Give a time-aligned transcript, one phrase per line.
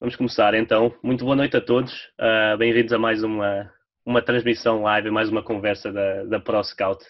[0.00, 0.96] Vamos começar então.
[1.02, 1.92] Muito boa noite a todos.
[2.18, 3.70] Uh, Bem-vindos a mais uma,
[4.02, 7.04] uma transmissão live, mais uma conversa da, da Pro Scout.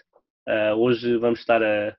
[0.48, 1.96] Uh, hoje vamos estar a,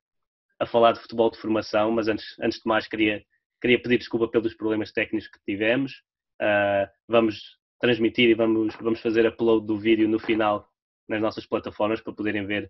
[0.60, 3.24] a falar de futebol de formação, mas antes, antes de mais queria,
[3.62, 5.94] queria pedir desculpa pelos problemas técnicos que tivemos.
[6.42, 7.42] Uh, vamos
[7.80, 10.68] transmitir e vamos, vamos fazer upload do vídeo no final
[11.08, 12.70] nas nossas plataformas para poderem ver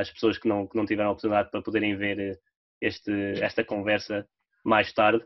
[0.00, 2.40] as pessoas que não, que não tiveram a oportunidade para poderem ver
[2.80, 4.26] este, esta conversa
[4.64, 5.22] mais tarde.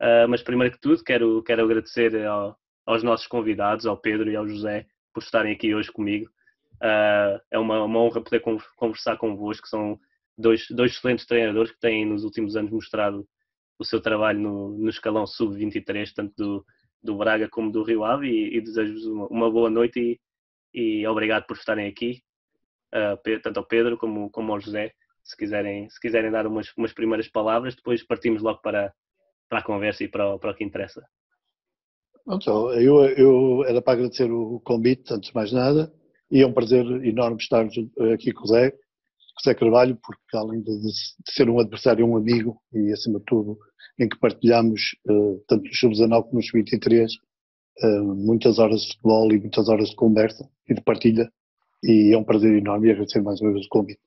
[0.00, 4.36] Uh, mas primeiro que tudo quero, quero agradecer ao, aos nossos convidados, ao Pedro e
[4.36, 6.30] ao José, por estarem aqui hoje comigo.
[6.76, 8.42] Uh, é uma, uma, honra poder
[8.76, 9.98] conversar convosco, que são
[10.36, 13.26] dois, dois excelentes treinadores que têm nos últimos anos mostrado
[13.78, 16.66] o seu trabalho no, no escalão sub-23, tanto do,
[17.02, 20.20] do Braga como do Rio Ave, e, e desejo-vos uma, uma, boa noite
[20.74, 22.22] e, e, obrigado por estarem aqui,
[22.94, 24.92] uh, tanto ao Pedro como, como ao José.
[25.24, 28.94] Se quiserem, se quiserem dar umas, umas primeiras palavras, depois partimos logo para,
[29.48, 31.02] para a conversa e para para o que interessa.
[32.28, 35.92] Então, eu, eu era para agradecer o convite, antes de mais nada,
[36.30, 37.64] e é um prazer enorme estar
[38.12, 40.92] aqui com o Zé, com o Zé Carvalho, porque além de, de
[41.32, 43.56] ser um adversário, um amigo, e acima de tudo,
[43.98, 49.32] em que partilhamos, uh, tanto nos sub-19 como nos 23 uh, muitas horas de futebol
[49.32, 51.30] e muitas horas de conversa e de partilha,
[51.84, 54.00] e é um prazer enorme e agradecer mais uma vez o convite.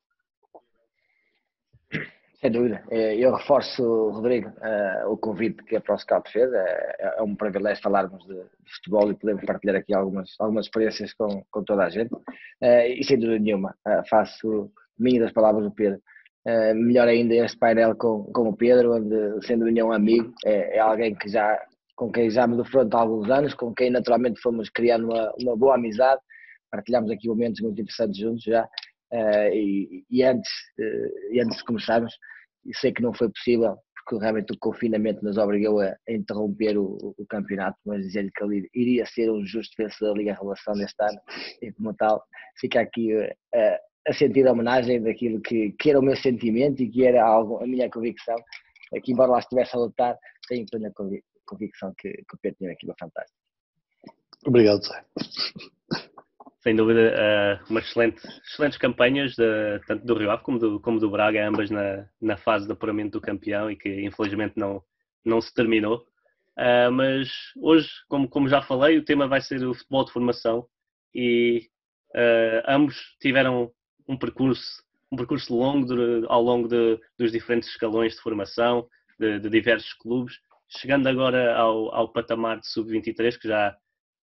[2.40, 2.82] Sem dúvida.
[2.90, 6.50] Eh, eu reforço, Rodrigo, uh, o convite que a ProScout fez.
[6.50, 11.44] É, é, um privilégio falarmos de, futebol e podermos partilhar aqui algumas, algumas experiências com,
[11.50, 12.10] com toda a gente.
[12.62, 13.74] E sem dúvida nenhuma,
[14.08, 16.00] faço minhas das palavras do Pedro.
[16.74, 21.14] melhor ainda este painel com, com o Pedro, onde, sendo nenhum amigo, é, é, alguém
[21.14, 21.60] que já,
[21.94, 25.56] com quem já me defronto há alguns anos, com quem naturalmente fomos criando uma, uma
[25.56, 26.20] boa amizade.
[26.70, 28.66] Partilhamos aqui momentos muito interessantes juntos já.
[29.12, 32.14] Uh, e, e, antes, uh, e antes de começarmos,
[32.74, 37.14] sei que não foi possível, porque realmente o confinamento nos obrigou a, a interromper o,
[37.18, 41.02] o, campeonato, mas dizer-lhe que ele iria ser um justo vencedor da Liga Relação deste
[41.02, 41.20] ano,
[41.60, 42.22] e como tal,
[42.60, 43.30] fica aqui uh,
[44.06, 47.62] a sentir a homenagem daquilo que, que era o meu sentimento e que era algo,
[47.62, 48.36] a minha convicção,
[49.02, 50.16] que embora lá estivesse a lutar,
[50.48, 50.92] tenho plena
[51.44, 53.38] convicção que, que o Pedro tinha aquilo fantástico.
[54.46, 55.04] Obrigado, Zé
[56.60, 61.00] sem dúvida, uh, umas excelentes, excelentes campanhas, de, tanto do Rio Ave como do, como
[61.00, 64.82] do Braga, ambas na, na fase de apuramento do campeão e que infelizmente não,
[65.24, 66.04] não se terminou.
[66.58, 70.66] Uh, mas hoje, como, como já falei, o tema vai ser o futebol de formação
[71.14, 71.68] e
[72.14, 73.72] uh, ambos tiveram
[74.06, 78.86] um percurso, um percurso longo de, ao longo de, dos diferentes escalões de formação
[79.18, 80.38] de, de diversos clubes,
[80.68, 83.74] chegando agora ao, ao patamar de sub-23, que já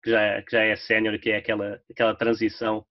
[0.01, 2.85] que já, é, que já é sénior, que é aquela, aquela transição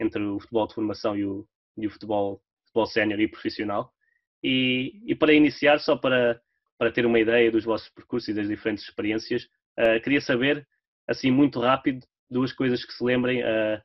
[0.00, 3.92] entre o futebol de formação e o, e o futebol, futebol sénior e profissional.
[4.42, 6.40] E, e, para iniciar, só para,
[6.78, 9.44] para ter uma ideia dos vossos percursos e das diferentes experiências,
[9.78, 10.66] uh, queria saber,
[11.08, 13.80] assim, muito rápido, duas coisas que se lembrem uh,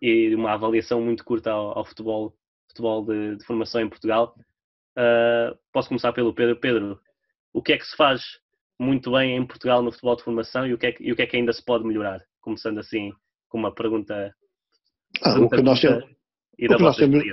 [0.00, 2.34] e uma avaliação muito curta ao, ao futebol,
[2.68, 4.34] futebol de, de, formação em Portugal.
[4.96, 6.56] Uh, posso começar pelo Pedro.
[6.56, 7.00] Pedro,
[7.52, 8.40] o que é que se faz
[8.80, 11.16] muito bem em Portugal no futebol de formação e o que é que, e o
[11.16, 12.20] que, é que ainda se pode melhorar?
[12.40, 13.12] Começando assim
[13.48, 14.34] com uma pergunta.
[15.22, 17.24] Ah, o, que nós temos, o, que nós temos,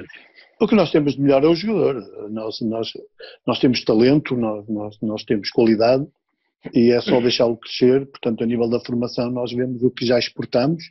[0.60, 2.04] o que nós temos de melhor é o jogador.
[2.30, 2.92] Nós, nós,
[3.46, 6.06] nós temos talento, nós, nós, nós temos qualidade
[6.74, 8.06] e é só deixá-lo crescer.
[8.08, 10.84] Portanto, a nível da formação, nós vemos o que já exportamos,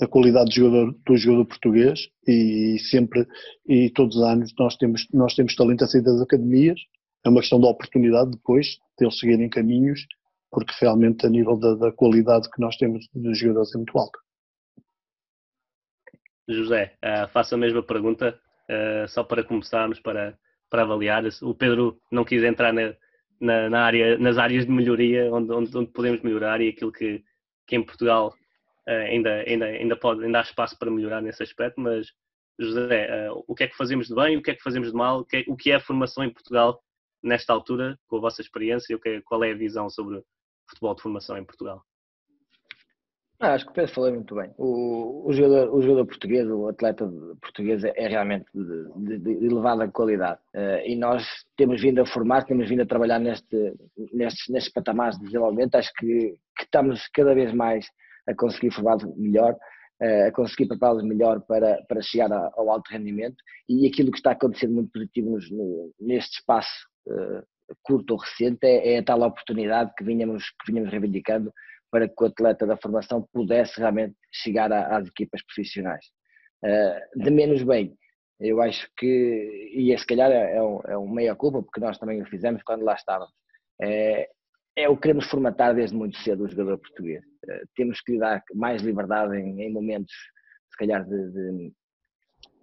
[0.00, 3.26] a qualidade do jogador, do jogador português e sempre
[3.68, 6.80] e todos os anos nós temos, nós temos talento a sair das academias
[7.24, 10.06] é uma questão de oportunidade depois de eles seguirem caminhos,
[10.50, 14.18] porque realmente a nível da, da qualidade que nós temos dos jogadores é muito alta.
[16.48, 18.38] José, uh, faço a mesma pergunta,
[18.68, 20.36] uh, só para começarmos, para,
[20.70, 21.22] para avaliar.
[21.42, 22.94] O Pedro não quis entrar na,
[23.38, 27.22] na, na área, nas áreas de melhoria, onde, onde, onde, podemos melhorar e aquilo que,
[27.66, 28.34] que em Portugal
[28.88, 32.06] uh, ainda, ainda, ainda, pode, ainda há espaço para melhorar nesse aspecto, mas
[32.58, 35.20] José, o que é que fazemos de bem, o que é que fazemos de mal,
[35.20, 36.82] o que é, o que é a formação em Portugal
[37.22, 40.22] nesta altura, com a vossa experiência, qual é a visão sobre
[40.68, 41.82] futebol de formação em Portugal?
[43.40, 44.52] Ah, acho que o Pedro falou muito bem.
[44.58, 47.08] O, o, jogador, o jogador português, o atleta
[47.40, 50.40] português é, é realmente de, de, de, elevada qualidade.
[50.52, 51.24] Uh, e nós
[51.56, 53.74] temos vindo a formar, temos vindo a trabalhar neste,
[54.12, 55.76] nestes, nestes patamares de desenvolvimento.
[55.76, 57.86] Acho que, que estamos cada vez mais
[58.26, 59.54] a conseguir formar melhor,
[60.00, 63.36] a conseguir prepará-los melhor para, para chegar ao alto rendimento.
[63.68, 67.42] E aquilo que está acontecendo muito positivo no, neste espaço uh,
[67.82, 71.52] curto ou recente é, é, a tal oportunidade que vinhamos, que vinhamos reivindicando
[71.90, 76.04] para que o atleta da formação pudesse realmente chegar às equipas profissionais.
[76.64, 77.96] Uh, de menos bem,
[78.40, 81.98] eu acho que, e se calhar é, é, um, é um meia culpa, porque nós
[81.98, 83.32] também o fizemos quando lá estávamos,
[84.78, 87.24] é o que queremos formatar desde muito cedo o jogador português.
[87.74, 90.12] Temos que lhe dar mais liberdade em, em momentos,
[90.70, 91.72] se calhar, de, de,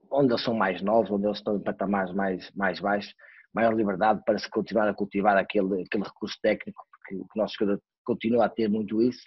[0.09, 3.13] onde eles são mais novos, onde eles estão em patamares mais, mais baixos,
[3.53, 7.81] maior liberdade para se continuar a cultivar aquele, aquele recurso técnico, porque o nosso jogador
[8.05, 9.23] continua a ter muito isso,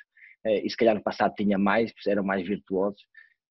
[0.46, 3.00] eh, e se calhar no passado tinha mais, eram mais virtuosos,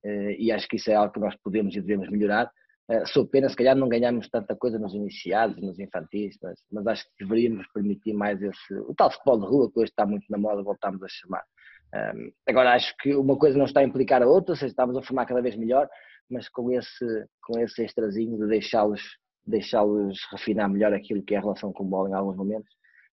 [0.03, 2.49] eh, e acho que isso é algo que nós podemos e devemos melhorar.
[2.89, 6.87] Eh, sou pena, se calhar não ganhamos tanta coisa nos iniciados, nos infantis, mas, mas
[6.87, 10.25] acho que deveríamos permitir mais esse, o tal futebol de rua que hoje está muito
[10.29, 11.43] na moda, voltamos a chamar.
[12.47, 15.01] agora acho que uma coisa não está a implicar a outra, ou seja, estamos a
[15.01, 15.89] formar cada vez melhor,
[16.29, 19.01] mas com esse, com esse extrazinho de deixá-los
[19.47, 22.69] deixá-los refinar melhor aquilo que é a relação com o bola em alguns momentos,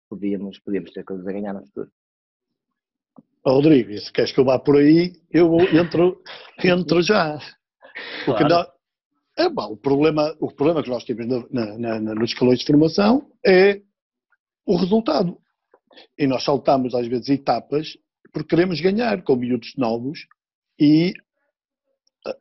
[0.07, 1.89] podíamos, podíamos ter coisas a ganhar no futuro.
[3.45, 6.21] Rodrigo, se queres que eu vá por aí, eu entro,
[6.63, 7.39] entro já.
[8.25, 8.71] Porque claro.
[9.39, 12.59] Não, é, bom, o, problema, o problema que nós temos na, na, na, nos escalões
[12.59, 13.81] de formação é
[14.65, 15.37] o resultado.
[16.17, 17.97] E nós saltamos às vezes etapas
[18.33, 20.27] porque queremos ganhar com miúdos novos
[20.79, 21.13] e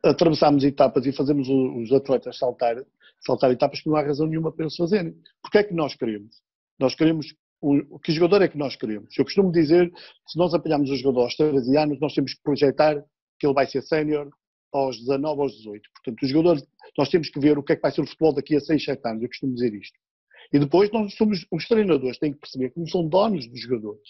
[0.03, 2.75] atravessamos etapas e fazemos os atletas saltar,
[3.25, 5.15] saltar etapas que não há razão nenhuma para eles fazerem.
[5.41, 6.35] Porque é que nós queremos?
[6.77, 9.17] Nós queremos, o, que jogador é que nós queremos?
[9.17, 9.89] Eu costumo dizer,
[10.27, 13.01] se nós apanharmos o jogador aos 13 anos, nós temos que projetar
[13.39, 14.29] que ele vai ser sénior
[14.71, 15.89] aos 19, aos 18.
[15.93, 16.67] Portanto, os jogadores,
[16.97, 18.83] nós temos que ver o que é que vai ser o futebol daqui a 6,
[18.83, 19.97] 7 anos, eu costumo dizer isto.
[20.51, 24.09] E depois nós somos, os treinadores têm que perceber que não são donos dos jogadores.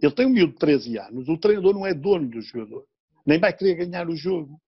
[0.00, 2.84] Ele tem um miúdo de 13 anos, o treinador não é dono do jogador,
[3.26, 4.60] nem vai querer ganhar o jogo.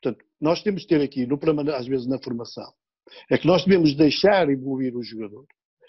[0.00, 1.38] Portanto, nós temos de ter aqui, no
[1.74, 2.70] às vezes na formação,
[3.30, 5.46] é que nós devemos deixar evoluir o jogador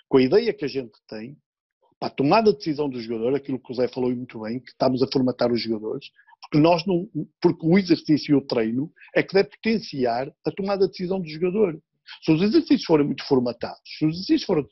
[0.07, 1.37] com a ideia que a gente tem,
[1.99, 4.69] para a tomada de decisão do jogador, aquilo que o Zé falou muito bem, que
[4.69, 6.09] estamos a formatar os jogadores,
[6.51, 7.09] porque, nós não,
[7.41, 11.27] porque o exercício e o treino é que deve potenciar a tomada de decisão do
[11.27, 11.79] jogador.
[12.23, 14.65] Se os exercícios forem muito formatados, se os exercícios forem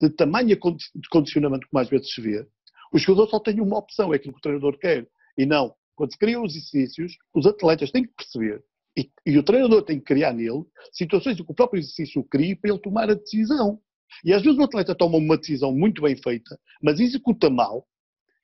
[0.00, 2.46] de tamanho de condicionamento como às vezes se vê,
[2.92, 5.06] o jogador só tem uma opção, é aquilo que o treinador quer,
[5.36, 8.62] e não quando se criam os exercícios, os atletas têm que perceber
[8.96, 12.70] e, e, o treinador tem que criar nele situações que o próprio exercício cria para
[12.70, 13.80] ele tomar a decisão.
[14.24, 17.86] E às vezes o atleta toma uma decisão muito bem feita, mas executa mal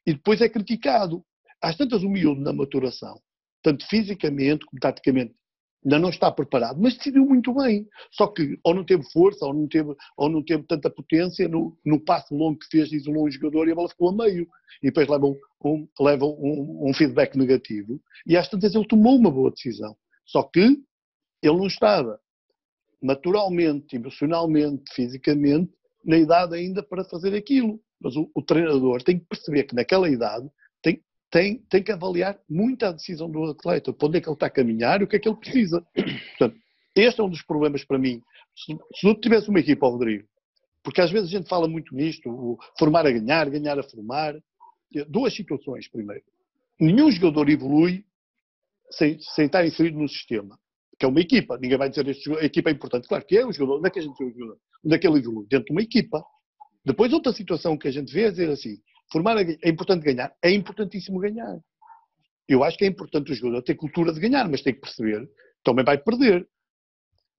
[0.07, 1.25] e depois é criticado.
[1.65, 3.19] Às tantas, o miúdo na maturação,
[3.63, 5.35] tanto fisicamente como taticamente,
[5.83, 7.89] ainda não está preparado, mas decidiu muito bem.
[8.11, 11.75] Só que ou não teve força, ou não teve, ou não teve tanta potência no,
[11.83, 14.47] no passo longo que fez, isolou um jogador e a bola ficou a meio.
[14.83, 17.99] E depois leva, um, um leva um, um, feedback negativo.
[18.27, 19.97] E às tantas ele tomou uma boa decisão.
[20.27, 22.21] Só que ele não estava
[23.01, 25.73] naturalmente, emocionalmente, fisicamente,
[26.05, 27.81] na idade ainda para fazer aquilo.
[27.99, 30.47] Mas o, o treinador tem que perceber que naquela idade
[30.83, 31.03] tem,
[31.69, 34.51] tem que avaliar muito a decisão do atleta, para onde é que ele está a
[34.51, 35.85] caminhar e o que é que ele precisa.
[36.39, 36.57] Portanto,
[36.95, 38.23] este é um dos problemas para mim.
[38.55, 40.29] Se, não tivesse uma equipa, Rodrigo,
[40.83, 44.35] porque às vezes a gente fala muito nisto, formar a ganhar, ganhar a formar.
[45.09, 46.23] Duas situações, primeiro.
[46.79, 48.05] Nenhum jogador evolui
[48.91, 50.57] sem, sem estar inserido no sistema,
[50.97, 51.59] que é uma equipa.
[51.59, 53.09] Ninguém vai dizer que a equipa é importante.
[53.09, 53.79] Claro que é o jogador.
[53.79, 54.59] Onde é que a gente o jogador?
[54.85, 55.47] Onde é que ele evolui?
[55.49, 56.25] Dentro de uma equipa.
[56.85, 58.77] Depois, outra situação que a gente vê é dizer assim:
[59.13, 60.35] Formar é importante ganhar?
[60.43, 61.59] É importantíssimo ganhar.
[62.49, 65.29] Eu acho que é importante o jogador ter cultura de ganhar, mas tem que perceber
[65.65, 66.47] também vai perder.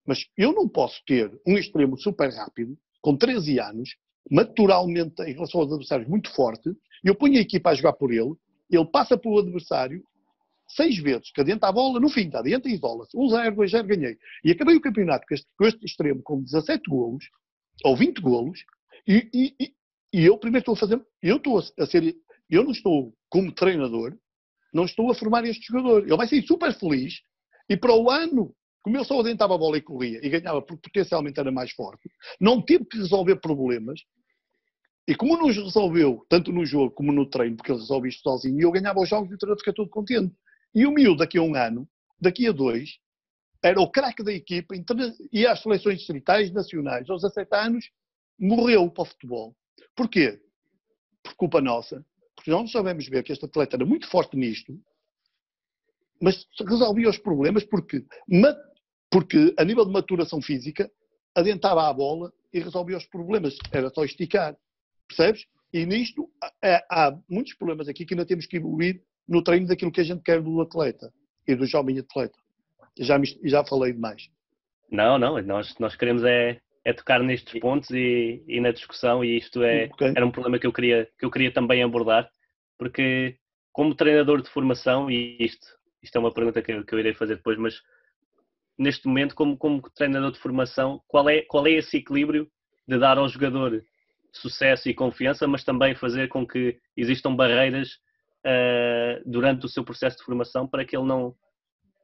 [0.06, 3.95] Mas eu não posso ter um extremo super rápido, com 13 anos,
[4.29, 6.69] naturalmente em relação aos adversários muito forte,
[7.03, 8.33] e eu ponho a equipa a jogar por ele,
[8.69, 10.03] ele passa pelo adversário
[10.68, 13.16] seis vezes, que adianta a bola, no fim, adianta e isola-se.
[13.16, 14.18] 1-0, 2-0, ganhei.
[14.44, 17.25] E acabei o campeonato com este, com este extremo com 17 golos,
[17.83, 18.59] ou 20 golos,
[19.07, 19.73] e, e,
[20.16, 22.16] e eu primeiro estou a fazer, eu estou a ser,
[22.50, 24.18] eu não estou como treinador,
[24.74, 26.04] não estou a formar este jogador.
[26.04, 27.16] Ele vai ser super feliz
[27.69, 30.90] e para o ano, como ele só adentava a bola e corria e ganhava porque
[30.90, 34.00] potencialmente era mais forte, não teve que resolver problemas.
[35.06, 38.57] E como nos resolveu, tanto no jogo como no treino, porque ele resolve isto sozinho,
[38.57, 40.34] e eu ganhava os jogos e o treinador fica todo contente.
[40.74, 41.86] E o miúdo, daqui a um ano,
[42.22, 42.90] daqui a dois,
[43.62, 44.74] era o craque da equipa,
[45.34, 47.86] ia às seleções distritais, nacionais, aos 17 anos,
[48.40, 49.54] morreu para o futebol.
[49.95, 50.39] Porquê?
[51.23, 52.05] Por culpa nossa.
[52.35, 54.77] Porque nós sabemos ver que este atleta era muito forte nisto,
[56.21, 58.05] mas resolvia os problemas porque,
[59.09, 60.89] porque a nível de maturação física,
[61.35, 63.57] adentava a bola e resolvia os problemas.
[63.71, 64.55] Era só esticar.
[65.07, 65.45] Percebes?
[65.73, 66.29] E nisto
[66.89, 70.23] há muitos problemas aqui que ainda temos que evoluir no treino daquilo que a gente
[70.23, 71.11] quer do atleta
[71.47, 72.37] e do jovem atleta.
[72.97, 74.29] Já, me, já falei demais.
[74.89, 79.37] Não, não, nós, nós queremos é é tocar nestes pontos e, e na discussão e
[79.37, 80.13] isto é, okay.
[80.15, 82.30] era um problema que eu, queria, que eu queria também abordar,
[82.77, 83.37] porque
[83.73, 85.65] como treinador de formação, e isto,
[86.01, 87.81] isto é uma pergunta que eu, que eu irei fazer depois, mas
[88.77, 92.47] neste momento, como, como treinador de formação, qual é, qual é esse equilíbrio
[92.87, 93.83] de dar ao jogador
[94.31, 97.94] sucesso e confiança, mas também fazer com que existam barreiras
[98.45, 101.33] uh, durante o seu processo de formação para que ele não,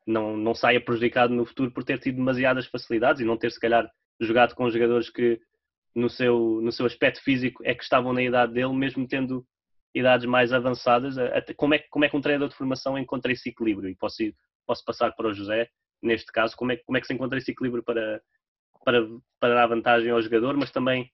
[0.07, 3.59] não, não saia prejudicado no futuro por ter tido demasiadas facilidades e não ter, se
[3.59, 3.87] calhar,
[4.25, 5.39] jogado com jogadores que,
[5.95, 9.45] no seu, no seu aspecto físico, é que estavam na idade dele, mesmo tendo
[9.93, 11.17] idades mais avançadas.
[11.17, 13.89] Até, como, é, como é que um treinador de formação encontra esse equilíbrio?
[13.89, 14.23] E posso,
[14.65, 15.69] posso passar para o José,
[16.01, 18.21] neste caso, como é, como é que se encontra esse equilíbrio para,
[18.83, 19.07] para,
[19.39, 21.11] para dar vantagem ao jogador, mas também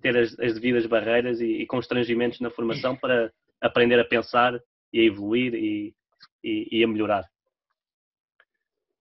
[0.00, 4.58] ter as, as devidas barreiras e, e, constrangimentos na formação para aprender a pensar
[4.92, 5.94] e a evoluir e,
[6.42, 7.24] e, e a melhorar.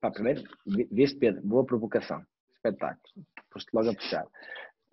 [0.01, 0.43] Pá, primeiro,
[0.91, 2.23] viste Pedro, boa provocação,
[2.59, 4.25] espetáculo, foste logo a puxar.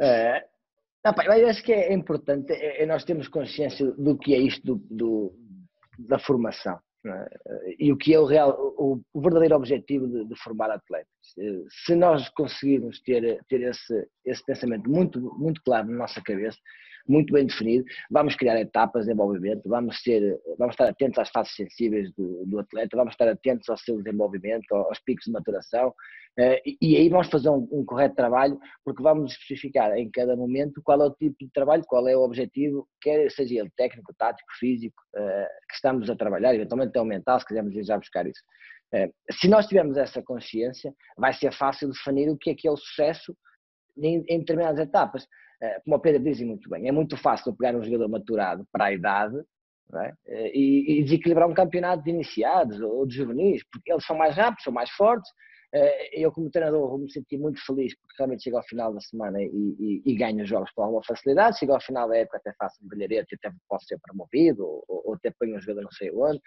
[0.00, 0.56] Uh,
[1.04, 4.75] não, acho que é importante é, é nós termos consciência do que é isto do,
[4.90, 5.35] do
[5.99, 6.78] da formação.
[7.06, 7.76] É?
[7.78, 11.08] E o que é o, real, o, o verdadeiro objetivo de, de, formar atletas.
[11.85, 16.58] Se nós conseguirmos ter, ter esse, esse pensamento muito, muito claro na nossa cabeça,
[17.09, 21.55] muito bem definido, vamos criar etapas de desenvolvimento, vamos, ser, vamos estar atentos às fases
[21.55, 25.95] sensíveis do, do atleta, vamos estar atentos ao seu desenvolvimento, aos picos de maturação,
[26.39, 30.83] eh, e aí vamos fazer um, um, correto trabalho, porque vamos especificar em cada momento
[30.85, 34.49] qual é o tipo de trabalho, qual é o objetivo, quer seja ele técnico, tático,
[34.59, 38.43] físico, eh, que estamos a trabalhar, eventualmente até mental, se quisermos ir já buscar isso.
[38.93, 42.71] Eh, se nós tivermos essa consciência, vai ser fácil definir o que é que é
[42.71, 43.35] o sucesso
[43.99, 45.27] em determinadas etapas.
[45.63, 48.87] Eh, como o Pedro diz muito bem, é muito fácil pegar um jogador maturado para
[48.87, 49.37] a idade
[49.95, 50.13] é?
[50.27, 54.35] Eh, e, e, desequilibrar um campeonato de iniciados ou de juvenis, porque eles são mais
[54.35, 55.31] rápidos, são mais fortes.
[55.78, 59.00] Eh, eu, como treinador, vou me sentir muito feliz porque realmente chego ao final da
[59.00, 61.59] semana e, e, e ganho os jogos com alguma facilidade.
[61.59, 64.85] Chego ao final da época, até faço um brilharete e até posso ser promovido ou,
[64.88, 66.40] ou até ponho um jogador não sei onde.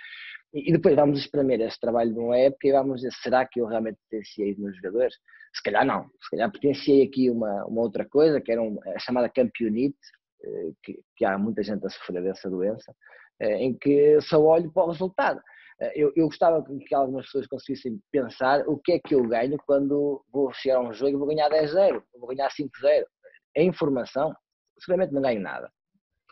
[0.51, 3.67] E, depois vamos espremer este trabalho de uma época e vamos dizer: será que eu
[3.67, 5.15] realmente potenciei os meus jogadores?
[5.53, 6.09] Se calhar não.
[6.23, 9.97] Se calhar potenciei aqui uma, uma outra coisa, que era um, a chamada campeonite,
[10.43, 12.95] eh, que, que, há muita gente a sofrer dessa doença,
[13.39, 15.39] eh, em que só olho para o resultado.
[15.81, 19.57] Eh, eu, eu gostava que algumas pessoas conseguissem pensar o que é que eu ganho
[19.65, 23.05] quando vou chegar a um jogo e vou ganhar 10-0, vou ganhar 5-0.
[23.57, 24.33] A informação,
[24.79, 25.71] seguramente não ganho nada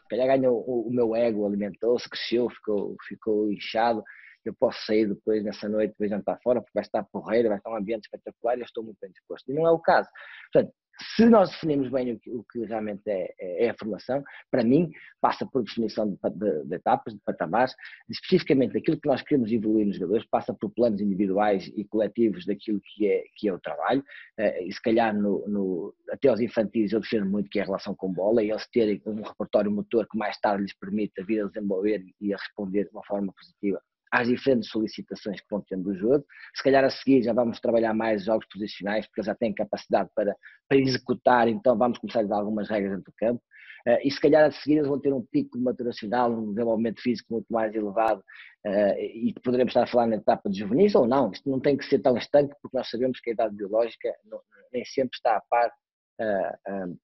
[0.08, 4.04] calhar ganha o, o meu ego, alimentou-se, cresceu, ficou, ficou inchado.
[4.46, 7.70] Eu posso sair depois nessa noite, depois jantar fora, porque vai estar porreiro, vai estar
[7.70, 9.50] um ambiente espetacular e eu estou muito bem disposto.
[9.50, 10.08] E não é o caso.
[10.51, 10.74] Portanto,
[11.16, 14.63] se nós definimos bem o que, o que realmente é, é, é, a formação, para
[14.63, 14.89] mim,
[15.22, 17.75] passa por definição de, de, de, etapas, de patamares,
[18.10, 22.82] especificamente daquilo que nós queremos evoluir nos jogadores, passa por planos individuais e coletivos daquilo
[22.84, 24.01] que é, que é o trabalho,
[24.39, 27.66] uh, e se calhar no, no, até aos infantis eu defendo muito que é a
[27.66, 31.44] relação com bola, e eles terem um repertório motor que mais tarde lhes permita vir
[31.44, 35.84] a desenvolver e a responder de uma forma positiva às diferentes solicitações que vão tendo
[35.84, 36.26] do jogo.
[36.56, 40.36] Se calhar a seguir já vamos trabalhar mais jogos posicionais, porque já têm capacidade para,
[40.68, 43.42] para executar, então vamos começar a dar algumas regras dentro do campo.
[43.88, 47.34] Uh, e se calhar a seguir eles vão ter um pico maturacional, um desenvolvimento físico
[47.34, 48.22] muito mais elevado
[48.66, 51.32] uh, e poderemos estar a falar na etapa de juvenis ou não.
[51.32, 54.42] Isto não tem que ser tão estanque, porque nós sabemos que a idade biológica não,
[54.74, 55.72] nem sempre está a par
[56.20, 56.98] uh,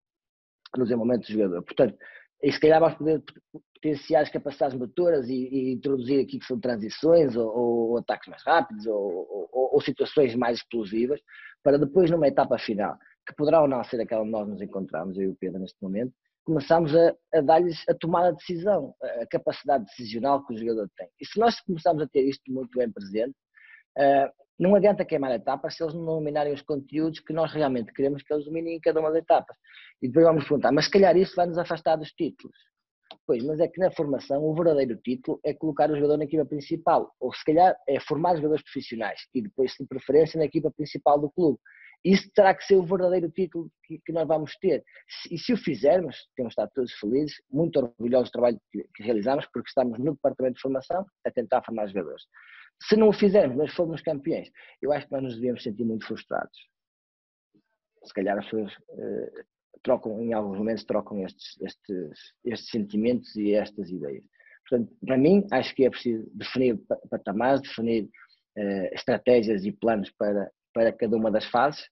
[0.78, 1.64] no desenvolvimento do jogador.
[1.64, 1.98] Portanto,
[2.44, 3.24] e se calhar vamos poder
[3.74, 8.44] potenciar as capacidades motoras e, e, introduzir aqui que são transições ou, ou ataques mais
[8.44, 11.22] rápidos ou, ou, ou, situações mais explosivas
[11.64, 15.18] para depois numa etapa final, que poderá ou não ser aquela onde nós nos encontramos,
[15.18, 16.14] eu e o Pedro neste momento,
[16.46, 21.08] começamos a, a dar-lhes a tomada de decisão, a capacidade decisional que o jogador tem.
[21.22, 23.36] E se nós começarmos a ter isto muito bem presente,
[23.98, 24.30] uh,
[24.60, 28.34] não adianta queimar etapas se eles não dominarem os conteúdos que nós realmente queremos que
[28.34, 29.58] eles dominem em cada uma das etapas.
[30.02, 32.56] E depois vamos perguntar, mas se calhar isso vai nos afastar dos títulos.
[33.26, 36.46] Pois, mas é que na formação o verdadeiro título é colocar o jogador na equipa
[36.46, 41.20] principal, ou se calhar é formar jogadores profissionais e depois, de preferência, na equipa principal
[41.20, 41.58] do clube.
[42.04, 44.84] Isso terá que ser o verdadeiro título que, que nós vamos ter.
[45.32, 49.48] E se o fizermos, temos estado todos felizes, muito orgulhosos do trabalho que, que realizamos,
[49.54, 52.24] porque estamos no departamento de formação a tentar formar jogadores.
[52.88, 54.50] Se não o fizermos, mas formos campeões,
[54.82, 56.58] eu acho que nós nos devemos sentir muito frustrados.
[58.04, 59.46] Se calhar as pessoas uh,
[59.82, 64.24] trocam, em alguns momentos, trocam estes, estes, estes sentimentos e estas ideias.
[64.68, 68.06] Portanto, para mim, acho que é preciso definir patamares, definir
[68.58, 71.88] uh, estratégias e planos para, para cada uma das fases,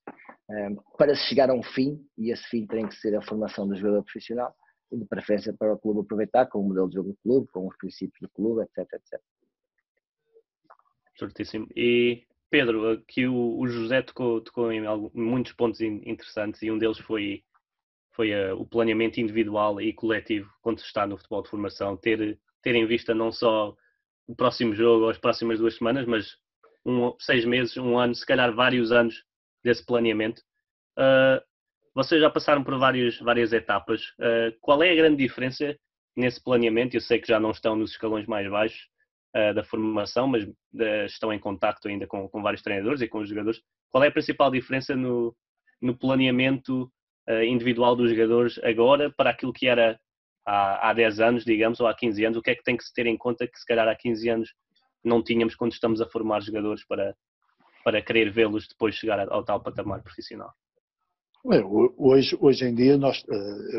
[0.51, 3.75] eh, para chegar a um fim, e esse fim tem que ser a formação do
[3.75, 4.53] jogador profissional,
[4.91, 7.77] de preferência para o clube aproveitar, com o modelo de jogo do clube, com os
[7.77, 9.21] princípios do clube, etc, etc.
[11.21, 11.67] Certíssimo.
[11.75, 14.81] E Pedro, aqui o, o José tocou, tocou em
[15.13, 17.43] muitos pontos interessantes e um deles foi,
[18.11, 22.39] foi uh, o planeamento individual e coletivo quando se está no futebol de formação, ter,
[22.63, 23.75] ter em vista não só
[24.27, 26.37] o próximo jogo ou as próximas duas semanas, mas
[26.83, 29.23] um, seis meses, um ano, se calhar vários anos
[29.63, 30.41] desse planeamento.
[30.97, 31.39] Uh,
[31.93, 34.01] vocês já passaram por vários, várias etapas.
[34.17, 35.77] Uh, qual é a grande diferença
[36.17, 36.95] nesse planeamento?
[36.95, 38.90] Eu sei que já não estão nos escalões mais baixos
[39.53, 43.29] da formação, mas uh, estão em contacto ainda com, com, vários treinadores e com os
[43.29, 43.61] jogadores.
[43.89, 45.35] Qual é a principal diferença no,
[45.81, 46.91] no planeamento
[47.47, 49.97] individual dos jogadores agora para aquilo que era
[50.45, 52.37] há, há 10 anos, digamos, ou há 15 anos?
[52.37, 54.29] O que é que tem que se ter em conta que se calhar há 15
[54.29, 54.49] anos
[55.03, 57.15] não tínhamos quando estamos a formar jogadores para,
[57.83, 60.51] para querer vê-los depois chegar ao tal patamar profissional?
[61.97, 63.23] hoje, hoje em dia, nós,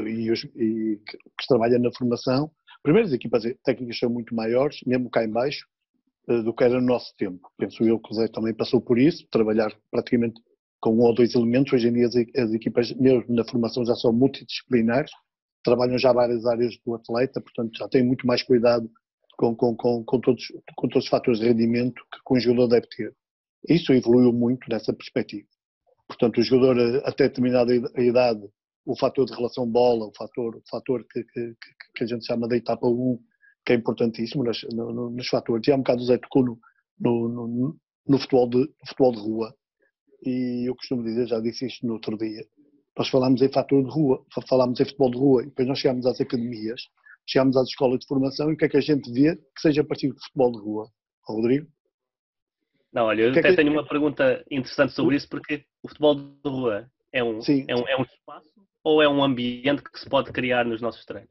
[0.05, 2.51] e, os, e que, que trabalham na formação,
[2.83, 5.67] primeiro as equipas técnicas são muito maiores, mesmo cá em baixo,
[6.29, 7.51] uh, do que era no nosso tempo.
[7.57, 10.41] Penso eu que o Zé também passou por isso, trabalhar praticamente
[10.81, 11.73] com um ou dois elementos.
[11.73, 15.11] Hoje em dia as, as equipas, mesmo na formação, já são multidisciplinares,
[15.65, 18.91] trabalham já várias áreas do atleta, portanto já têm muito mais cuidado
[19.37, 20.45] com, com, com, com, todos,
[20.77, 23.15] com todos os fatores de rendimento que o jogador deve ter.
[23.69, 25.47] Isso evoluiu muito nessa perspectiva.
[26.07, 28.43] Portanto, o jogador, eh, até determinada idade,
[28.85, 31.55] o fator de relação bola, o fator, o fator que, que,
[31.95, 33.19] que a gente chama de etapa 1,
[33.65, 35.67] que é importantíssimo nos, no, nos fatores.
[35.67, 36.59] E há um bocado o Zé tocou no,
[37.01, 39.55] no, no, futebol de, no futebol de rua,
[40.25, 42.45] e eu costumo dizer, já disse isto no outro dia,
[42.97, 46.07] nós falámos em fator de rua, falámos em futebol de rua, e depois nós chegámos
[46.07, 46.83] às academias,
[47.27, 49.85] chegámos às escolas de formação, e o que é que a gente vê que seja
[49.85, 50.89] parecido com futebol de rua?
[51.25, 51.69] Rodrigo?
[52.93, 53.57] Não, olha, eu que é até é que...
[53.57, 57.89] tenho uma pergunta interessante sobre isso, porque o futebol de rua é um, é um,
[57.89, 58.53] é um espaço
[58.85, 61.31] ou é um ambiente que se pode criar nos nossos treinos?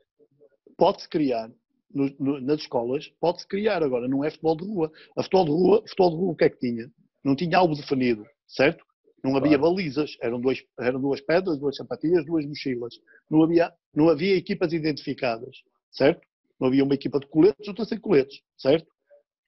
[0.77, 1.51] Pode-se criar.
[1.93, 3.83] No, no, nas escolas, pode-se criar.
[3.83, 4.91] Agora, não é futebol de rua.
[5.17, 6.89] A futebol de rua, futebol de rua o que é que tinha?
[7.23, 8.83] Não tinha algo definido, certo?
[9.23, 9.75] Não havia claro.
[9.75, 12.95] balizas, eram, dois, eram duas pedras, duas sapatilhas, duas mochilas.
[13.29, 15.57] Não havia, não havia equipas identificadas,
[15.91, 16.25] certo?
[16.59, 18.87] Não havia uma equipa de coletes, outra sem coletes, certo?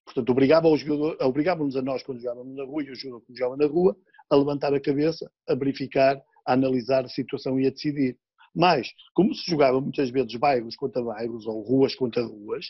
[0.06, 0.68] Portanto, obrigava
[1.22, 3.96] obrigávamos a nós, quando jogávamos na rua, e o jogador que jogava na rua,
[4.30, 8.18] a levantar a cabeça, a verificar, a analisar a situação e a decidir.
[8.56, 12.68] Mas, como se jogava muitas vezes bairros contra bairros, ou ruas contra ruas,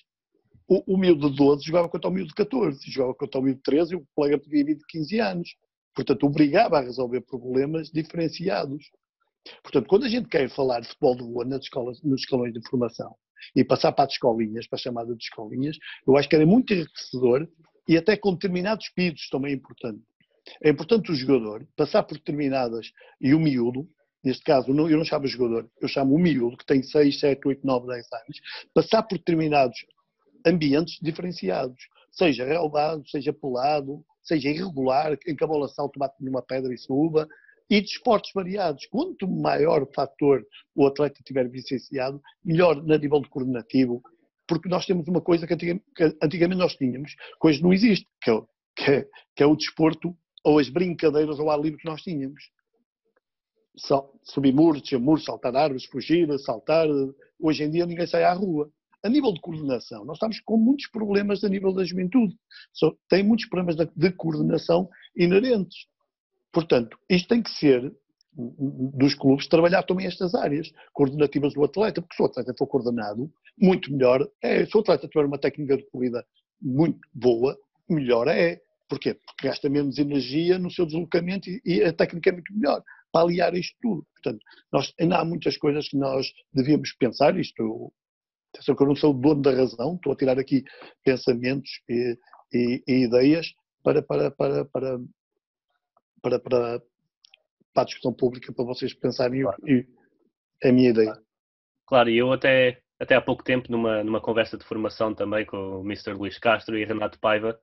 [0.68, 3.58] o, o miúdo de 12 jogava contra o miúdo de 14, jogava contra o miúdo
[3.58, 5.50] de 13 e o colega podia vir de 15 anos.
[5.94, 8.90] Portanto, obrigava a resolver problemas diferenciados.
[9.62, 12.62] Portanto, quando a gente quer falar de futebol de rua nas escolas, nos escalões de
[12.68, 13.14] formação,
[13.56, 16.74] e passar para as escolinhas, para a chamada de escolinhas, eu acho que era muito
[16.74, 17.48] enriquecedor
[17.88, 20.02] e até com determinados pedidos também importante.
[20.62, 23.88] É importante o jogador passar por determinadas, e o miúdo,
[24.24, 27.62] neste caso eu não chamo jogador, eu chamo o miúdo, que tem 6, 7, 8,
[27.66, 28.42] 9, 10 anos,
[28.74, 29.78] passar por determinados
[30.46, 31.80] ambientes diferenciados,
[32.12, 36.78] seja relevado, seja pelado, seja irregular, em que a bola salta, bate numa pedra e
[36.78, 37.28] suba,
[37.70, 38.00] e de
[38.36, 38.86] variados.
[38.88, 44.02] Quanto maior fator o atleta tiver vicenciado, melhor na nível de coordenativo,
[44.48, 45.54] porque nós temos uma coisa que
[46.22, 48.42] antigamente nós tínhamos, que hoje não existe, que é,
[48.76, 52.52] que é, que é o desporto ou as brincadeiras ao ar livre que nós tínhamos.
[54.24, 56.88] subir muros, descer muros, saltar árvores, fugir, saltar.
[57.40, 58.70] Hoje em dia ninguém sai à rua.
[59.04, 62.38] A nível de coordenação, nós estamos com muitos problemas a nível da juventude.
[63.10, 65.88] tem muitos problemas de, de coordenação inerentes.
[66.54, 67.94] Portanto, isto tem que ser
[68.36, 73.32] dos clubes trabalhar também estas áreas coordenativas do atleta, porque se o atleta for coordenado,
[73.60, 74.66] muito melhor é.
[74.66, 76.26] Se o atleta tiver uma técnica de corrida
[76.62, 77.58] muito boa,
[77.90, 78.62] melhor é.
[78.94, 79.16] Porquê?
[79.16, 83.26] Porque gasta menos energia no seu deslocamento e, e a técnica é muito melhor para
[83.26, 84.06] aliar isto tudo.
[84.14, 87.92] Portanto, nós, ainda há muitas coisas que nós devíamos pensar, isto,
[88.54, 90.64] atenção que eu não sou o dono da razão, estou a tirar aqui
[91.04, 92.18] pensamentos e,
[92.54, 93.52] e, e ideias
[93.84, 95.00] para, para, para, para,
[96.22, 96.80] para, para,
[97.74, 99.58] para a discussão pública, para vocês pensarem claro.
[99.68, 99.88] e
[100.64, 101.18] é a minha ideia.
[101.88, 105.58] Claro, e eu até, até há pouco tempo, numa, numa conversa de formação também com
[105.58, 106.14] o Mr.
[106.14, 107.60] Luís Castro e Renato Paiva,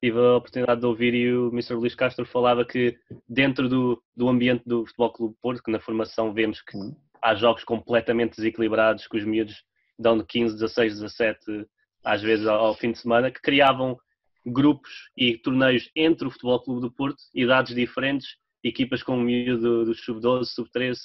[0.00, 1.74] tive a oportunidade de ouvir e o Mr.
[1.74, 2.96] Luís Castro falava que
[3.28, 6.94] dentro do, do ambiente do Futebol Clube Porto, que na formação vemos que uhum.
[7.22, 9.62] há jogos completamente desequilibrados, que os miúdos
[9.98, 11.66] dão de 15, 16, 17,
[12.04, 13.96] às vezes ao, ao fim de semana, que criavam
[14.44, 19.84] grupos e torneios entre o Futebol Clube do Porto, idades diferentes, equipas com o miúdo
[19.84, 20.96] do sub-12, sub-13,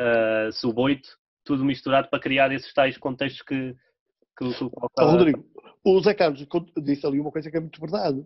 [0.00, 1.00] uh, sub-8,
[1.44, 3.74] tudo misturado para criar esses tais contextos que,
[4.36, 5.44] que, o oh, Rodrigo,
[5.84, 6.46] o Zé Carlos
[6.82, 8.24] disse ali uma coisa que é muito verdade.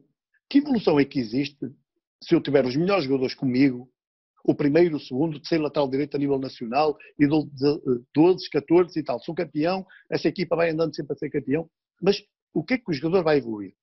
[0.49, 1.71] Que evolução é que existe
[2.23, 3.89] se eu tiver os melhores jogadores comigo,
[4.45, 7.49] o primeiro, o segundo, o terceiro lateral direito a nível nacional, e dou
[8.15, 11.69] 12, 14 e tal, sou campeão, essa equipa vai andando sempre a ser campeão,
[12.01, 13.75] mas o que é que o jogador vai evoluir?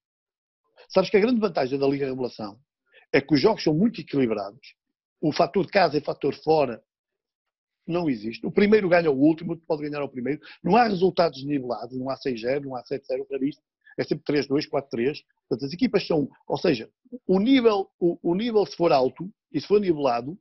[0.90, 2.60] Sabes que a grande vantagem da Liga Revelação
[3.12, 4.76] é que os jogos são muito equilibrados.
[5.22, 6.82] O fator de casa e o fator fora
[7.88, 8.46] não existe.
[8.46, 10.42] O primeiro ganha o último, pode ganhar o primeiro.
[10.64, 13.62] Não há resultados nivelados, não há 6-0, não há 7-0 para isto.
[13.98, 15.24] É sempre 3-2, 4-3.
[15.50, 16.90] Portanto, as equipas são, ou seja,
[17.26, 20.38] o nível, o, o, nível se for alto e se for nivelado,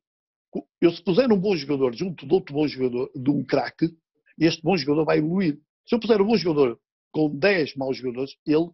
[0.81, 3.95] eu se puser um bom jogador junto de outro bom jogador, de um craque,
[4.39, 5.59] este bom jogador vai evoluir.
[5.87, 6.79] Se eu puser um bom jogador
[7.11, 8.69] com 10 maus jogadores, ele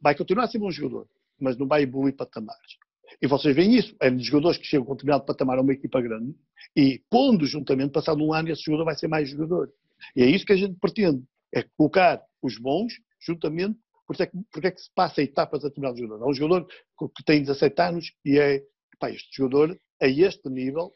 [0.00, 1.08] vai continuar a ser bom jogador,
[1.40, 2.76] mas não vai evoluir patamares.
[3.20, 6.00] E vocês veem isso, é de jogadores que chegam com determinado patamar a uma equipa
[6.00, 6.34] grande
[6.76, 9.70] e pondo juntamente, passado um ano, esse jogador vai ser mais jogador.
[10.14, 11.22] E é isso que a gente pretende,
[11.54, 15.68] é colocar os bons juntamente, porque é que, porque é que se passa etapas a
[15.68, 16.24] determinado jogador.
[16.24, 16.66] Há um jogador
[17.14, 18.62] que tem 17 anos e é,
[18.98, 20.92] pá, este jogador, a este nível,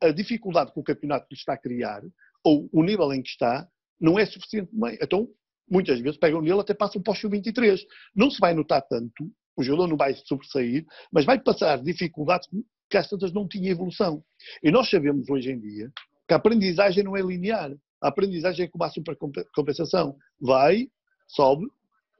[0.00, 2.02] a dificuldade que o campeonato lhe está a criar,
[2.42, 3.68] ou o nível em que está,
[4.00, 4.70] não é suficiente.
[5.00, 5.28] Então,
[5.70, 9.62] muitas vezes pegam nele até passam para o 23 Não se vai notar tanto, o
[9.62, 12.48] jogador não vai sobressair, mas vai passar dificuldades
[12.88, 14.22] que às tantas não tinha evolução.
[14.62, 15.90] E nós sabemos hoje em dia
[16.26, 17.72] que a aprendizagem não é linear.
[18.00, 20.16] A aprendizagem é como a supercompensação.
[20.40, 20.88] Vai,
[21.26, 21.66] sobe,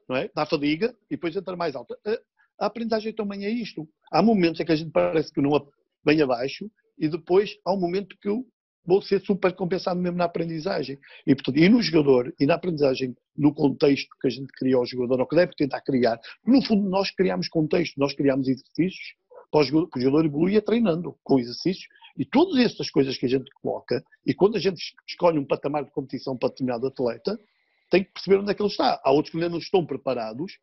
[0.08, 0.28] não é?
[0.34, 1.96] dá fadiga e depois entra mais alta.
[2.58, 3.88] A aprendizagem também é isto.
[4.10, 5.50] Há momentos em que a gente parece que não
[6.04, 8.28] vem abaixo e depois há um momento que
[8.88, 10.98] vou ser super compensado mesmo na aprendizagem.
[11.26, 14.86] E, portanto, e no jogador, e na aprendizagem, no contexto que a gente cria ao
[14.86, 19.14] jogador, ou que deve tentar criar, no fundo nós criamos contexto, nós criamos exercícios
[19.52, 23.28] para o jogador, o jogador evoluir treinando com exercícios, e todas estas coisas que a
[23.28, 27.38] gente coloca, e quando a gente escolhe um patamar de competição para determinado atleta,
[27.90, 28.98] tem que perceber onde é que ele está.
[29.04, 30.58] Há outros que ainda não estão preparados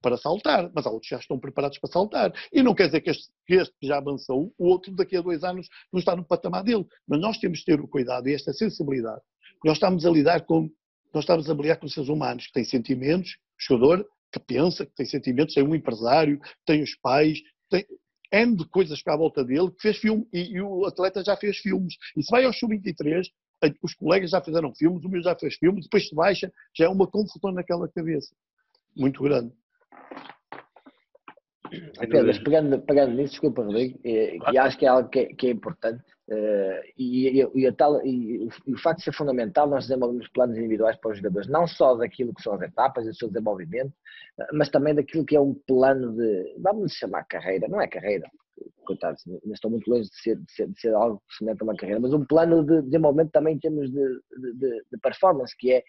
[0.00, 2.32] para saltar, mas há outros que já estão preparados para saltar.
[2.52, 5.42] E não quer dizer que este, que este já avançou, o outro daqui a dois
[5.44, 6.86] anos não está no patamar dele.
[7.06, 9.20] Mas nós temos de ter o cuidado e esta sensibilidade.
[9.64, 10.70] Nós estamos a lidar com,
[11.12, 14.94] nós estamos a lidar com seres humanos que têm sentimentos, o jogador que pensa, que
[14.94, 17.38] tem sentimentos, tem um empresário, tem os pais,
[17.70, 17.86] tem
[18.32, 21.24] N de coisas que há à volta dele, que fez filme, e, e o atleta
[21.24, 21.94] já fez filmes.
[22.16, 23.24] E se vai ao Sub-23,
[23.82, 26.88] os colegas já fizeram filmes, o meu já fez filmes, depois se baixa, já é
[26.88, 28.34] uma confusão naquela cabeça.
[28.94, 29.52] Muito grande.
[31.98, 35.26] Pedro, mas pegando, pegando nisso, desculpa, Rodrigo, e, e acho que é algo que é,
[35.26, 39.86] que é importante, uh, e, e, e, tal, e, o facto de ser fundamental, nós
[39.86, 43.14] desenvolvemos planos individuais para os jogadores, não só daquilo que são as etapas e o
[43.14, 43.92] seu desenvolvimento,
[44.52, 48.30] mas também daquilo que é um plano de, vamos chamar carreira, não é carreira,
[48.84, 51.76] coitados, ainda estou muito longe de ser, de ser, de ser algo semelhante a uma
[51.76, 54.20] carreira, mas um plano de desenvolvimento também em termos de,
[54.54, 55.82] de, de performance, que é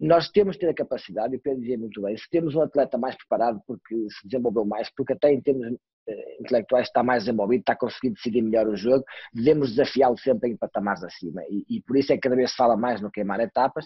[0.00, 2.62] nós temos que ter a capacidade, e o Pedro dizia muito bem, se temos um
[2.62, 5.76] atleta mais preparado porque se desenvolveu mais, porque até em termos
[6.08, 10.56] eh, intelectuais está mais desenvolvido, está conseguindo decidir melhor o jogo, devemos desafiá-lo sempre em
[10.56, 11.42] patamares acima.
[11.50, 13.84] E, e, por isso é que cada vez se fala mais no queimar etapas,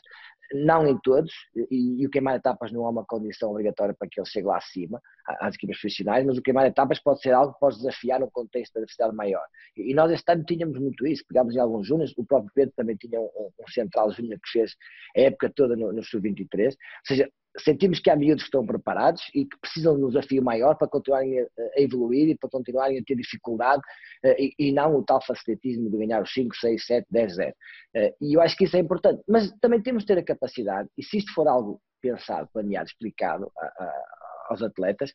[0.52, 1.32] não em todos,
[1.70, 4.58] e, e, o queimar etapas não é uma condição obrigatória para que ele chegue lá
[4.58, 5.00] acima,
[5.40, 8.74] às equipes profissionais, mas o queimar etapas pode ser algo que pode desafiar no contexto
[8.74, 9.44] da diversidade maior.
[9.76, 12.74] E, e nós este ano tínhamos muito isso, pegámos em alguns júniores, o próprio Pedro
[12.76, 14.76] também tinha um, um central júnior que fez
[15.16, 16.74] a época toda no, no Sub-23, ou
[17.06, 20.76] seja, sentimos que há miúdos que estão preparados e que precisam de um desafio maior
[20.76, 23.82] para continuarem a, evoluir e para continuarem a ter dificuldade
[24.24, 27.50] uh, e, não o tal facilitismo de ganhar os 5, 6, 7, 10, 0.
[27.50, 29.22] Uh, e eu acho que isso é importante.
[29.28, 33.50] Mas também temos de ter a capacidade, e se isto for algo pensado, planeado, explicado
[33.56, 34.04] a, a,
[34.50, 35.12] aos atletas,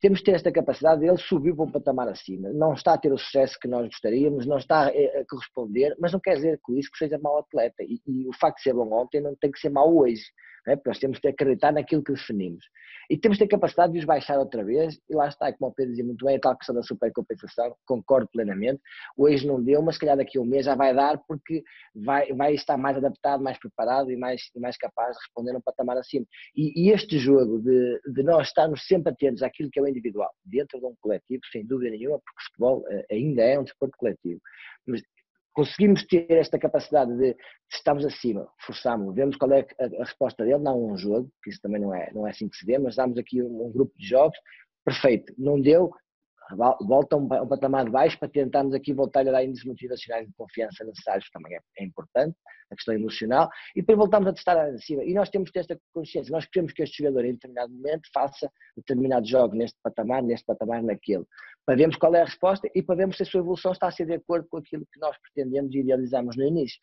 [0.00, 2.50] temos de ter esta capacidade de ele subir para um patamar acima.
[2.52, 6.20] Não está a ter o sucesso que nós gostaríamos, não está a corresponder, mas não
[6.20, 7.82] quer dizer com isso que seja mau atleta.
[7.82, 10.22] E, e o facto de ser bom ontem não tem que ser mau hoje.
[10.68, 10.76] É?
[10.76, 12.64] Porque nós temos de acreditar naquilo que definimos.
[13.10, 15.74] E temos de ter capacidade de os baixar outra vez, e lá está, como o
[15.74, 18.80] Pedro dizia muito bem, a tal questão da supercompensação, concordo plenamente.
[19.16, 21.62] Hoje não deu, mas se calhar daqui a um mês já vai dar, porque
[21.94, 25.60] vai, vai estar mais adaptado, mais preparado e mais, e mais capaz de responder num
[25.62, 26.26] patamar acima.
[26.54, 30.30] E, e este jogo de, de nós estarmos sempre atentos àquilo que é o individual,
[30.44, 33.96] dentro de um coletivo, sem dúvida nenhuma, porque o futebol eh, ainda é um desporto
[33.96, 34.40] coletivo.
[34.86, 35.00] Mas
[35.58, 37.34] conseguimos ter esta capacidade de,
[37.68, 41.50] se estamos acima, forçamos, vemos qual é a, a, resposta dele, não um jogo, que
[41.50, 43.72] isso também não é, não é assim que se vê, mas damos aqui um, um
[43.72, 44.38] grupo de jogos,
[44.84, 45.90] perfeito, não deu,
[46.56, 50.32] volta um, um patamar de baixo para tentarmos aqui voltar a dar índices motivacionais de
[50.34, 52.36] confiança necessários, também é, é, importante,
[52.70, 55.04] a questão emocional, e depois voltamos a testar acima.
[55.04, 58.08] E nós temos que ter esta consciência, nós queremos que este jogador em determinado momento
[58.12, 61.24] faça determinado jogo neste patamar, neste patamar, naquele,
[61.66, 63.90] para vermos qual é a resposta e para vermos se a sua evolução está a
[63.90, 66.78] ser de acordo com aquilo que nós pretendemos e idealizamos no início.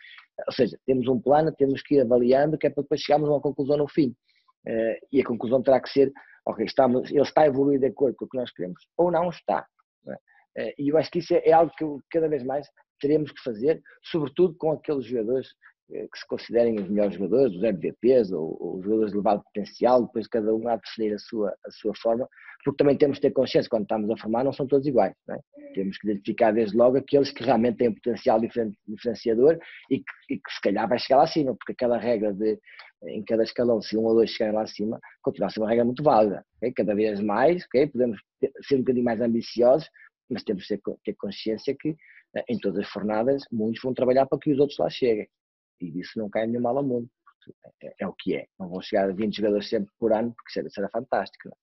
[0.46, 3.34] Ou seja, temos um plano, temos que ir avaliando, que é para depois chegarmos a
[3.34, 4.16] uma conclusão no fim.
[4.68, 6.12] Eh, e a conclusão terá que ser
[6.46, 9.30] ok, estamos, ele está a evoluir de acordo com o que nós queremos, ou não
[9.30, 9.66] está.
[10.04, 10.18] Não é?
[10.58, 12.68] Eh, e eu acho que isso é, é algo que cada vez mais
[13.00, 15.48] teremos que fazer, sobretudo com aqueles jogadores
[15.88, 20.06] que se considerem os melhores jogadores, os MVPs ou, ou os jogadores de elevado potencial,
[20.06, 22.28] depois cada um há de definir a sua, a sua forma,
[22.64, 25.14] porque também temos de ter consciência, quando estamos a formar, não são todos iguais.
[25.30, 25.38] É?
[25.76, 28.40] Temos que identificar desde logo aqueles que realmente têm um potencial
[28.88, 29.60] diferenciador
[29.92, 32.60] e que, e que se calhar vai chegar lá acima, porque aquela regra de
[33.08, 35.86] em cada escalão, se um ou dois chegarem lá acima, continua a ser uma regra
[35.86, 36.44] muito válida.
[36.58, 36.72] Okay?
[36.74, 37.88] Cada vez mais, okay?
[37.88, 38.20] podemos
[38.64, 39.88] ser um bocadinho mais ambiciosos,
[40.30, 41.96] mas temos que ter, ter consciência que
[42.50, 45.28] em todas as fornadas muitos vão trabalhar para que os outros lá cheguem.
[45.80, 47.10] E disso não cai nenhum mal ao mundo.
[47.82, 48.48] É, é, o que é.
[48.60, 51.50] Não vão chegar a 20 jogadores sempre por ano, porque será, será fantástico.
[51.50, 51.58] Não?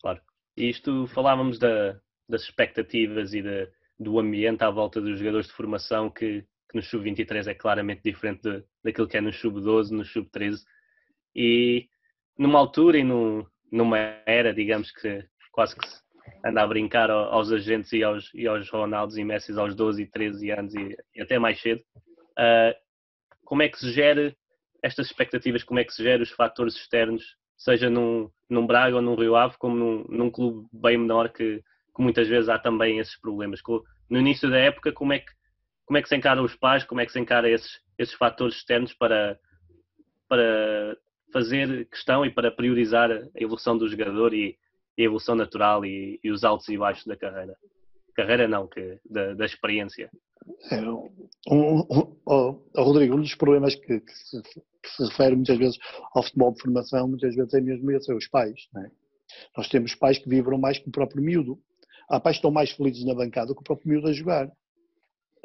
[0.00, 0.20] Claro.
[0.56, 5.52] E isto falávamos da, das expectativas e de, do ambiente à volta dos jogadores de
[5.52, 10.04] formação que, que no Sub-23 é claramente diferente de, daquilo que é no Sub-12, no
[10.04, 10.58] Sub-13.
[11.34, 11.88] E
[12.36, 16.00] numa altura e num, numa era, digamos que quase que se
[16.44, 20.06] anda a brincar aos agentes e aos, e aos Ronaldos e Messi aos 12 e
[20.06, 21.82] 13 anos e, e até mais cedo,
[23.44, 24.34] como é que se gera
[24.82, 29.02] estas expectativas, como é que se gera os fatores externos, seja num, num Braga ou
[29.02, 31.62] num Rio Ave, como num, num clube bem menor que,
[31.94, 33.60] que, muitas vezes há também esses problemas.
[34.08, 35.32] No início da época, como é que,
[35.84, 38.56] como é que se encara os pais, como é que se encara esses, esses fatores
[38.56, 39.38] externos para,
[40.28, 40.96] para
[41.32, 44.56] fazer questão e para priorizar a evolução do jogador e,
[44.98, 47.56] a evolução natural e, e, os altos e baixos da carreira?
[48.14, 50.10] Carreira não, que, da, da experiência.
[50.70, 51.10] É, um,
[51.50, 51.86] um,
[52.26, 55.78] um, Rodrigo, um dos problemas que, que, se, que, se, refere muitas vezes
[56.14, 58.68] ao futebol de formação, muitas vezes é mesmo esse, é os pais.
[58.76, 58.90] É?
[59.56, 61.58] Nós temos pais que vibram mais que o próprio miúdo.
[62.08, 64.50] Há pais que estão mais felizes na bancada que o próprio miúdo a jogar.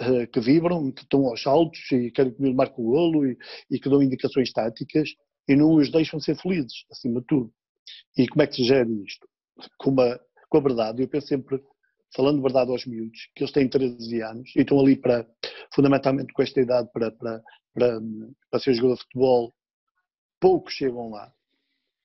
[0.01, 3.27] Uh, que vibram, que estão aos saltos e querem que o miúdo marque o golo
[3.27, 3.37] e,
[3.69, 5.09] e que dão indicações táticas
[5.47, 7.53] e não os deixam ser felizes, acima de tudo.
[8.17, 9.27] E como é que se gera isto?
[9.77, 11.61] Com a, com a verdade, eu penso sempre,
[12.15, 15.27] falando verdade aos miúdos, que eles têm 13 anos e estão ali para,
[15.73, 17.41] fundamentalmente com esta idade, para, para,
[17.73, 17.99] para,
[18.49, 19.53] para ser jogador de futebol,
[20.39, 21.31] poucos chegam lá,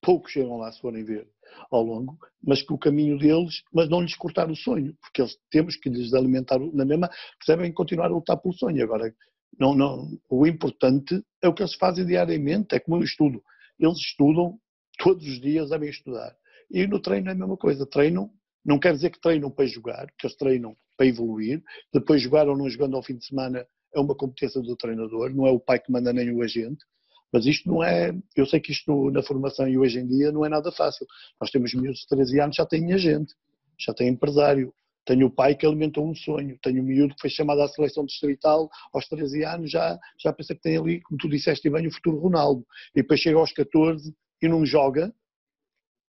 [0.03, 1.29] poucos chegam lá se forem ver
[1.71, 5.37] ao longo, mas que o caminho deles, mas não lhes cortar o sonho, porque eles
[5.51, 8.83] temos que lhes alimentar na mesma, percebem continuar a lutar pelo sonho.
[8.83, 9.15] Agora,
[9.59, 13.43] não, não, o importante é o que eles fazem diariamente, é como eu estudo.
[13.79, 14.59] Eles estudam
[14.99, 16.37] todos os dias, devem estudar.
[16.71, 17.87] E no treino é a mesma coisa.
[17.87, 18.31] Treinam,
[18.65, 21.63] não quer dizer que treinam para jogar, que eles treinam para evoluir.
[21.93, 25.47] Depois jogar ou não jogando ao fim de semana é uma competência do treinador, não
[25.47, 26.85] é o pai que manda nem o agente.
[27.33, 30.45] Mas isto não é, eu sei que isto na formação e hoje em dia não
[30.45, 31.07] é nada fácil.
[31.41, 33.35] Nós temos miúdos de 13 anos, já têm agente,
[33.79, 34.73] já têm empresário,
[35.05, 36.59] tenho o pai que alimentou um sonho.
[36.63, 40.55] Tenho o miúdo que foi chamado à seleção distrital aos 13 anos, já, já pensa
[40.55, 42.67] que tem ali, como tu disseste bem, o futuro Ronaldo.
[42.95, 45.13] E depois chega aos 14 e não joga,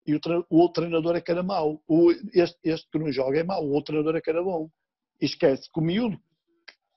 [0.09, 1.81] e o, o outro treinador é que era mau.
[1.87, 4.67] O, este, este que não joga é mau, o outro treinador é que era bom.
[5.21, 6.19] E esquece que o miúdo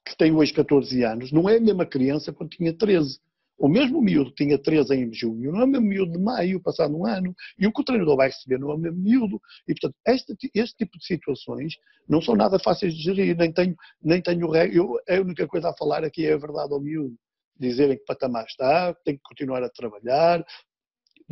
[0.04, 3.20] que tem hoje 14 anos não é a mesma criança quando tinha 13.
[3.58, 6.60] O mesmo miúdo que tinha 13 em junho não é o mesmo miúdo de maio,
[6.60, 9.40] passado um ano, e o que o treinador vai receber não é o mesmo miúdo.
[9.68, 11.74] E, portanto, este, este tipo de situações
[12.08, 15.76] não são nada fáceis de gerir, nem tenho, nem tenho eu, a única coisa a
[15.76, 17.14] falar aqui é a verdade ao miúdo.
[17.56, 20.44] Dizerem que patamar está, tem que continuar a trabalhar,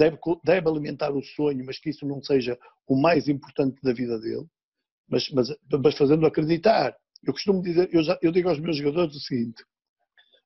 [0.01, 4.19] deve, deve alimentar o sonho, mas que isso não seja o mais importante da vida
[4.19, 4.47] dele,
[5.07, 6.97] mas, mas, mas fazendo acreditar.
[7.23, 9.63] Eu costumo dizer, eu, já, eu digo aos meus jogadores o seguinte: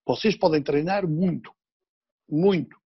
[0.05, 1.53] vocês podem treinar muito,
[2.29, 2.77] muito,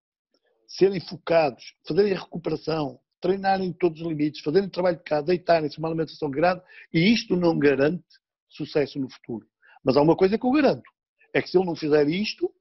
[0.67, 5.89] serem focados, fazerem a recuperação, treinarem todos os limites, fazerem trabalho de casa, deitarem-se, uma
[5.89, 8.05] alimentação grande, e isto não garante
[8.51, 9.47] sucesso no futuro.
[9.83, 10.89] Mas há uma coisa que eu garanto,
[11.33, 12.53] é que se ele não fizer isto,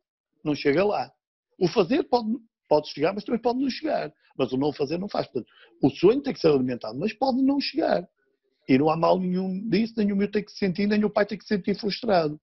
[0.45, 1.11] não chega lá.
[1.59, 2.29] O fazer pode,
[2.67, 4.12] pode chegar, mas também pode não chegar.
[4.38, 5.27] Mas o não fazer não faz.
[5.27, 5.51] Portanto,
[5.82, 8.08] o sonho tem que ser alimentado, mas pode não chegar.
[8.67, 11.10] E não há mal nenhum disso, nem o meu tem que se sentir, nem o
[11.10, 12.39] pai tem que se sentir frustrado.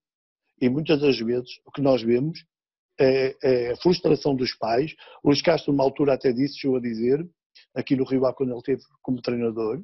[0.61, 2.45] E muitas das vezes o que nós vemos
[2.99, 4.95] é, é, a frustração dos pais.
[5.23, 7.29] O Luís Castro, numa altura, até disse, chegou a dizer,
[7.75, 9.83] aqui no Rio A, quando ele esteve como treinador,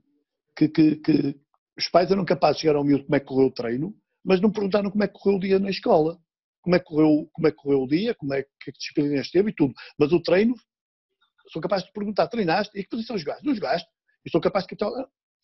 [0.57, 1.37] que, que, que,
[1.77, 4.41] os pais eram capazes de chegar ao miúdo como é que correu o treino, mas
[4.41, 6.19] não perguntaram como é que correu o dia na escola.
[6.63, 9.51] Como é que correu, como é que correu o dia, como é que disciplinas teve
[9.51, 9.75] e tudo.
[9.99, 10.55] Mas o treino,
[11.49, 12.79] sou capaz de perguntar, treinaste?
[12.79, 13.45] E que posição jogaste?
[13.45, 13.89] Não jogaste?
[14.25, 14.77] E sou capaz de...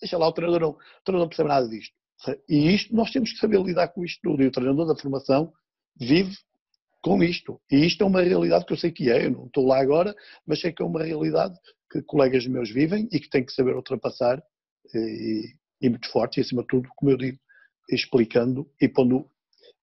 [0.01, 1.95] Deixa lá, o treinador não, o treinador não percebe nada disto.
[2.49, 4.43] E isto, nós temos que saber lidar com isto tudo.
[4.43, 5.53] E o treinador da formação
[5.99, 6.37] vive
[7.03, 7.61] com isto.
[7.71, 10.15] E isto é uma realidade que eu sei que é, eu não estou lá agora,
[10.47, 11.57] mas sei que é uma realidade
[11.91, 14.43] que colegas meus vivem e que têm que saber ultrapassar
[14.93, 17.39] eh, e, e muito forte, e acima de tudo, como eu digo,
[17.89, 19.31] explicando e pondo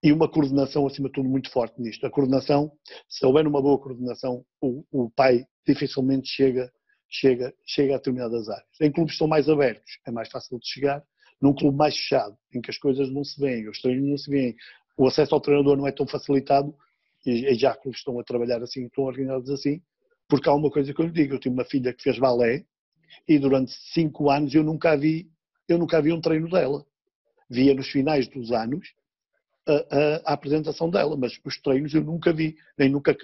[0.03, 2.05] e uma coordenação acima de tudo muito forte nisto.
[2.05, 2.71] A coordenação,
[3.07, 6.69] se houver uma boa coordenação, o, o pai dificilmente chega,
[7.09, 8.67] chega, chega a determinadas áreas.
[8.81, 11.01] Em clubes que são mais abertos, é mais fácil de chegar.
[11.41, 14.29] Num clube mais fechado, em que as coisas não se veem, os treinos não se
[14.29, 14.55] veem,
[14.97, 16.73] o acesso ao treinador não é tão facilitado,
[17.25, 19.81] e já que estão a trabalhar assim, estão organizados assim,
[20.27, 22.65] porque há uma coisa que eu lhe digo, eu tenho uma filha que fez balé
[23.27, 25.29] e durante cinco anos eu nunca vi,
[25.67, 26.85] eu nunca vi um treino dela.
[27.49, 28.87] Via nos finais dos anos
[29.67, 33.15] a, a, apresentação dela, mas os treinos eu nunca vi, nem nunca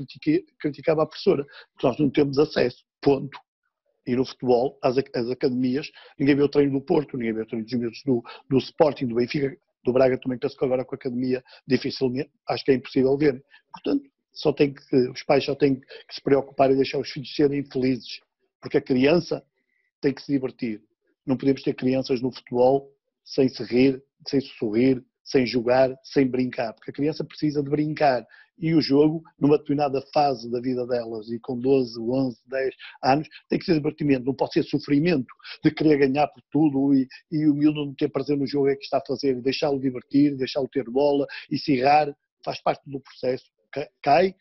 [0.60, 3.38] criticava a professora, porque nós não temos acesso, ponto.
[4.08, 7.46] E no futebol, as, as academias, ninguém vê o treino do Porto, ninguém vê o
[7.46, 10.98] treino dos do, do Sporting, do Benfica, do Braga também penso que agora com a
[10.98, 13.44] academia dificilmente, acho que é impossível ver.
[13.72, 17.34] Portanto, só tem que, os pais só têm que se preocupar e deixar os filhos
[17.36, 18.20] serem felizes,
[18.62, 19.44] porque a criança
[20.02, 20.82] tem que se divertir.
[21.26, 22.92] Não podemos ter crianças no futebol
[23.24, 27.70] sem se rir, sem se sorrir, sem jogar, sem brincar, porque a criança precisa de
[27.70, 28.26] brincar.
[28.58, 33.30] E o jogo, numa determinada fase da vida delas, e com 12, 11, 10 anos,
[33.48, 37.48] tem que ser divertimento, não pode ser sofrimento de querer ganhar por tudo e, e
[37.48, 40.68] o miúdo não ter prazer no jogo é que está a fazer, deixá-lo divertir, deixá-lo
[40.68, 42.14] ter bola e se errar,
[42.44, 43.46] faz parte do processo.
[44.02, 44.36] Cai,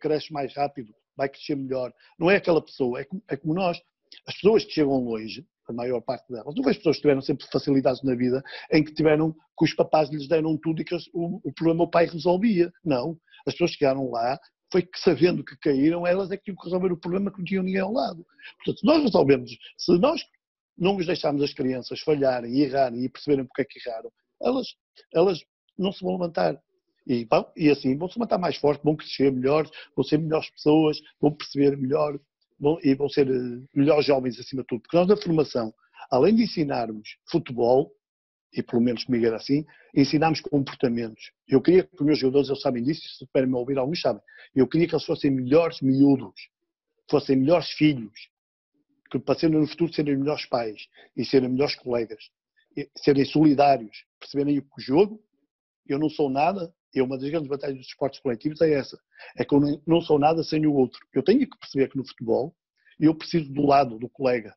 [0.00, 1.92] cresce mais rápido, vai crescer melhor.
[2.18, 3.78] Não é aquela pessoa, é como, é como nós.
[4.26, 6.54] As pessoas que chegam longe, a maior parte delas.
[6.54, 10.10] Não vejo pessoas que tiveram sempre facilidades na vida em que tiveram, que os papás
[10.10, 12.72] lhes deram tudo e que o, o problema o pai resolvia.
[12.84, 13.16] Não.
[13.46, 14.38] As pessoas chegaram lá,
[14.70, 17.44] foi que sabendo que caíram, elas é que tinham que resolver o problema que não
[17.44, 18.24] tinham ninguém ao lado.
[18.64, 20.22] Portanto, nós resolvemos, se nós
[20.78, 24.66] não nos deixarmos as crianças falharem e errarem e perceberem porque é que erraram, elas,
[25.12, 25.40] elas
[25.76, 26.60] não se vão levantar.
[27.06, 30.48] E, bom, e assim vão se levantar mais forte, vão crescer melhores, vão ser melhores
[30.50, 32.18] pessoas, vão perceber melhor
[32.60, 34.82] vão, e vão ser eh, melhores jovens acima de tudo.
[34.82, 35.72] Porque nós na formação,
[36.10, 37.90] além de ensinarmos futebol,
[38.52, 41.32] e pelo menos comigo era assim, ensinamos comportamentos.
[41.48, 44.22] Eu queria que os meus jogadores, eles sabem disso, se puderem me ouvir, alguns sabem.
[44.54, 46.34] Eu queria que eles fossem melhores miúdos,
[47.08, 48.12] fossem melhores filhos,
[49.10, 52.22] que serem no futuro serem melhores pais e serem melhores colegas,
[52.96, 55.20] serem solidários, perceberem que o jogo,
[55.86, 58.98] eu não sou nada, e uma das grandes batalhas dos esportes coletivos é essa.
[59.36, 61.00] É que eu não sou nada sem o outro.
[61.14, 62.54] Eu tenho que perceber que no futebol
[62.98, 64.54] eu preciso do lado do colega.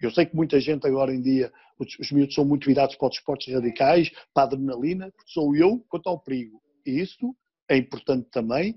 [0.00, 3.08] Eu sei que muita gente agora em dia, os, os miúdos são muito virados para
[3.08, 6.60] os esportes radicais, para a adrenalina, porque sou eu quanto ao perigo.
[6.84, 7.34] E isso
[7.68, 8.76] é importante também,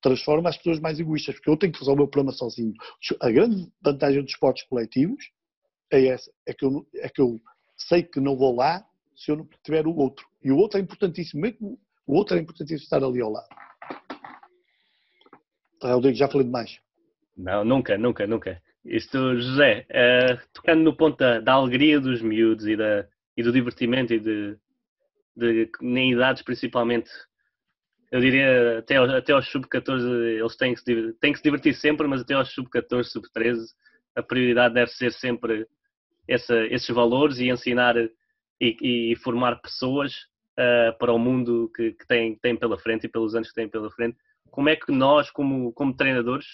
[0.00, 2.74] transforma as pessoas mais egoístas, porque eu tenho que resolver o problema sozinho.
[3.20, 5.30] A grande vantagem dos esportes coletivos
[5.90, 7.40] é essa, é que eu, é que eu
[7.76, 8.84] sei que não vou lá
[9.16, 10.26] se eu não tiver o outro.
[10.42, 13.46] E o outro é importantíssimo, mesmo o outro é importantíssimo estar ali ao lado.
[15.82, 16.80] Rodrigo, já falei demais.
[17.36, 18.62] Não, nunca, nunca, nunca.
[18.84, 23.52] Isto, José, uh, tocando no ponto da, da, alegria dos miúdos e, da, e do
[23.52, 24.56] divertimento e de,
[25.36, 27.10] de, em idades principalmente,
[28.10, 30.00] eu diria até, até aos sub-14
[30.40, 33.58] eles têm que, se, têm que se divertir sempre, mas até aos sub-14, sub-13
[34.16, 35.66] a prioridade deve ser sempre
[36.26, 40.14] essa, esses valores e ensinar e, e formar pessoas
[40.58, 43.68] uh, para o mundo que, que tem, tem pela frente e pelos anos que tem
[43.68, 44.18] pela frente.
[44.50, 46.46] Como é que nós, como, como treinadores,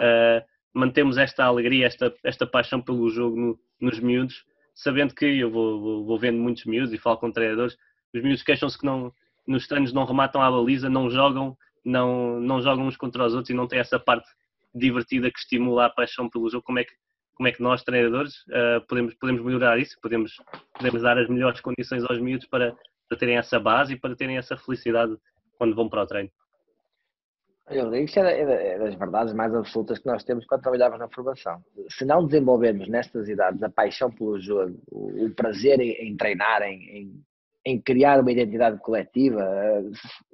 [0.00, 5.50] uh, mantemos esta alegria, esta, esta paixão pelo jogo no, nos miúdos, sabendo que eu
[5.50, 7.76] vou, vou, vou, vendo muitos miúdos e falo com treinadores,
[8.14, 9.12] os miúdos queixam-se que não,
[9.46, 13.50] nos treinos não rematam à baliza, não jogam, não, não jogam uns contra os outros
[13.50, 14.28] e não tem essa parte
[14.74, 16.64] divertida que estimula a paixão pelo jogo.
[16.64, 16.92] Como é que,
[17.34, 19.96] como é que nós, treinadores, uh, podemos, podemos melhorar isso?
[20.00, 20.36] Podemos,
[20.74, 22.76] podemos dar as melhores condições aos miúdos para,
[23.10, 25.16] para terem essa base e para terem essa felicidade
[25.58, 26.30] quando vão para o treino.
[27.68, 31.62] Eu digo que é das verdades mais absolutas que nós temos quando trabalhamos na formação.
[31.88, 37.22] Se não desenvolvermos nestas idades a paixão pelo jogo, o prazer em, treinar, em,
[37.64, 39.44] em, criar uma identidade coletiva,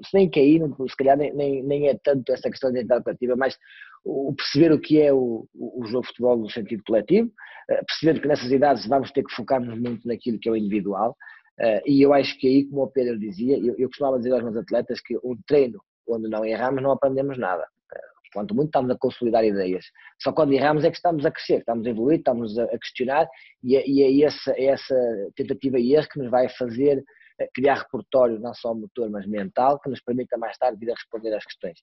[0.03, 3.37] se nem cair, se calhar nem, nem, nem é tanto essa questão de identidade coletiva,
[3.37, 3.59] mas
[4.03, 7.31] o perceber o que é o, o jogo de futebol no sentido coletivo,
[7.69, 11.17] eh, perceber que nessas idades vamos ter que focar-nos muito naquilo que é o individual,
[11.59, 14.43] Uh, e eu acho que aí, como o Pedro dizia, eu, eu costumava dizer aos
[14.43, 17.63] meus atletas que um treino onde não erramos não aprendemos nada.
[17.63, 19.87] Uh, quanto muito estamos a consolidar ideias.
[20.21, 23.27] Só quando erramos é que estamos a crescer, estamos a evoluir, estamos a, a questionar
[23.63, 24.95] e e é, essa, é essa
[25.35, 29.81] tentativa e erro que nos vai fazer uh, criar repertório não só motor, mas mental,
[29.81, 31.79] que nos permita mais tarde vir a responder às questões.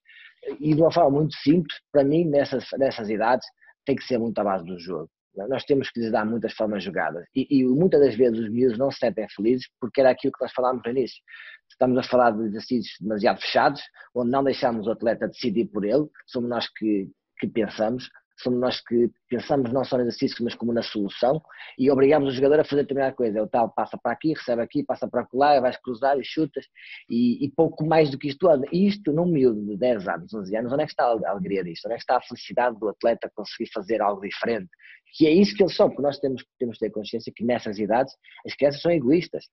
[0.60, 3.46] E de uma forma muito simples, para mim, nessas, nessas idades,
[3.84, 5.10] tem que ser muito à base do jogo.
[5.36, 7.26] Nós temos que lhes dar muitas formas jogadas.
[7.34, 10.42] E, e, muitas das vezes os miúdos não se sentem felizes porque era aquilo que
[10.42, 11.20] nós falámos no início.
[11.68, 13.82] Estamos a falar de exercícios demasiado fechados,
[14.14, 18.80] onde não deixamos o atleta decidir por ele, somos nós que, que pensamos, somos nós
[18.80, 21.42] que pensamos não só no exercício, mas como na solução,
[21.78, 23.38] e obrigamos o jogador a fazer determinada coisa.
[23.38, 26.66] É o tal, passa para aqui, recebe aqui, passa para lá, vais cruzar e chutas,
[27.08, 28.48] e, e, pouco mais do que isto.
[28.72, 31.86] Isto num miúdo de 10 anos, 11 anos, onde é que está a alegria disto?
[31.86, 34.68] Onde é que está a felicidade do atleta conseguir fazer algo diferente?
[35.14, 37.78] que é isso que eles são, porque nós temos, temos que ter consciência que nessas
[37.78, 38.12] idades
[38.44, 39.44] as crianças são egoístas.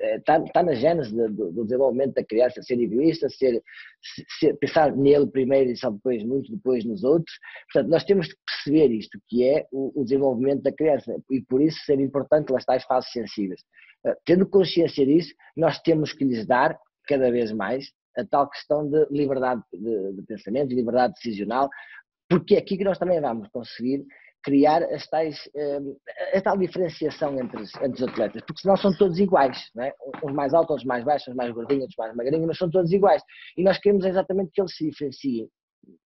[0.00, 3.62] Está, é, está na gênese do, do, desenvolvimento da criança ser egoísta, ser,
[4.38, 7.36] ser, pensar nele primeiro e só depois, muito depois nos outros.
[7.72, 11.62] Portanto, nós temos que perceber isto, que é o, o desenvolvimento da criança, e por
[11.62, 13.60] isso ser importante las tais fases sensíveis.
[14.04, 16.76] Uh, tendo consciência disso, nós temos que lhes dar
[17.06, 21.68] cada vez mais a tal questão de liberdade de, de pensamento, de liberdade decisional,
[22.28, 24.04] porque é aqui que nós também vamos conseguir
[24.46, 25.36] criar as tais,
[26.32, 29.92] a tal diferenciação entre, entre os atletas, porque senão são todos iguais, não é?
[30.22, 32.92] uns mais altos, uns mais baixos, uns mais gordinhos, outros mais magrinhos, mas são todos
[32.92, 33.20] iguais.
[33.58, 35.48] E nós queremos exatamente que eles se diferenciem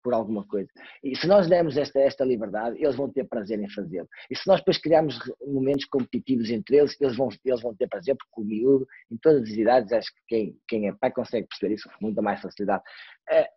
[0.04, 0.68] por alguma coisa.
[1.04, 4.08] E se nós dermos esta, esta liberdade, eles vão ter prazer em fazê-lo.
[4.32, 5.16] E se nós depois criarmos
[5.46, 9.44] momentos competitivos entre eles, eles vão, eles vão ter prazer, porque o miúdo, em todas
[9.44, 12.84] as idades, acho que quem, quem é pai consegue perceber isso com muita mais facilidade.
[13.30, 13.48] É,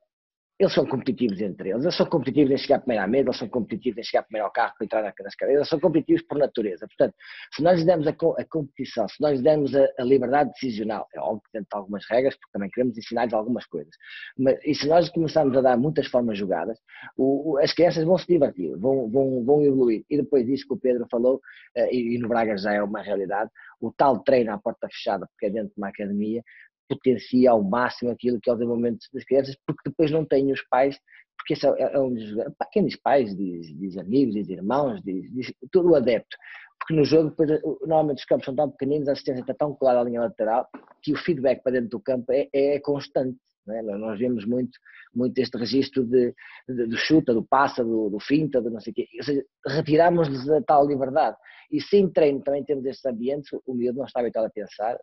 [0.58, 3.48] eles são competitivos entre eles, eles são competitivos em chegar primeiro à mesa, eles são
[3.48, 6.86] competitivos em chegar primeiro ao carro para entrar nas cadeiras, eles são competitivos por natureza.
[6.86, 7.14] Portanto,
[7.54, 11.06] se nós lhes demos a, a competição, se nós lhes demos a, a, liberdade decisional,
[11.14, 13.92] é óbvio que dentro de algumas regras, porque também queremos ensinar-lhes algumas coisas,
[14.38, 16.78] mas, e se nós começarmos a dar muitas formas jogadas,
[17.18, 20.04] o, o, as crianças vão se divertir, vão, vão, vão evoluir.
[20.08, 23.02] E depois disso que o Pedro falou, uh, e, e no Braga já é uma
[23.02, 26.42] realidade, o tal treino à porta fechada, porque é dentro de uma academia,
[26.88, 30.62] potencia ao máximo aquilo que é o desenvolvimento das crianças, porque depois não têm os
[30.68, 30.98] pais,
[31.36, 32.34] porque esse é, é um dos.
[32.72, 36.36] quem diz pais, diz, diz amigos, diz irmãos, diz, diz todo o adepto.
[36.78, 37.50] Porque no jogo, depois,
[37.82, 40.68] normalmente os campos são tão pequeninos, a assistência está tão colada à linha lateral,
[41.02, 43.36] que o feedback para dentro do campo é, é constante.
[43.68, 43.82] É?
[43.82, 44.78] Nós vemos muito,
[45.14, 46.34] muito este registro de,
[46.68, 49.08] de, do chuta, do passa, do, do finta, do não sei o quê.
[49.18, 51.36] Ou seja, retiramos-lhes a tal liberdade.
[51.70, 54.96] E sem treino também temos estes ambientes, o miúdo não está habituado a pensar,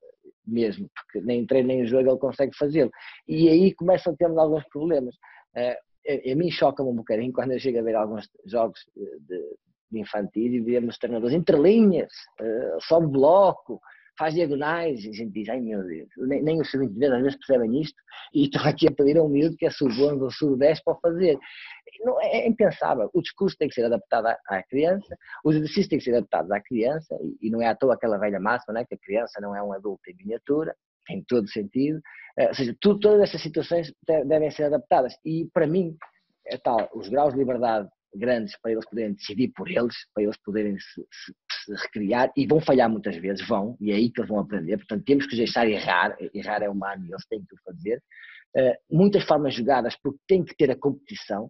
[0.45, 2.91] mesmo, porque nem treino nem jogo ele consegue fazê-lo.
[3.27, 5.15] E aí começam a ter alguns problemas.
[5.55, 9.57] Uh, a, mim choca-me um bocadinho quando eu chego a ver alguns jogos de,
[9.91, 12.11] de infantis e vemos treinadores entre linhas,
[12.41, 13.79] uh, sobe bloco,
[14.17, 17.21] faz diagonais, e a gente diz, ai meu Deus, nem, nem os seguintes vezes às
[17.21, 18.01] vezes percebem isto
[18.33, 21.37] e estão aqui a pedir a um miúdo que é sub-11 ou sub-10 para fazer.
[22.01, 23.09] Não, é, é impensável.
[23.13, 26.61] O discurso tem que ser adaptado à, criança, os exercícios têm que ser adaptados à
[26.61, 29.55] criança e, e, não é à toa aquela velha máxima, né, que a criança não
[29.55, 30.75] é um adulto em miniatura,
[31.07, 31.97] tem todo sentido.
[32.39, 33.93] Uh, ou seja, tudo, todas essas situações
[34.25, 35.95] devem ser adaptadas e para mim,
[36.45, 40.37] é tal, os graus de liberdade grandes para eles poderem decidir por eles, para eles
[40.43, 41.33] poderem se, se,
[41.65, 44.77] se, recriar e vão falhar muitas vezes, vão, e é aí que eles vão aprender.
[44.77, 48.01] Portanto, temos que deixar errar, errar é humano e eles têm que o fazer.
[48.55, 51.49] Uh, muitas formas jogadas, porque tem que ter a competição.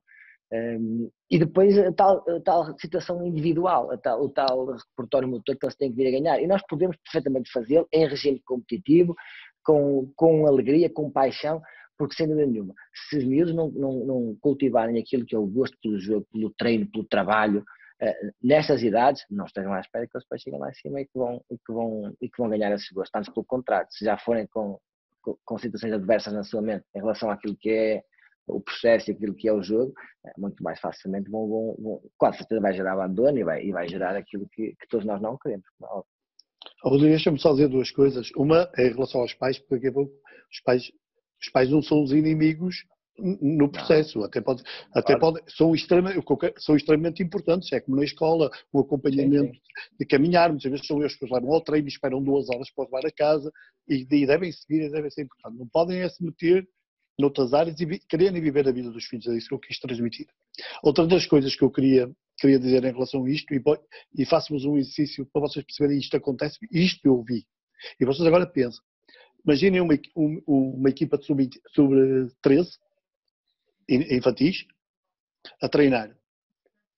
[0.52, 5.58] Um, ehm, e depois a tal, a tal situação individual, tal, o tal repertório motor
[5.58, 6.40] que eles têm que vir a ganhar.
[6.40, 9.16] E nós podemos perfeitamente fazê-lo em regime competitivo,
[9.64, 11.62] com, com alegria, com paixão,
[11.98, 12.74] porque sem dúvida nenhuma,
[13.10, 16.50] se os miúdos não, não, não cultivarem aquilo que é o gosto pelo jogo, pelo
[16.52, 17.60] treino, pelo trabalho,
[18.02, 21.06] uh, nessas idades, não estejam à espera que eles depois cheguem lá em cima e
[21.06, 23.16] que vão, e que vão, e que vão ganhar esse gosto.
[23.16, 24.80] Antes, pelo contrário, se já forem com,
[25.22, 28.04] com, com situações adversas na sua mente em relação àquilo que é
[28.48, 29.94] o processo e aquilo que é o jogo,
[30.26, 33.72] é muito mais facilmente vão, vão, vão com certeza vai gerar abandono e vai, e
[33.72, 35.66] vai gerar aquilo que, que todos nós não queremos.
[36.84, 38.30] Rodrigo, deixa-me só dizer duas coisas.
[38.36, 40.92] Uma é em relação aos pais, porque os pais
[41.44, 42.86] os pais não são os inimigos
[43.20, 44.26] no processo, não.
[44.26, 45.36] até pode, até claro.
[45.36, 46.26] pode são, extremamente,
[46.58, 49.96] são extremamente importantes, é como na escola, o acompanhamento sim, sim.
[50.00, 52.72] de caminhar, muitas vezes são eles que os levam ao treino e esperam duas horas
[52.72, 53.52] para levar a casa
[53.88, 55.60] e, e devem seguir e devem ser importantes.
[55.60, 56.68] Não podem é se meter
[57.20, 60.28] noutras áreas e quererem viver a vida dos filhos, é isso que eu quis transmitir.
[60.82, 63.62] Outra das coisas que eu queria, queria dizer em relação a isto, e,
[64.18, 67.46] e faço-vos um exercício para vocês perceberem isto acontece, isto eu vi.
[68.00, 68.84] E vocês agora pensam,
[69.46, 69.94] Imaginem uma,
[70.48, 72.80] uma equipa de sub-13,
[73.90, 74.66] infantis,
[75.62, 76.16] a treinar,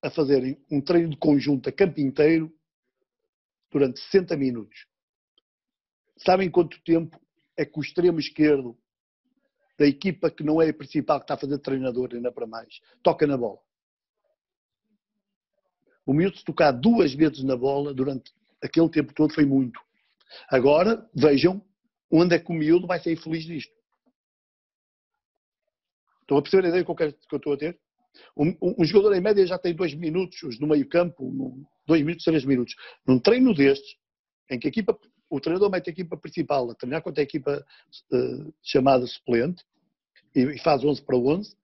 [0.00, 2.52] a fazer um treino de conjunto a campo inteiro
[3.70, 4.86] durante 60 minutos.
[6.18, 7.20] Sabem quanto tempo
[7.56, 8.78] é que o extremo esquerdo
[9.78, 12.80] da equipa que não é a principal, que está a fazer treinador, ainda para mais,
[13.02, 13.58] toca na bola?
[16.06, 18.32] O miúdo se tocar duas vezes na bola durante
[18.62, 19.80] aquele tempo todo foi muito.
[20.48, 21.60] Agora, vejam
[22.10, 23.74] onde é que o miúdo vai sair feliz disto?
[26.22, 27.78] Estão a perceber a ideia que eu, quero, que eu estou a ter?
[28.36, 32.02] Um, um, um, jogador em média já tem dois minutos os no meio campo, dois
[32.02, 32.74] minutos, três minutos.
[33.06, 33.96] Num treino destes,
[34.50, 34.98] em que a equipa,
[35.30, 37.64] o treinador mete a equipa principal a treinar contra a equipa
[38.12, 39.64] uh, chamada suplente
[40.34, 41.54] e, e, faz 11 para 11,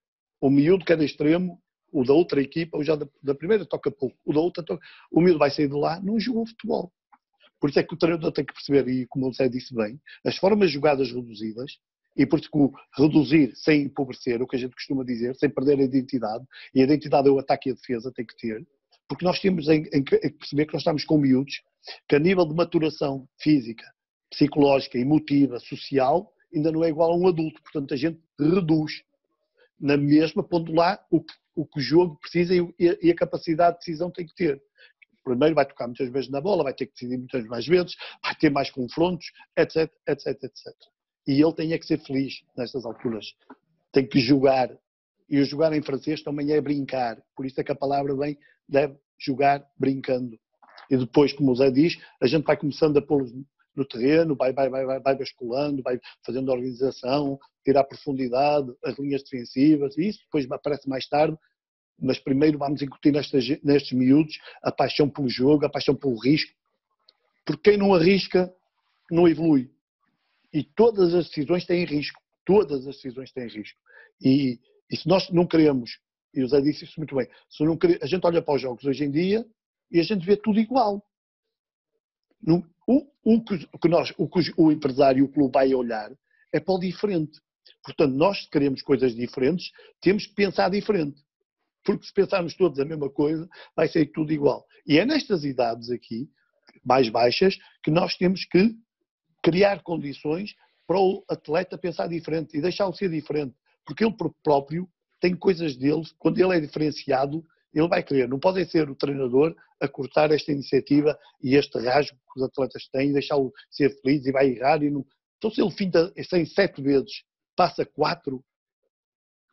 [0.40, 1.61] o miúdo cada extremo,
[1.93, 4.84] o da outra equipa, o já da, da primeira toca pouco, o da outra toca,
[5.11, 6.93] o miúdo vai sair de lá, não jogou futebol.
[7.62, 10.00] Por isso é que o treinador tem que perceber, e como o Zé disse bem,
[10.26, 11.78] as formas jogadas reduzidas,
[12.16, 15.78] e por isso que reduzir sem empobrecer, o que a gente costuma dizer, sem perder
[15.78, 16.44] a identidade,
[16.74, 18.66] e a identidade é o ataque e a defesa, tem que ter,
[19.08, 21.62] porque nós temos em, em, em perceber que nós estamos com miúdos
[22.08, 23.84] que a nível de maturação física,
[24.28, 29.04] psicológica, emotiva, social, ainda não é igual a um adulto, portanto a gente reduz
[29.78, 33.74] na mesma, pondo lá o que, o que o jogo precisa e, e a capacidade
[33.74, 34.60] de decisão tem que ter
[35.24, 38.34] primeiro vai tocar muitas vezes na bola, vai ter que decidir muitas mais vezes, vai
[38.34, 40.74] ter mais confrontos, etc, etc, etc.
[41.26, 43.26] E ele tem é que ser feliz nestas alturas.
[43.92, 44.70] Tem que jogar.
[45.28, 47.22] E o jogar em francês também é brincar.
[47.36, 48.36] Por isso é que a palavra vem,
[48.68, 50.38] deve jogar brincando.
[50.90, 53.24] E depois, como o Zé diz, a gente vai começando a pôr
[53.74, 59.22] no terreno, vai, vai, vai, vai, basculando, vai fazendo a organização, tirar profundidade, as linhas
[59.22, 61.36] defensivas, e isso depois aparece mais tarde,
[61.99, 66.53] mas primeiro vamos incutir nestes, miúdos a paixão pelo jogo, a paixão pelo risco,
[67.45, 68.53] porque quem não arrisca
[69.11, 69.70] não evolui.
[70.53, 73.78] E todas as decisões têm risco, todas as decisões têm risco.
[74.20, 75.99] E, e se nós não queremos,
[76.34, 78.61] e o Zé disse isso muito bem, se não queremos, a gente olha para os
[78.61, 79.47] jogos hoje em dia
[79.90, 81.05] e a gente vê tudo igual.
[82.43, 86.11] Não, o, o, que nós, o que o empresário e o clube vai olhar
[86.53, 87.40] é para o diferente.
[87.84, 89.70] Portanto, nós queremos coisas diferentes,
[90.01, 91.20] temos que pensar diferente.
[91.85, 94.64] Porque se pensarmos todos a mesma coisa, vai ser tudo igual.
[94.87, 96.28] E é nestas idades aqui,
[96.85, 98.74] mais baixas, que nós temos que
[99.43, 100.55] criar condições
[100.87, 103.55] para o atleta pensar diferente e deixá-lo ser diferente.
[103.85, 104.89] Porque ele próprio
[105.20, 108.28] tem coisas dele, quando ele é diferenciado, ele vai querer.
[108.28, 112.89] Não pode ser o treinador a cortar esta iniciativa e este rasgo que os atletas
[112.89, 114.83] têm e deixá-lo ser feliz e vai errar.
[114.83, 115.05] E não...
[115.39, 117.24] Então, se ele finta sem sete vezes,
[117.57, 118.45] passa quatro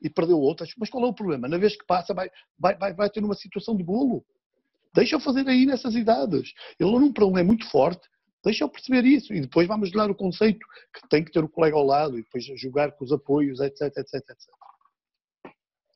[0.01, 1.47] e perdeu outras, mas qual é o problema?
[1.47, 4.23] Na vez que passa, vai, vai, vai, vai ter uma situação de bolo.
[4.93, 6.53] Deixa-o fazer aí nessas idades.
[6.79, 8.07] Ele não problema é muito forte,
[8.43, 11.75] deixa-o perceber isso e depois vamos dar o conceito que tem que ter o colega
[11.75, 14.35] ao lado e depois jogar com os apoios, etc, etc, etc.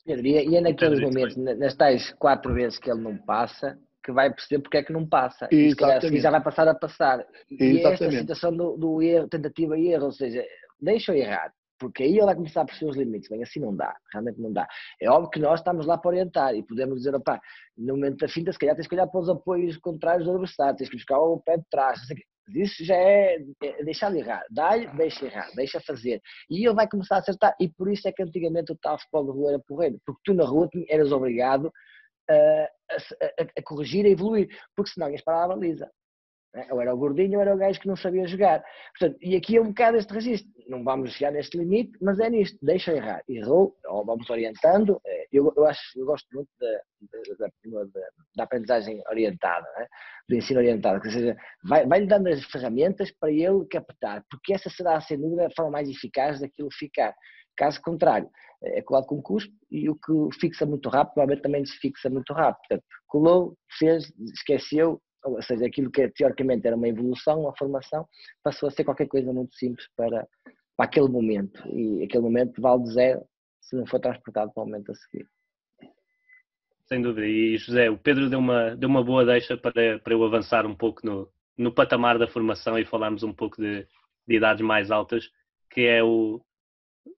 [0.06, 4.30] Pedro, e é naqueles momentos, nas tais quatro vezes que ele não passa, que vai
[4.30, 5.48] perceber porque é que não passa.
[5.50, 6.18] Exatamente.
[6.18, 7.26] E já vai passar a passar.
[7.50, 8.04] E Exatamente.
[8.04, 10.44] esta situação do, do erro, tentativa e erro, ou seja,
[10.82, 11.54] deixa eu errar,
[11.84, 13.30] porque aí ele vai começar a perceber os limites.
[13.30, 14.66] Bem, assim não dá, realmente não dá.
[15.02, 17.42] É óbvio que nós estamos lá para orientar e podemos dizer, opá,
[17.78, 20.78] no momento da finta, se calhar tens que olhar para os apoios contrários do adversário,
[20.78, 22.00] tens que buscar o pé de trás,
[22.56, 24.46] isso já é, é deixar de errar.
[24.50, 26.22] Dá-lhe, deixa errar, deixa fazer.
[26.50, 27.54] E ele vai começar a acertar.
[27.60, 30.00] E por isso é que antigamente o tal futebol de rua era porreiro.
[30.06, 31.72] Porque tu na rua eras obrigado
[32.30, 34.48] a, a, a corrigir, a evoluir.
[34.76, 35.90] Porque senão ias para a baliza.
[36.54, 36.68] Né?
[36.72, 38.64] Ou era o gordinho ou era o gajo que não sabia jogar.
[38.98, 40.52] Portanto, e aqui é um bocado este registro.
[40.68, 42.58] Não vamos chegar neste limite, mas é nisto.
[42.62, 43.22] Deixa errar.
[43.28, 45.00] Errou, ou vamos orientando.
[45.06, 46.68] É, eu, eu acho, eu gosto muito da,
[47.02, 47.84] da,
[48.36, 49.88] da, aprendizagem orientada, né?
[50.30, 51.02] do ensino orientado.
[51.04, 55.48] Ou seja, vai-lhe vai dando as ferramentas para ele captar, porque essa será, sem dúvida,
[55.48, 57.14] a forma mais eficaz daquilo ficar.
[57.56, 58.30] Caso contrário,
[58.64, 62.34] é colado com cuspo e o que fixa muito rápido, provavelmente também se fixa muito
[62.34, 62.62] rápido.
[62.68, 68.08] Portanto, colou, fez, esqueceu, ou seja, aquilo que teoricamente era uma evolução, uma formação,
[68.44, 70.28] passou a ser qualquer coisa muito simples para,
[70.76, 71.62] para aquele momento.
[71.70, 73.26] E aquele momento vale de zero
[73.62, 75.28] se não for transportado para o momento a seguir.
[76.86, 77.26] Sem dúvida.
[77.26, 80.76] E José, o Pedro deu uma, deu uma boa deixa para, para eu avançar um
[80.76, 83.88] pouco no, no patamar da formação e falarmos um pouco de,
[84.28, 85.30] de idades mais altas,
[85.70, 86.42] que é o.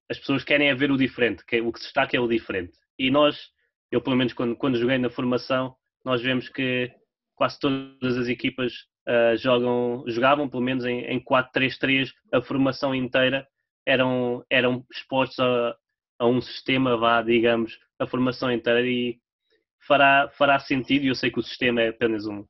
[0.09, 2.27] As pessoas querem é ver o diferente, que é, o que se destaca é o
[2.27, 2.77] diferente.
[2.97, 3.51] E nós,
[3.91, 6.91] eu pelo menos quando, quando joguei na formação, nós vemos que
[7.35, 8.73] quase todas as equipas
[9.07, 13.47] uh, jogam, jogavam pelo menos em, em 4-3-3 a formação inteira
[13.85, 15.75] eram, eram expostos a,
[16.19, 18.81] a, um sistema, vá, digamos, a formação inteira.
[18.81, 19.19] E
[19.87, 22.45] fará, fará sentido, eu sei que o sistema é apenas um,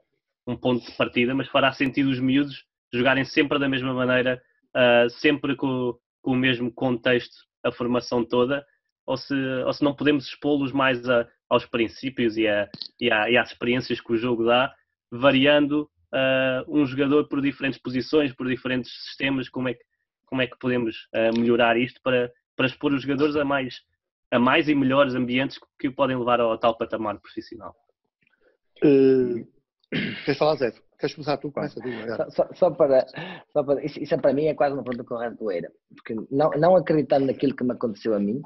[0.48, 2.64] um ponto de partida, mas fará sentido os miúdos
[2.94, 4.42] jogarem sempre da mesma maneira,
[4.76, 8.66] uh, sempre com, com, o mesmo contexto, a formação toda,
[9.06, 12.70] ou se, ou se não podemos expô-los mais a, aos princípios e, a,
[13.00, 14.74] e, a, e às experiências que o jogo dá,
[15.12, 19.84] variando uh, um jogador por diferentes posições, por diferentes sistemas, como é que,
[20.26, 23.82] como é que podemos uh, melhorar isto para, para expor os jogadores a mais,
[24.32, 27.76] a mais e melhores ambientes que o podem levar ao tal patamar profissional.
[28.84, 29.46] Uh,
[30.26, 30.74] queres falar, Zé?
[30.98, 31.80] Queres começar tu com essa
[32.16, 33.06] só, só, só, para,
[33.52, 37.26] só para isso, isso, para mim é quase uma pergunta corretoeira, porque não, não acreditando
[37.26, 38.42] naquilo que me aconteceu a mim,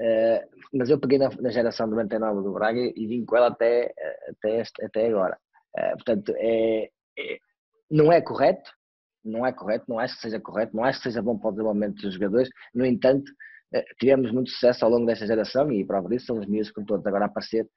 [0.00, 3.92] uh, mas eu peguei na, na geração 99 do Braga e vim com ela até,
[4.28, 5.38] até, este, até agora.
[5.76, 6.84] Uh, portanto, é,
[7.18, 7.38] é,
[7.90, 8.70] não é correto,
[9.24, 11.52] não é correto, não acho que seja correto, não acho que seja bom para o
[11.52, 13.30] desenvolvimento dos jogadores, no entanto,
[13.74, 16.84] uh, tivemos muito sucesso ao longo desta geração e prova disso são os miúdos que
[16.84, 17.68] todos agora a aparecer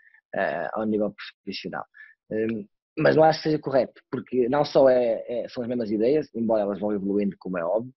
[0.74, 1.86] ao nível profissional.
[2.30, 5.92] Um, mas não acho que seja correto, porque não só é, é, são as mesmas
[5.92, 7.94] ideias, embora elas vão evoluindo, como é óbvio,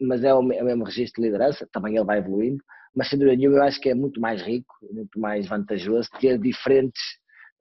[0.00, 2.62] mas é o, é o mesmo registro de liderança, também ele vai evoluindo,
[2.98, 6.36] mas sem dúvida nenhuma eu acho que é muito mais rico, muito mais vantajoso ter
[6.36, 7.00] diferentes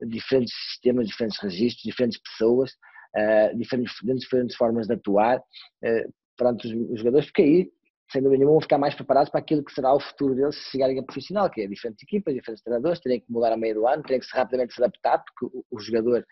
[0.01, 2.71] diferentes sistemas, diferentes registros, diferentes pessoas,
[3.15, 7.71] uh, diferentes, diferentes formas de atuar uh, perante os, os, jogadores, porque aí,
[8.11, 10.71] sem dúvida nenhuma, vão ficar mais preparados para aquilo que será o futuro deles se
[10.71, 13.87] chegarem a profissional, que é diferentes equipas, diferentes treinadores, terem que mudar a meio do
[13.87, 16.25] ano, terem que rapidamente se adaptar, porque o, o jogador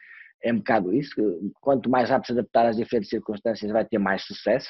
[0.43, 1.16] é um bocado isso,
[1.62, 4.70] quanto mais rápido se adaptar às diferentes circunstâncias vai ter mais sucesso,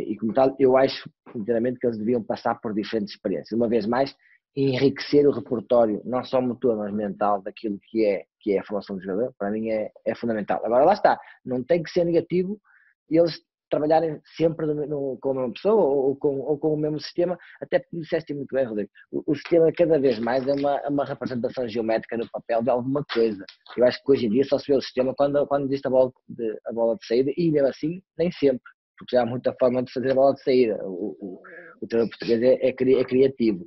[0.00, 3.52] e como tal, eu acho, sinceramente, que eles deviam passar por diferentes experiências.
[3.52, 4.14] Uma vez mais,
[4.56, 8.96] enriquecer o repertório, não só motor, mas mental, daquilo que é que é a formação
[8.96, 10.64] do jogador, para mim é, é fundamental.
[10.64, 12.60] Agora lá está, não tem que ser negativo
[13.10, 13.40] eles
[13.70, 16.98] trabalharem sempre no, no, com a mesma pessoa ou, ou, com, ou com o mesmo
[16.98, 20.78] sistema, até porque disseste muito bem, Rodrigo, o, o, sistema cada vez mais é uma,
[20.78, 23.44] é uma representação geométrica no papel de alguma coisa.
[23.76, 25.90] Eu acho que hoje em dia só se vê o sistema quando, quando existe a
[25.90, 28.62] bola de, a bola de saída e mesmo assim nem sempre,
[28.98, 30.78] porque já há muita forma de fazer a bola de saída.
[30.84, 31.42] O, o,
[31.80, 33.64] o treino português é, é, é, criativo.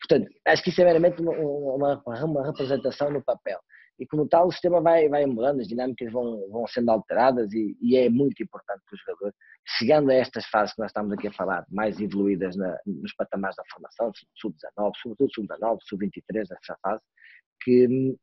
[0.00, 3.60] Portanto, acho que isso é meramente uma, uma, uma representação no papel
[4.02, 7.76] e como tal o sistema vai, vai mudando, as dinâmicas vão, vão sendo alteradas e,
[7.80, 9.34] e é muito importante para o jogador,
[9.78, 13.56] chegando a estas fases que nós estamos aqui a falar, mais evoluídas na, nos patamares
[13.56, 14.10] da formação,
[14.40, 17.02] sub-19, sobretudo sub-19, sub-23, essa fase,
[17.62, 18.16] que,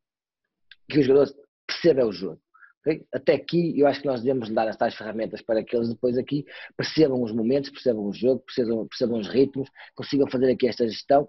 [0.90, 1.34] que o jogador
[1.66, 2.40] perceba o jogo.
[2.80, 3.06] Okay?
[3.12, 6.16] Até aqui eu acho que nós devemos dar as tais ferramentas para que eles depois
[6.16, 6.44] aqui
[6.76, 11.28] percebam os momentos, percebam o jogo, percebam, percebam os ritmos, consigam fazer aqui esta gestão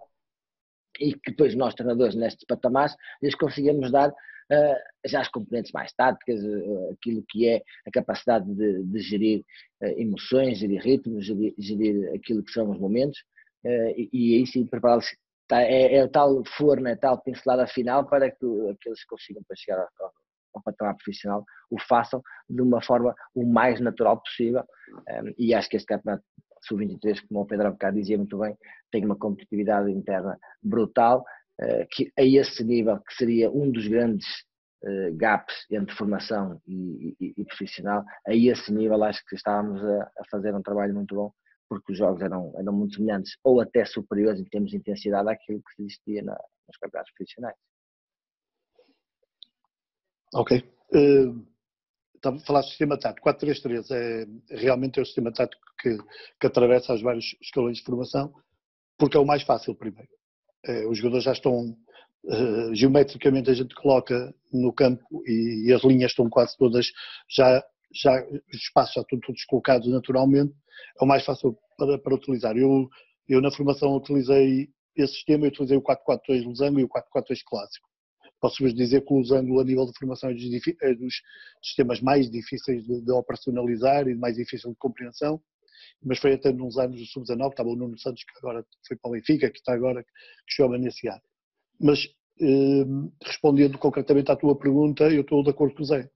[1.00, 4.76] e que depois nós, treinadores, nestes patamares, lhes conseguimos dar uh,
[5.06, 9.44] já as componentes mais táticas, uh, aquilo que é a capacidade de, de gerir
[9.82, 13.24] uh, emoções, gerir ritmos, gerir, gerir, aquilo que são os momentos,
[13.64, 15.06] e, e aí sim prepará-los.
[15.48, 19.56] Tá, é, é o tal forno, é tal pincelada final para que aqueles consigam para
[19.58, 20.14] chegar ao, ao
[20.60, 24.64] patamar profissional o façam de uma forma o mais natural possível.
[25.10, 26.24] Um, e acho que este campeonato
[26.64, 28.58] sub-23, como o Pedro Abocado dizia muito bem,
[28.92, 31.24] tem uma competitividade interna brutal
[31.60, 34.28] eh, que a esse nível, que seria um dos grandes
[34.84, 40.04] eh, gaps entre formação e, e, e, profissional, a esse nível acho que estávamos a,
[40.04, 41.32] a, fazer um trabalho muito bom,
[41.70, 45.62] porque os jogos eram, eram muito semelhantes ou até superiores em termos de intensidade àquilo
[45.62, 46.34] que existia na,
[46.68, 47.56] nos campeonatos profissionais.
[50.34, 50.58] Ok.
[50.94, 51.46] Uh,
[52.16, 53.28] estava a falar do sistema tático.
[53.28, 55.98] 4-3-3 é realmente é o sistema tático que,
[56.40, 58.32] que atravessa as vários escalões de formação,
[58.98, 60.10] porque é o mais fácil primeiro.
[60.66, 61.76] Eh, os jogadores já estão
[62.26, 66.86] uh, geometricamente a gente coloca no campo e, e, as linhas estão quase todas
[67.28, 67.64] já
[67.94, 70.54] já os espaços já estão todos colocados naturalmente
[71.00, 72.88] é o mais fácil para, para utilizar eu
[73.28, 77.90] eu na formação utilizei esse sistema eu utilizei o 4-4-2 losango e o 4-4-2 clássico
[78.42, 81.22] posso-vos dizer que o a nível de formação é dos,
[81.64, 85.42] sistemas mais difíceis de, de operacionalizar e mais difícil de compreensão
[86.04, 89.10] mas foi até nos anos do Sub-19, estava o Nuno Santos, que agora foi para
[89.10, 90.10] o Benfica, que está agora, que
[90.54, 91.22] chegou a nesse ano.
[91.80, 92.00] Mas,
[92.40, 92.86] eh,
[93.24, 96.10] respondendo concretamente à tua pergunta, eu estou de acordo com o Zé.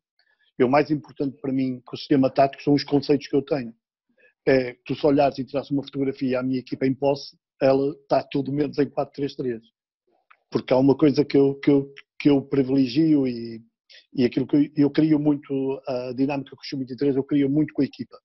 [0.58, 3.42] E o mais importante para mim com o sistema tático são os conceitos que eu
[3.42, 3.74] tenho.
[4.48, 8.24] É tu se olhares e tirares uma fotografia à minha equipa em posse, ela está
[8.24, 9.62] tudo menos em 4-3-3.
[10.50, 11.94] Porque há uma coisa que eu, que eu,
[12.26, 13.62] que eu privilegio e,
[14.12, 17.72] e aquilo que eu, eu crio muito, a dinâmica com o Sub-23, eu crio muito
[17.72, 18.18] com a equipa.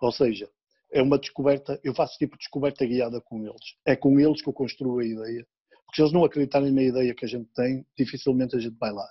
[0.00, 0.50] Ou seja,
[0.92, 3.76] é uma descoberta, eu faço tipo de descoberta guiada com eles.
[3.86, 5.46] É com eles que eu construo a ideia.
[5.86, 8.90] Porque se eles não acreditarem na ideia que a gente tem, dificilmente a gente vai
[8.90, 9.08] lá.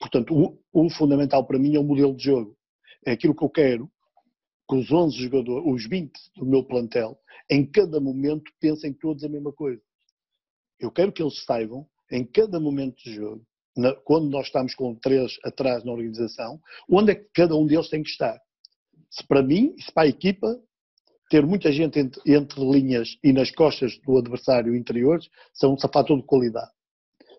[0.00, 2.58] Portanto, o, o fundamental para mim é o modelo de jogo.
[3.06, 3.88] É aquilo que eu quero
[4.68, 7.16] que os 11 jogadores, os 20 do meu plantel,
[7.48, 9.80] em cada momento pensem todos a mesma coisa.
[10.80, 13.44] Eu quero que eles saibam, em cada momento de jogo,
[13.76, 17.88] na, quando nós estamos com três atrás na organização, onde é que cada um deles
[17.88, 18.38] tem que estar.
[19.10, 20.58] Se para mim, se para a equipa,
[21.28, 25.20] ter muita gente entre, entre, linhas e nas costas do adversário interior
[25.52, 26.70] são um fator de qualidade.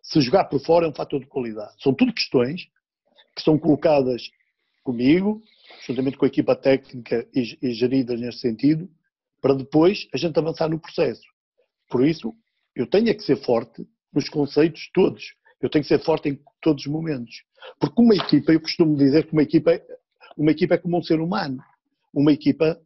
[0.04, 1.74] Se jogar por fora é um fator de qualidade.
[1.82, 2.68] São tudo questões
[3.36, 4.24] que são colocadas
[4.84, 5.42] comigo,
[5.86, 8.90] juntamente com a equipa técnica e, e geridas neste sentido,
[9.42, 11.24] para depois a gente avançar no processo.
[11.90, 12.34] Por isso,
[12.76, 15.34] eu tenho é que ser forte nos conceitos todos.
[15.62, 17.44] Eu tenho que ser forte em todos os momentos.
[17.80, 19.82] Porque uma equipa, eu costumo dizer que uma equipa,
[20.38, 21.58] uma equipa é como um ser humano.
[22.14, 22.80] Uma equipa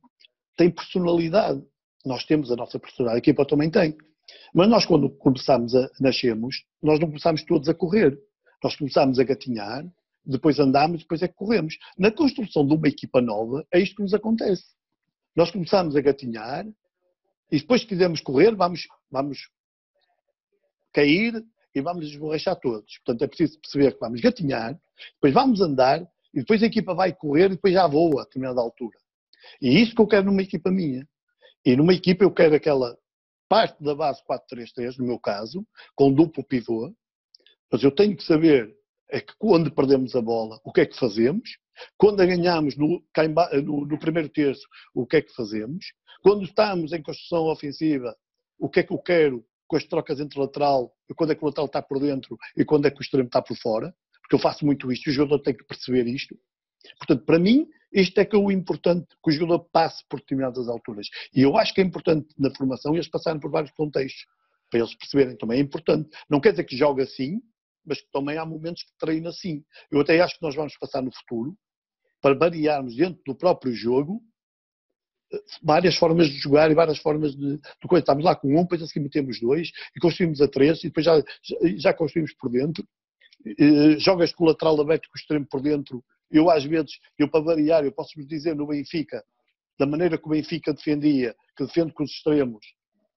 [0.58, 1.62] tem personalidade.
[2.06, 3.96] Nós temos a nossa personalidade, a equipa também tem.
[4.54, 8.18] Mas nós, quando começamos a nascemos, nós não começamos todos a correr.
[8.64, 9.86] Nós começamos a gatinhar,
[10.26, 11.78] depois andamos, depois é que corremos.
[11.98, 14.64] Na construção de uma equipa nova, é isto que nos acontece.
[15.36, 16.66] Nós começamos a gatinhar
[17.52, 19.50] e depois, se quisermos correr, vamos, vamos
[20.94, 21.34] cair
[21.74, 22.98] e vamos esborrachar todos.
[23.00, 24.78] Portanto, é preciso perceber que vamos gatinhar,
[25.16, 26.02] depois vamos andar
[26.34, 28.98] e depois a equipa vai correr e depois já voa a determinada altura.
[29.62, 31.08] E é isso que eu quero numa equipa minha.
[31.66, 32.98] E numa equipa eu quero aquela
[33.48, 35.66] parte da base 4-3-3, no meu caso,
[35.96, 36.94] com duplo pivô,
[37.72, 38.74] mas eu tenho que saber
[39.10, 41.58] é que quando perdemos a bola, o que é que fazemos,
[41.98, 43.04] quando a ganhamos no,
[43.62, 44.66] no, no primeiro terço,
[44.96, 45.86] o que é que fazemos,
[46.24, 48.16] quando estamos em construção ofensiva,
[48.58, 51.42] o que é que eu quero com as trocas entre lateral, e quando é que
[51.42, 54.36] o lateral está por dentro e quando é que o extremo está por fora, porque
[54.36, 56.38] eu faço muito isto, o jogador tem que perceber isto.
[56.98, 60.68] Portanto, para mim, isto é que é o importante, que o jogador passe por determinadas
[60.68, 61.08] alturas.
[61.34, 64.26] E eu acho que é importante na formação eles passarem por vários contextos,
[64.70, 65.60] para eles perceberem também.
[65.60, 66.10] É importante.
[66.30, 67.40] Não quer dizer que jogue assim,
[67.86, 69.64] mas que também há momentos que treina assim.
[69.90, 71.56] Eu até acho que nós vamos passar no futuro
[72.22, 74.22] para variarmos dentro do próprio jogo
[75.62, 78.02] várias formas de jogar e várias formas de, de coisa.
[78.02, 81.06] Estamos lá com um, depois a seguir metemos dois e construímos a três e depois
[81.06, 81.22] já,
[81.78, 82.86] já, construímos por dentro.
[83.46, 86.04] E, jogas com o lateral aberto com o extremo por dentro.
[86.30, 89.24] Eu às vezes, eu para variar, eu posso vos dizer no Benfica,
[89.78, 92.66] da maneira que o Benfica defendia, que defende com os extremos,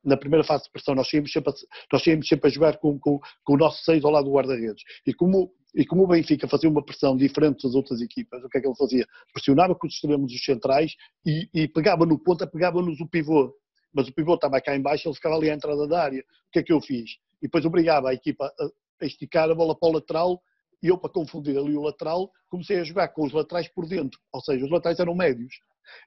[0.05, 1.55] na primeira fase de pressão, nós tínhamos sempre a,
[1.93, 4.83] nós tínhamos sempre a jogar com, com, com o nosso seis ao lado do guarda-redes.
[5.07, 8.59] E como, e como o Benfica fazia uma pressão diferente das outras equipas, o que
[8.59, 9.07] é que ele fazia?
[9.33, 10.93] Pressionava com os extremos os centrais
[11.27, 13.53] e, e pegava no ponta, pegava-nos o pivô.
[13.93, 16.21] Mas o pivô estava cá embaixo, ele ficava ali à entrada da área.
[16.21, 17.13] O que é que eu fiz?
[17.43, 18.65] E depois obrigava a equipa a,
[19.03, 20.41] a esticar a bola para o lateral
[20.83, 24.21] e eu, para confundir ali o lateral, comecei a jogar com os laterais por dentro.
[24.33, 25.55] Ou seja, os laterais eram médios.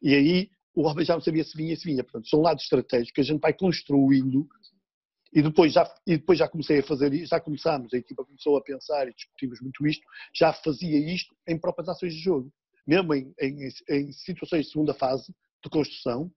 [0.01, 2.03] E aí o homem já não sabia se vinha, se vinha.
[2.03, 4.47] Portanto, são lados estratégicos que a gente vai construindo
[5.34, 8.57] e depois já, e depois já comecei a fazer isso, já começámos, a equipa começou
[8.57, 10.03] a pensar e discutimos muito isto,
[10.34, 12.51] já fazia isto em próprias ações de jogo.
[12.86, 16.32] Mesmo em, em, em situações de segunda fase de construção,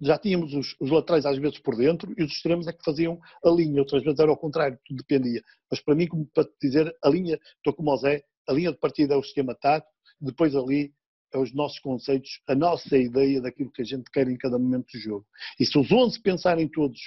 [0.00, 3.18] já tínhamos os, os, laterais às vezes por dentro e os extremos é que faziam
[3.44, 5.42] a linha, outras vezes era ao contrário, tudo dependia.
[5.70, 8.72] Mas para mim, como para te dizer, a linha, estou como o Zé, a linha
[8.72, 9.90] de partida é o sistema tático,
[10.20, 10.92] depois ali
[11.32, 14.86] é os nossos conceitos, a nossa ideia daquilo que a gente quer em cada momento
[14.92, 15.26] do jogo.
[15.58, 17.00] E se os 11 pensarem todos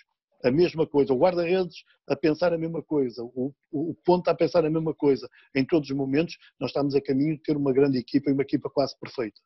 [0.43, 4.65] a mesma coisa, o guarda-redes a pensar a mesma coisa, o, o ponto a pensar
[4.65, 7.97] a mesma coisa, em todos os momentos, nós estamos a caminho de ter uma grande
[7.97, 9.39] equipa e uma equipa quase perfeita.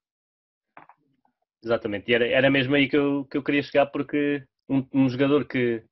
[1.64, 5.10] Exatamente, e era, era mesmo aí que eu, que eu queria chegar, porque um, um
[5.10, 5.84] jogador que,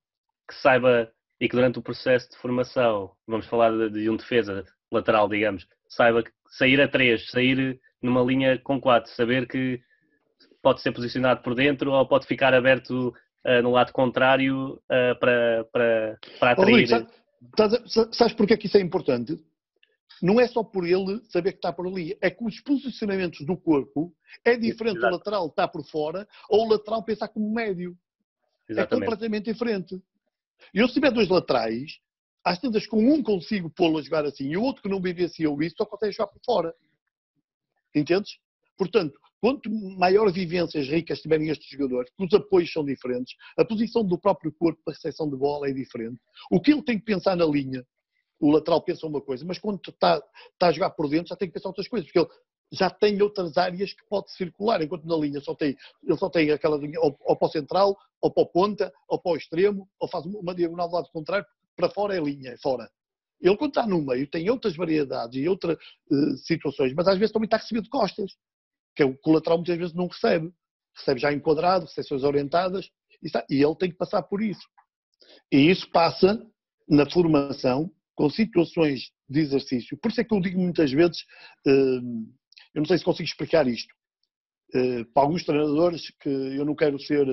[0.47, 4.64] que saiba e que durante o processo de formação, vamos falar de, de um defesa
[4.91, 9.82] lateral, digamos, saiba sair a três, sair numa linha com quatro, saber que
[10.62, 13.14] pode ser posicionado por dentro ou pode ficar aberto
[13.46, 16.88] uh, no lado contrário uh, para, para, para atrair.
[16.94, 19.38] Oh, sabes, sabes porque é que isso é importante?
[20.22, 23.58] Não é só por ele saber que está por ali, é que os posicionamentos do
[23.58, 24.14] corpo
[24.46, 25.14] é diferente Exato.
[25.14, 27.98] o lateral estar por fora ou o lateral pensar como médio.
[28.70, 29.04] É Exatamente.
[29.04, 30.02] É completamente diferente.
[30.74, 32.00] E eu se tiver dois laterais,
[32.44, 35.62] às tantas com um consigo pô-lo a jogar assim e o outro que não vivenciou
[35.64, 36.74] isso só consegue jogar por fora.
[37.96, 38.38] Entendes?
[38.78, 44.18] Portanto, quanto maior vivências ricas tiverem estes jogadores, os apoios são diferentes, a posição do
[44.18, 46.22] próprio corpo para a recepção de bola é diferente,
[46.52, 47.84] o que ele tem que pensar na linha,
[48.39, 50.22] o lateral pensa uma coisa, mas quando está,
[50.54, 52.30] está a jogar por dentro já tem que pensar outras coisas, porque ele
[52.72, 56.52] já tem outras áreas que pode circular, enquanto na linha só tem, ele só tem
[56.52, 59.89] aquela linha ou, ou para o central, ou para o ponta, ou para o extremo,
[60.00, 62.89] ou faz uma diagonal do lado contrário, para fora é linha, é fora.
[63.42, 67.34] Ele, quando está no meio, tem outras variedades e outras uh, situações, mas às vezes
[67.34, 68.32] também está recebido de costas,
[68.96, 70.52] que é o colateral muitas vezes não recebe.
[70.98, 72.89] Recebe já enquadrado, recepções orientadas,
[73.22, 74.68] e, está, e ele tem que passar por isso.
[75.52, 76.42] E isso passa
[76.88, 79.98] na formação com situações de exercício.
[79.98, 81.22] Por isso é que eu digo muitas vezes,
[81.66, 82.30] uh,
[82.74, 83.94] eu não sei se consigo explicar isto,
[84.76, 87.26] uh, para alguns treinadores que eu não quero ser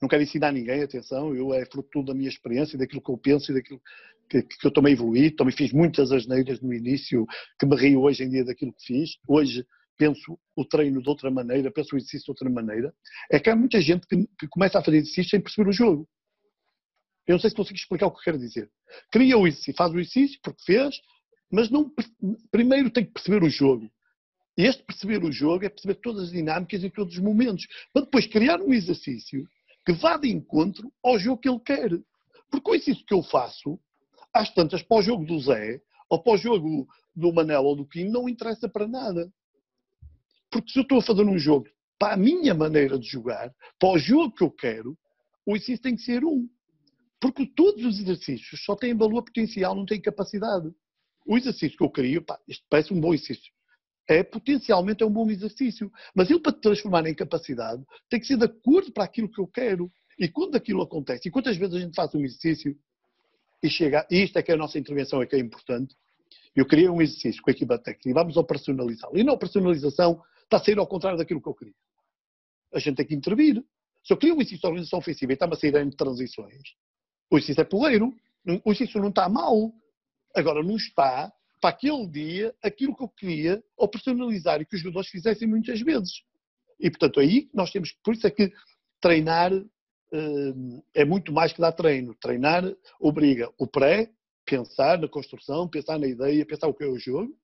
[0.00, 3.50] não quero ensinar ninguém, atenção, eu é fruto da minha experiência, daquilo que eu penso
[3.50, 3.80] e daquilo
[4.28, 7.26] que, que eu também evoluí, também fiz muitas asneiras no início,
[7.58, 9.64] que me rio hoje em dia daquilo que fiz, hoje
[9.96, 12.94] penso o treino de outra maneira, penso o exercício de outra maneira,
[13.30, 16.08] é que há muita gente que, que começa a fazer exercício sem perceber o jogo.
[17.26, 18.70] Eu não sei se consigo explicar o que quero dizer.
[19.10, 21.00] Cria o exercício, faz o exercício porque fez,
[21.50, 21.92] mas não,
[22.50, 23.90] primeiro tem que perceber o jogo.
[24.56, 28.04] E este perceber o jogo é perceber todas as dinâmicas e todos os momentos, para
[28.04, 29.46] depois criar um exercício
[29.84, 31.90] que vá de encontro ao jogo que ele quer.
[32.50, 33.78] Porque com isso que eu faço,
[34.32, 37.86] às tantas, para o jogo do Zé, ou para o jogo do Manel ou do
[37.86, 39.30] Kim, não interessa para nada.
[40.50, 41.66] Porque se eu estou a fazer um jogo
[41.98, 44.96] para a minha maneira de jogar, para o jogo que eu quero,
[45.44, 46.48] o exercício tem que ser um.
[47.20, 50.70] Porque todos os exercícios só têm valor potencial, não têm capacidade.
[51.26, 53.56] O exercício que eu queria, pá, isto parece um bom exercício
[54.08, 55.90] é potencialmente é um bom exercício.
[56.14, 59.46] Mas ele, para transformar em capacidade, tem que ser de acordo para aquilo que eu
[59.46, 59.90] quero.
[60.18, 62.76] E quando aquilo acontece, e quantas vezes a gente faz um exercício
[63.62, 65.94] e chega, e isto é que é a nossa intervenção, é que é importante,
[66.54, 69.18] eu queria um exercício com a equipa técnica e vamos operacionalizá-lo.
[69.18, 71.74] E na operacionalização está a sair ao contrário daquilo que eu queria.
[72.72, 73.62] A gente tem que intervir.
[74.04, 76.62] Se eu queria um exercício de organização ofensiva e está-me a sair em transições,
[77.30, 78.14] o exercício é poleiro,
[78.64, 79.72] o exercício não está mal.
[80.34, 84.82] Agora, não está para aquele dia aquilo que eu queria ou personalizar e que os
[84.82, 86.22] jogadores fizessem muitas vezes.
[86.78, 88.52] E portanto aí nós temos, por isso é que
[89.00, 92.14] treinar uh, é muito mais que dar treino.
[92.14, 92.62] Treinar
[93.00, 94.10] obriga o pré,
[94.44, 97.34] pensar na construção, pensar na ideia, pensar o que é o jogo,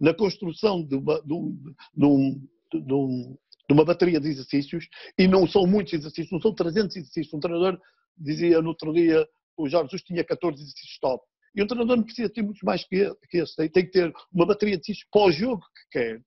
[0.00, 3.36] na construção de uma, de um, de um, de um,
[3.68, 7.34] de uma bateria de exercícios, e não são muitos exercícios, não são 300 exercícios.
[7.34, 7.80] Um treinador
[8.16, 9.26] dizia no outro dia,
[9.56, 11.24] o Jorge Jesus tinha 14 exercícios top.
[11.54, 13.56] E o treinador não precisa ter muito mais que, esse.
[13.56, 16.22] Tem, tem que ter uma bateria de si para o jogo que quer,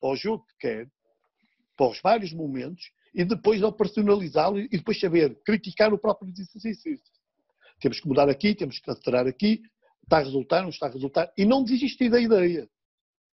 [0.00, 0.88] para o jogo que quer,
[1.76, 2.82] para os vários momentos,
[3.14, 6.98] e depois operacionalizá-lo e depois saber criticar o próprio exercício.
[7.80, 9.62] Temos que mudar aqui, temos que alterar aqui,
[10.02, 12.68] está a resultar, não está a resultar, e não desistir da ideia.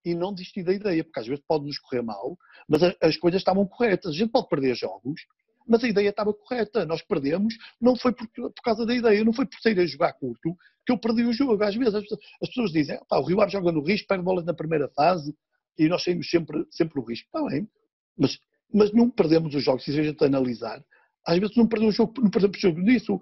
[0.05, 2.37] E não desistir da ideia, porque às vezes pode nos correr mal,
[2.69, 4.13] mas as coisas estavam corretas.
[4.13, 5.23] A gente pode perder jogos,
[5.67, 6.85] mas a ideia estava correta.
[6.85, 10.13] Nós perdemos, não foi por, por causa da ideia, não foi por sair a jogar
[10.15, 11.63] curto que eu perdi o jogo.
[11.63, 12.05] Às vezes as,
[12.43, 15.35] as pessoas dizem, o Rio Ave joga no risco, perde bolas na primeira fase
[15.79, 17.27] e nós saímos sempre, sempre no risco.
[17.27, 17.69] Está bem,
[18.17, 18.39] mas,
[18.73, 20.85] mas não perdemos os jogos, se a gente analisar.
[21.27, 23.19] Às vezes não perdemos o jogo, não perdemos o jogo nisso.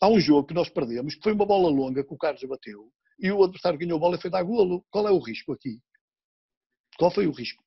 [0.00, 2.90] Há um jogo que nós perdemos, que foi uma bola longa que o Carlos bateu,
[3.18, 4.82] e o adversário ganhou a bola e foi dar golo.
[4.90, 5.78] Qual é o risco aqui?
[7.00, 7.64] Qual foi o risco?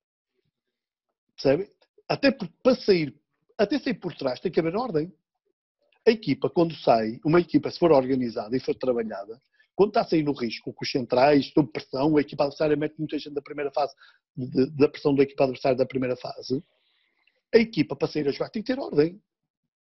[1.35, 1.67] Percebe?
[2.07, 3.19] Até para sair,
[3.57, 5.11] até sair por trás tem que haver ordem.
[6.07, 9.41] A equipa, quando sai, uma equipa, se for organizada e for trabalhada,
[9.73, 12.95] quando está a sair no risco, com os centrais, sob pressão, a equipa adversária mete
[12.99, 13.91] muita gente da primeira fase,
[14.37, 16.63] de, da pressão da equipa adversária da primeira fase,
[17.51, 19.19] a equipa, para sair a jogar, tem que ter ordem.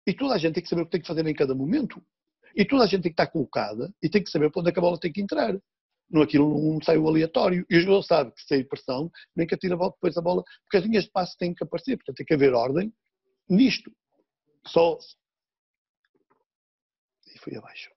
[0.08, 2.04] E toda a gente tem que saber o que tem que fazer em cada momento.
[2.56, 4.74] E toda a gente tem que estar colocada e tem que saber para onde é
[4.76, 5.56] a bola tem que entrar.
[6.10, 7.66] Não aquilo não sai o aleatório.
[7.70, 10.84] E o jogador sabe que sem pressão, nem que atira depois a bola, porque as
[10.84, 11.98] linhas de passe têm que aparecer.
[11.98, 12.94] Portanto, tem que haver ordem
[13.50, 13.92] nisto.
[14.68, 14.98] Só.
[17.34, 17.92] E fui abaixo.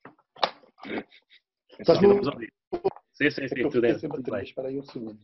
[1.79, 2.23] Estás no...
[3.15, 3.87] Sim, sim, sim, tudo
[4.37, 4.43] é.
[4.43, 5.19] Espera aí um segundo.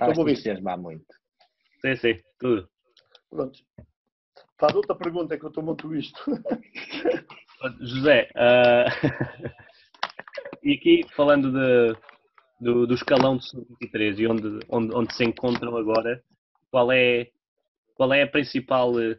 [0.00, 1.06] Ah, vou entusiasmar muito.
[1.80, 2.68] Sim, sim, tudo.
[3.30, 3.58] Pronto.
[4.58, 6.18] Faz outra pergunta que eu estou muito isto.
[7.80, 8.86] José, uh,
[10.66, 11.96] e aqui falando de,
[12.60, 16.20] do, do escalão de sub-23 e onde, onde, onde se encontram agora,
[16.72, 17.30] qual é,
[17.94, 19.16] qual é a principal eh,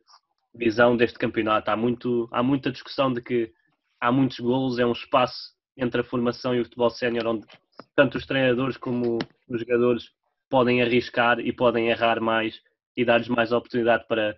[0.54, 1.72] visão deste campeonato?
[1.72, 3.54] Há, muito, há muita discussão de que
[4.02, 7.48] há muitos golos, é um espaço entre a formação e o futebol sénior onde
[7.95, 9.18] tanto os treinadores como
[9.48, 10.12] os jogadores
[10.50, 12.60] podem arriscar e podem errar mais
[12.95, 14.38] e dar-lhes mais oportunidade para,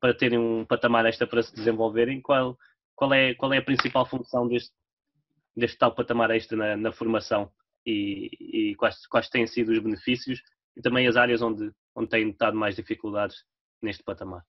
[0.00, 2.20] para terem um patamar extra para se desenvolverem.
[2.20, 2.56] Qual,
[2.94, 4.70] qual é, qual é a principal função deste,
[5.56, 7.50] deste tal patamar extra na, na formação
[7.84, 10.42] e, e quais, quais têm sido os benefícios
[10.76, 13.44] e também as áreas onde, onde têm notado mais dificuldades
[13.80, 14.42] neste patamar?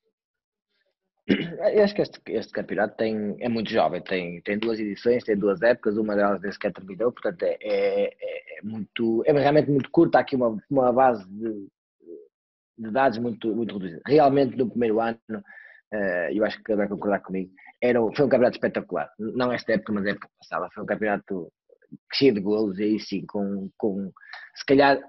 [1.28, 5.38] Eu acho que este, este campeonato tem, é muito jovem, tem, tem duas edições, tem
[5.38, 9.92] duas épocas, uma delas desde que terminou, portanto é, é, é, muito, é realmente muito
[9.92, 11.68] curta, há aqui uma, uma base de,
[12.78, 14.02] de dados muito, muito reduzida.
[14.06, 17.52] Realmente no primeiro ano, uh, eu acho que vai concordar comigo,
[17.82, 19.10] era, foi um campeonato espetacular.
[19.20, 20.70] Não esta época, mas a época passada.
[20.74, 21.52] Foi um campeonato
[22.14, 24.12] cheio de golos e aí sim, com, com
[24.56, 25.00] se calhar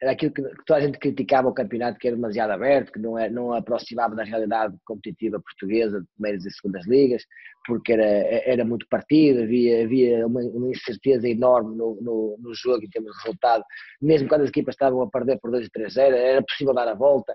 [0.00, 3.18] era aquilo que, toda a gente criticava o campeonato, que era demasiado aberto, que não,
[3.18, 7.22] é, não aproximava da realidade competitiva portuguesa de primeiras e segundas ligas,
[7.66, 12.84] porque era, era muito partido, havia, havia uma, uma incerteza enorme no, no, no, jogo
[12.84, 13.64] em termos de resultado,
[14.00, 16.94] mesmo quando as equipas estavam a perder por 2 3 0 era possível dar a
[16.94, 17.34] volta.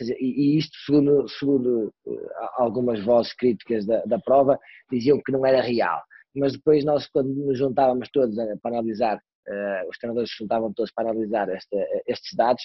[0.00, 2.18] E, isto, segundo, segundo uh,
[2.56, 4.58] algumas vozes críticas da, da prova,
[4.90, 6.02] diziam que não era real.
[6.34, 10.90] Mas depois nós, quando nos juntávamos todos para analisar, uh, os treinadores se juntavam todos
[10.92, 11.76] para analisar esta,
[12.06, 12.62] estes dados,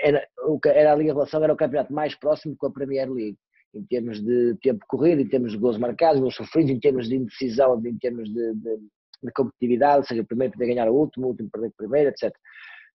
[0.00, 0.26] era,
[0.66, 3.36] era ali a relação, era o campeonato mais próximo com a Premier League
[3.74, 7.16] em termos de tempo corrido, em termos de gols marcados, gols sofridos, em termos de
[7.16, 8.76] indecisão, em termos de, de,
[9.22, 12.10] de competitividade, ou seja, o primeiro poder ganhar o último, o último perder o primeiro,
[12.10, 12.34] etc.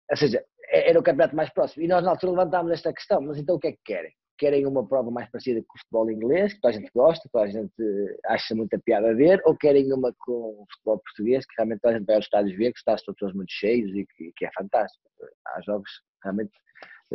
[0.10, 1.84] Ou seja, é, era o campeonato mais próximo.
[1.84, 4.12] E nós na altura levantámos esta questão, mas então o que é que querem?
[4.38, 7.45] Querem uma prova mais parecida com o futebol inglês, que toda a gente gosta, toda
[7.45, 11.55] a gente acha muita piada a ver, ou querem uma com o futebol português, que
[11.57, 13.89] realmente toda a gente vai aos estádios ver, que os estádios estão todos muito cheios
[13.95, 15.03] e que, que é fantástico.
[15.47, 15.91] Há jogos
[16.24, 16.51] realmente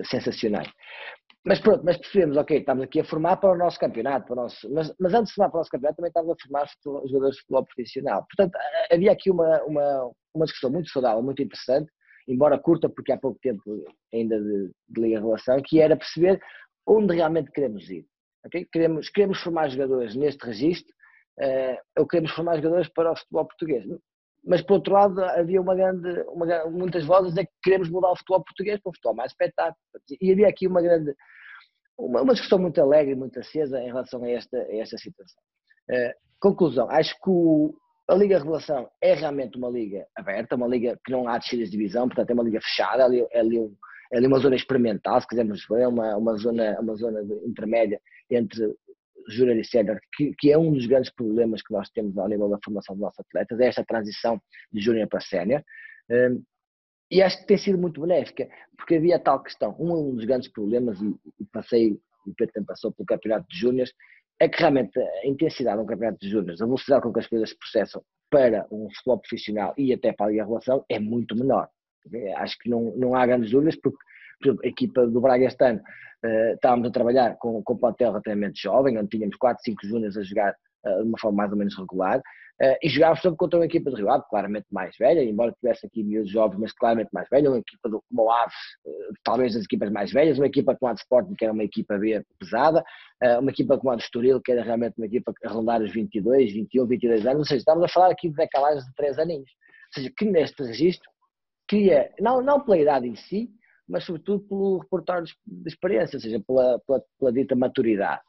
[0.05, 0.71] sensacionais.
[1.47, 4.37] Mas pronto, mas percebemos, ok, estamos aqui a formar para o nosso campeonato, para o
[4.37, 6.67] nosso, mas, mas antes de formar para o nosso campeonato também estávamos a formar
[7.07, 8.27] jogadores de futebol profissional.
[8.27, 8.59] Portanto,
[8.91, 11.91] havia aqui uma, uma, uma discussão muito saudável, muito interessante,
[12.27, 13.63] embora curta, porque há pouco tempo
[14.13, 16.41] ainda de, de liga relação, que era perceber
[16.87, 18.07] onde realmente queremos ir.
[18.47, 18.67] Okay?
[18.67, 20.93] Queremos, queremos formar jogadores neste registro
[21.41, 23.85] uh, ou queremos formar jogadores para o futebol português.
[24.47, 28.17] Mas, por outro lado, havia uma grande, uma, muitas vozes é que queremos mudar o
[28.17, 29.77] futebol português para um futebol mais espetáculo.
[30.21, 31.15] E havia aqui uma grande,
[31.97, 35.43] uma, uma discussão muito alegre, muito acesa em relação a esta, a esta situação.
[35.91, 37.75] Uh, conclusão, acho que o,
[38.09, 41.77] a Liga Revelação é realmente uma liga aberta, uma liga que não há descidas de
[41.77, 43.75] divisão, portanto é uma liga fechada, é ali, é ali, um,
[44.13, 48.01] é ali uma zona experimental, se quisermos ver, é uma, uma zona, uma zona intermédia
[48.31, 48.75] entre
[49.29, 52.49] júnior e sénior, que, que, é um dos grandes problemas que nós temos ao nível
[52.49, 54.39] da formação dos nossos atletas, é esta transição
[54.71, 55.63] de júnior para sénior.
[56.11, 56.43] Um,
[57.11, 59.75] e acho que tem sido muito benéfica, porque havia tal questão.
[59.79, 61.93] Um dos grandes problemas, e, e passei,
[62.27, 63.93] o Pedro também passou pelo campeonato de júniores,
[64.41, 67.51] é que realmente a intensidade do campeonato de júniores, a velocidade com que as coisas
[67.51, 71.69] se processam para um futebol profissional e até para a Liga Relação é muito menor.
[72.37, 73.99] Acho que não, não há grandes dúvidas, porque
[74.41, 75.81] por exemplo, a equipa do Braga este ano
[76.25, 80.17] uh, estávamos a trabalhar com, com o plantel relativamente jovem, onde tínhamos 4, 5 júniores
[80.17, 80.55] a jogar
[80.85, 83.97] de uma forma mais ou menos regular, uh, e jogávamos sempre contra uma equipa de
[83.97, 87.59] Rio Ave, claramente mais velha, embora tivesse aqui miúdos jovens, mas claramente mais velha, uma
[87.59, 88.55] equipa do, como Aves,
[89.23, 91.99] talvez das equipas mais velhas, uma equipa como a de Sporting, que era uma equipa
[91.99, 92.85] B pesada,
[93.41, 96.53] uma equipa como a de Estoril, que era realmente uma equipa a rondar os 22,
[96.53, 99.51] 21, 22 anos, ou seja, estamos a falar aqui de decalagens de 3 aninhos.
[99.51, 101.11] Ou seja, que neste registro
[101.69, 103.51] cria, não, não pela idade em si,
[103.89, 105.33] mas sobretudo pelo reportar de
[105.67, 108.23] experiência, ou seja, pela, pela, pela, dita maturidade.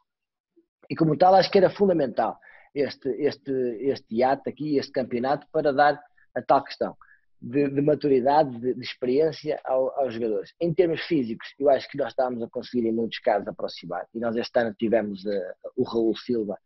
[0.89, 2.39] E como tal, acho que era fundamental
[2.73, 6.01] este, este, este hiato aqui, este campeonato, para dar
[6.36, 6.95] a tal questão
[7.41, 10.53] de, de maturidade, de, de experiência ao, aos jogadores.
[10.59, 14.05] Em termos físicos, eu acho que nós estávamos a conseguir, em muitos casos, aproximar.
[14.13, 16.57] E nós este ano tivemos uh, o Raul Silva,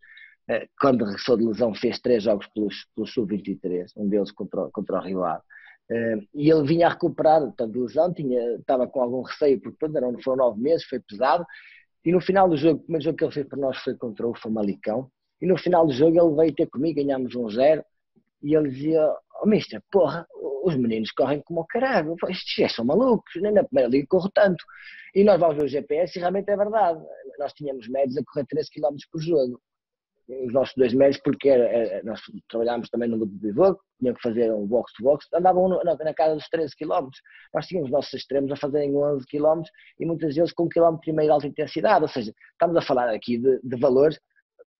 [0.50, 5.00] uh, quando regressou de lesão, fez três jogos pelos, pelos Sub-23, um deles contra, contra
[5.00, 5.44] o Rio Ave
[5.92, 9.76] Uh, e ele vinha a recuperar, portanto, de lesão, tinha, estava com algum receio, porque
[9.80, 11.44] pronto, não foram nove meses, foi pesado.
[12.06, 14.28] E no final do jogo, o primeiro jogo que ele fez para nós foi contra
[14.28, 15.10] o Famalicão.
[15.42, 17.84] E no final do jogo ele veio ter comigo, ganhámos um zero.
[18.42, 20.26] E ele dizia: Oh, mister, porra,
[20.64, 24.30] os meninos correm como o caralho, estes já são malucos, nem na primeira liga corro
[24.34, 24.64] tanto.
[25.16, 27.02] E nós vamos ver o GPS e realmente é verdade.
[27.38, 29.62] Nós tínhamos médios a correr 13 km por jogo
[30.30, 34.14] os nossos dois médios, porque era, era, nós trabalhámos também no grupo de pivô, tinham
[34.14, 37.10] que fazer um box-to-box, andavam na, na, casa dos 13 km.
[37.54, 39.62] Nós tínhamos os nossos extremos a fazerem 11 km
[40.00, 42.82] e muitas vezes com um quilómetro e meio de alta intensidade, ou seja, estamos a
[42.82, 44.20] falar aqui de, de valores,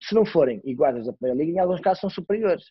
[0.00, 2.64] se não forem iguais da primeira liga, em alguns casos são superiores.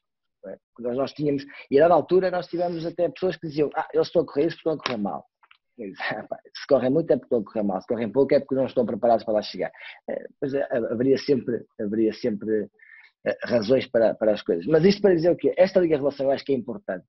[0.46, 0.58] É?
[0.80, 4.08] Nós, nós tínhamos, e a dada altura nós tivemos até pessoas que diziam, ah, eles
[4.08, 5.26] estão a correr isso estão a correr mal.
[5.88, 8.66] Se correm muito é porque estão a correr mal, se correm pouco é porque não
[8.66, 9.72] estão preparados para lá chegar.
[10.10, 12.70] É, pois é, haveria sempre, haveria sempre
[13.26, 14.66] eh, razões para, para as coisas.
[14.66, 15.54] Mas isto para dizer o quê?
[15.58, 17.06] Esta Liga Relação eu acho que é importante.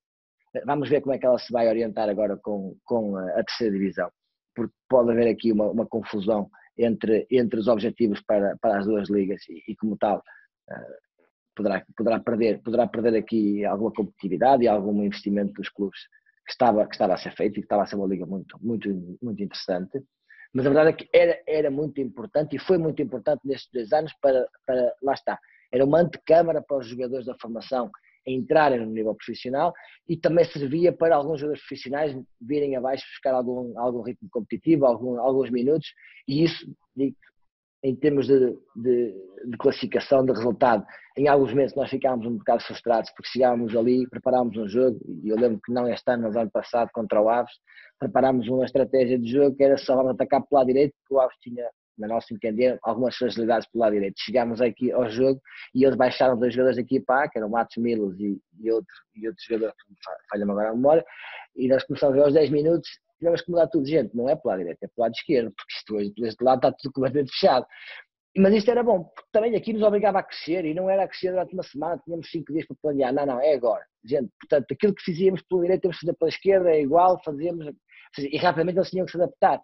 [0.54, 3.72] Eh, vamos ver como é que ela se vai orientar agora com, com a terceira
[3.72, 4.10] divisão,
[4.54, 6.48] porque pode haver aqui uma, uma confusão
[6.78, 10.22] entre, entre os objetivos para, para as duas ligas e, e como tal
[11.54, 16.00] poderá, poderá, perder, poderá perder aqui alguma competitividade e algum investimento dos clubes
[16.50, 18.58] que estava, que estava a ser feito e que estava a ser uma liga muito,
[18.60, 18.88] muito,
[19.22, 20.02] muito interessante.
[20.52, 23.92] Mas a verdade é que era, era muito importante e foi muito importante nestes dois
[23.92, 25.38] anos para, para lá está,
[25.72, 27.88] era uma antecâmara para os jogadores da formação
[28.26, 29.72] entrarem no nível profissional
[30.08, 35.18] e também servia para alguns jogadores profissionais virem abaixo buscar algum, algum ritmo competitivo, algum,
[35.20, 35.88] alguns minutos
[36.26, 36.66] e isso,
[37.82, 39.14] em termos de, de,
[39.46, 40.84] de, classificação, de resultado.
[41.16, 45.28] Em alguns meses nós ficámos um bocado frustrados porque chegávamos ali, preparámos um jogo, e
[45.28, 47.52] eu lembro que não este ano, mas ano passado contra o Aves,
[47.98, 51.20] preparámos uma estratégia de jogo que era só vamos atacar pelo lado direito, porque o
[51.20, 51.66] Aves tinha,
[51.98, 54.14] na nossa entender, algumas fragilidades pelo lado direito.
[54.18, 55.40] Chegámos aqui ao jogo
[55.74, 59.26] e eles baixaram dois jogadores da equipa que eram Matos Milos e, e, outro, e
[59.26, 59.74] outro jogador,
[60.30, 61.04] falha-me agora a memória,
[61.56, 62.88] e nós começamos aos 10 minutos
[63.20, 65.72] tivemos que mudar tudo, gente, não é pelo lado direito, é pelo lado esquerdo, porque
[65.72, 67.66] isto hoje, deste lado está tudo completamente fechado.
[68.36, 71.08] Mas isto era bom, porque também aqui nos obrigava a crescer e não era a
[71.08, 73.84] crescer durante uma semana, tínhamos cinco dias para planear, não, não, é agora.
[74.04, 77.74] Gente, portanto, aquilo que fizíamos pelo direito temos que fazer pela esquerda, é igual, fazíamos,
[78.18, 79.60] e rapidamente eles tinham que se adaptar.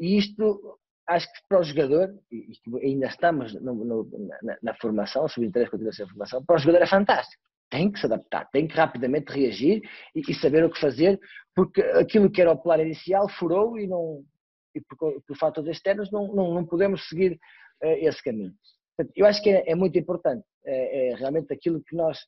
[0.00, 0.78] E isto,
[1.08, 2.52] acho que para o jogador, e
[2.82, 4.10] ainda estamos no, no,
[4.42, 7.90] na, na, formação, o sub-23 continua a ser formação, para o jogador é fantástico tem
[7.90, 9.82] que se adaptar, tem que rapidamente reagir
[10.14, 11.18] e, e, saber o que fazer,
[11.54, 14.24] porque aquilo que era o plano inicial furou e, não,
[14.74, 17.32] e por, por fatores externos não, não, não podemos seguir
[17.82, 18.54] uh, esse caminho.
[18.96, 22.18] Portanto, eu acho que é, é muito importante, é, é, realmente aquilo que nós,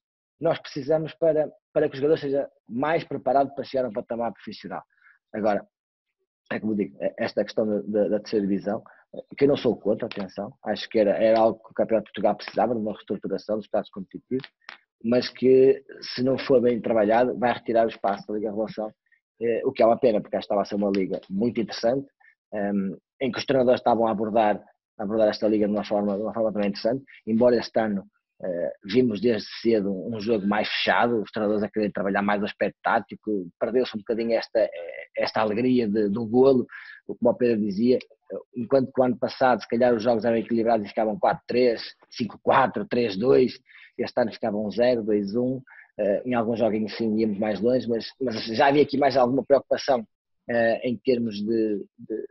[0.41, 4.33] nós precisamos para, para que o jogador seja mais preparado para chegar a um patamar
[4.33, 4.83] profissional.
[5.33, 5.67] Agora,
[6.53, 8.83] é como digo, é, esta questão da, da, terceira divisão,
[9.37, 12.13] que eu não sou contra, atenção, acho que era, era algo que o Campeonato de
[12.13, 14.49] Portugal precisava, de uma reestruturação dos estados competitivos,
[15.03, 15.83] mas que,
[16.15, 18.93] se não for bem trabalhado, vai retirar o espaço da Liga Relação,
[19.41, 22.07] eh, o que é uma pena, porque estava a ser uma liga muito interessante,
[22.53, 24.63] um, em que os treinadores estavam a abordar,
[24.99, 28.05] a abordar esta liga de uma forma, de uma forma também interessante, embora este ano
[28.85, 32.79] vimos desde cedo um, jogo mais fechado, os treinadores a quererem trabalhar mais o aspecto
[32.83, 34.69] tático, perdeu-se um bocadinho esta,
[35.17, 36.67] esta alegria de, do golo,
[37.07, 37.99] como o Pedro dizia,
[38.57, 41.81] enquanto que o ano passado se calhar os jogos eram equilibrados e ficavam 4-3,
[42.47, 43.53] 5-4, 3-2,
[43.99, 45.63] este ano ficavam 0, 2, 1,
[46.25, 50.01] em alguns joguinhos sim íamos mais longe, mas, mas já havia aqui mais alguma preocupação
[50.01, 52.27] uh, em termos de, de,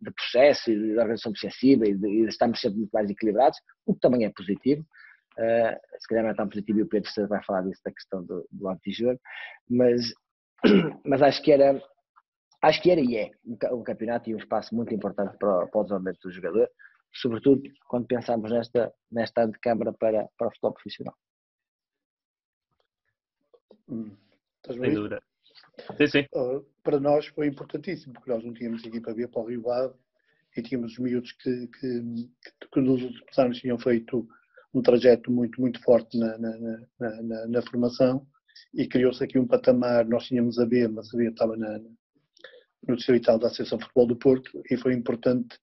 [0.00, 3.94] de, processo e de organização obsessiva e de, de estarmos sempre muito mais equilibrados, o
[3.94, 4.84] que também é positivo.
[5.40, 8.22] Uh, se calhar não é tão positivo e o Pedro vai falar disso da questão
[8.22, 9.18] do, do antijogo,
[9.68, 10.12] mas,
[11.04, 11.82] mas acho que era
[12.62, 13.30] acho que era e é
[13.72, 16.68] um campeonato e um espaço muito importante para, para o desenvolvimento do jogador
[17.12, 21.16] sobretudo quando pensamos nesta, nesta antecâmara para, para o futebol profissional.
[23.88, 24.16] Hum.
[24.66, 25.22] Sem dúvida.
[25.96, 26.26] Sim, sim.
[26.34, 29.94] Uh, para nós foi importantíssimo, porque nós não tínhamos equipa B para o Rio Ave
[30.56, 32.02] e tínhamos os miúdos que, que,
[32.42, 34.28] que, que nos últimos anos tinham feito
[34.72, 36.58] um trajeto muito, muito forte na, na,
[36.98, 38.26] na, na, na formação
[38.74, 41.80] e criou-se aqui um patamar, nós tínhamos a B, mas a B estava na,
[42.86, 45.58] no distrital da Associação de Futebol do Porto e foi importante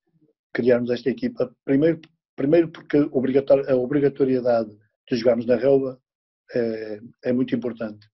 [0.54, 2.02] criarmos esta equipa, primeiro,
[2.36, 4.76] primeiro porque a obrigatoriedade
[5.10, 6.00] de jogarmos na relva
[6.54, 8.08] é, é muito importante,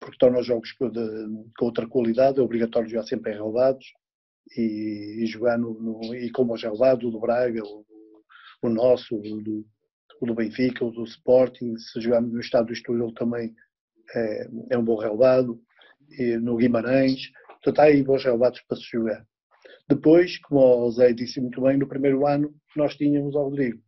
[0.00, 3.86] porque torna os jogos de, com outra qualidade, é obrigatório jogar sempre em relevados
[4.56, 7.84] e, e, jogar no, no, e como o do Braga, o,
[8.62, 9.66] o nosso, o do,
[10.20, 13.54] o do Benfica, o do Sporting, se jogarmos no estado do Estoril também
[14.14, 15.60] é, é um bom relevado,
[16.18, 19.26] e no Guimarães, portanto há aí bons relevados para se jogar.
[19.88, 23.80] Depois, como o Zé disse muito bem, no primeiro ano nós tínhamos o Rodrigo,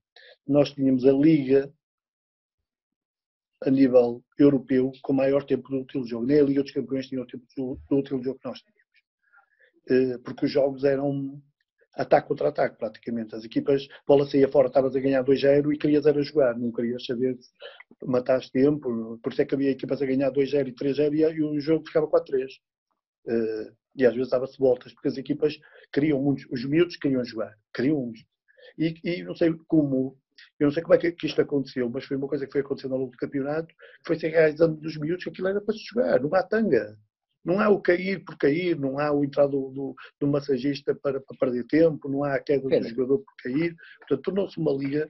[0.47, 1.73] nós tínhamos a Liga
[3.63, 6.27] a nível europeu com maior tempo de útil jogo.
[6.27, 8.79] Nem a Liga dos Campeões tinha o tempo de útil jogo que nós tínhamos.
[9.91, 11.43] Eh, porque os jogos eram
[11.99, 13.35] ataque contra ataque, praticamente.
[13.35, 17.05] As equipas, bola saía fora, estavas a ganhar 2-0 e querias era jogar, não querias
[17.05, 17.37] saber
[18.05, 19.19] matar tempo.
[19.23, 22.07] Por isso é que havia equipas a ganhar 2-0 e 3-0 e, o jogo ficava
[22.07, 22.47] 4-3.
[23.27, 25.59] Uh, e às vezes dava-se voltas, porque as equipas
[25.93, 28.21] queriam muitos, os miúdos queriam jogar, queriam muito.
[28.79, 30.17] E, e não sei como,
[30.59, 32.93] eu não sei como é que, isto aconteceu, mas foi uma coisa que foi acontecendo
[32.93, 33.75] ao longo do campeonato,
[34.07, 36.97] foi se enraizando dos miúdos que aquilo era para se jogar, há tanga.
[37.49, 41.19] Não há o cair por cair, não há o entrar do, do, do massagista para,
[41.19, 43.75] para, perder tempo, não há a queda do jogador por cair.
[44.01, 45.09] Portanto, tornou-se uma liga.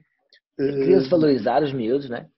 [0.55, 2.29] Queriam-se uh, valorizar os miúdos, não é?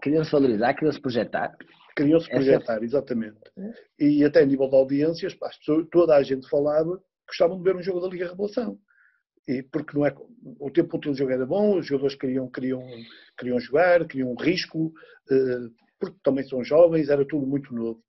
[0.00, 1.56] Queriam-se valorizar, queriam-se projetar.
[1.96, 2.84] Queriam-se é projetar, é...
[2.84, 3.40] exatamente.
[3.98, 5.50] E até a nível de audiências, pá,
[5.90, 8.78] toda a gente falava, gostavam de ver um jogo da Liga Revelação.
[9.48, 10.14] E porque não é,
[10.60, 12.80] o tempo útil do jogo era bom, os jogadores queriam, queriam,
[13.36, 18.00] queriam jogar, queriam um risco, uh, porque também são jovens, era tudo muito novo.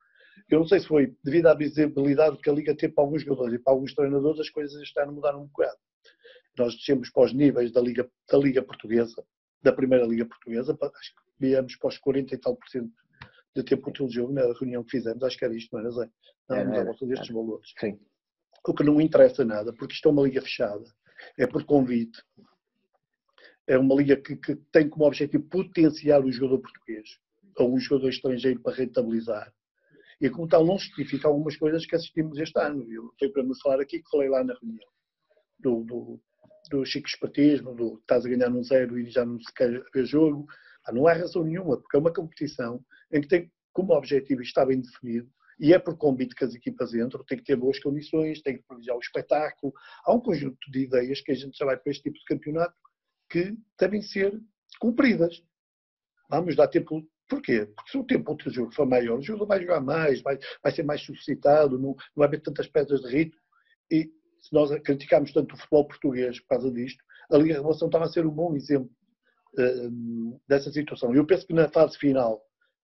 [0.49, 3.55] Eu não sei se foi devido à visibilidade que a Liga teve para alguns jogadores
[3.55, 5.77] e para alguns treinadores, as coisas estão a mudar um bocado.
[6.57, 9.23] Nós descemos para os níveis da Liga, da Liga Portuguesa,
[9.61, 12.91] da Primeira Liga Portuguesa, acho que viemos para os 40 e tal por cento
[13.55, 15.91] de tempo útil de jogo na reunião que fizemos, acho que era isto, não era
[15.91, 16.09] Zé?
[16.49, 17.73] Não, é, à volta destes valores.
[17.79, 17.99] Sim.
[18.67, 20.83] O que não interessa nada, porque isto é uma liga fechada,
[21.37, 22.21] é por convite,
[23.67, 27.19] é uma liga que, que tem como objetivo potenciar o jogador português
[27.57, 29.53] ou um jogador estrangeiro para rentabilizar
[30.23, 32.89] e como tal não justifica algumas coisas que assistimos este ano.
[32.89, 34.89] Eu tenho para me falar aqui que falei lá na reunião
[35.59, 36.21] do, do,
[36.71, 40.05] do chico espatismo, do estás a ganhar um zero e já não se quer ver
[40.05, 40.45] jogo.
[40.85, 44.65] Ah, não há razão nenhuma, porque é uma competição em que tem como objetivo está
[44.65, 48.41] bem definido e é por convite que as equipas entram, tem que ter boas condições,
[48.41, 49.73] tem que privilegiar o espetáculo.
[50.05, 52.75] Há um conjunto de ideias que a gente já vai para este tipo de campeonato
[53.29, 54.39] que devem ser
[54.79, 55.43] cumpridas.
[56.29, 57.65] Vamos dar tempo Porquê?
[57.65, 60.71] Porque se o tempo do jogo for maior, o jogador vai jogar mais, vai, vai
[60.71, 63.39] ser mais suscitado, não, não vai haver tantas pedras de ritmo.
[63.91, 68.05] E se nós criticarmos tanto o futebol português por causa disto, a Liga Revelação estava
[68.05, 68.91] a ser um bom exemplo
[69.57, 71.13] uh, dessa situação.
[71.15, 72.41] Eu penso que na fase final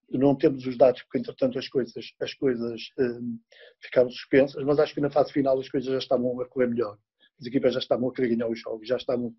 [0.08, 3.38] não temos os dados, porque entretanto as coisas, as coisas uh,
[3.80, 6.98] ficaram suspensas, mas acho que na fase final as coisas já estavam a correr melhor.
[7.40, 9.34] As equipas já estavam a querer ganhar os jogos, já estavam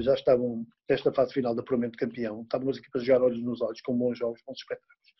[0.00, 3.42] já estavam nesta fase final de apuramento de campeão, estavam as equipas a jogar olhos
[3.42, 5.14] nos olhos, com bons jogos, bons espetáculos.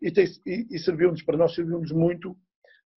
[0.00, 0.12] E,
[0.50, 2.36] e, e serviu-nos, para nós serviu-nos muito,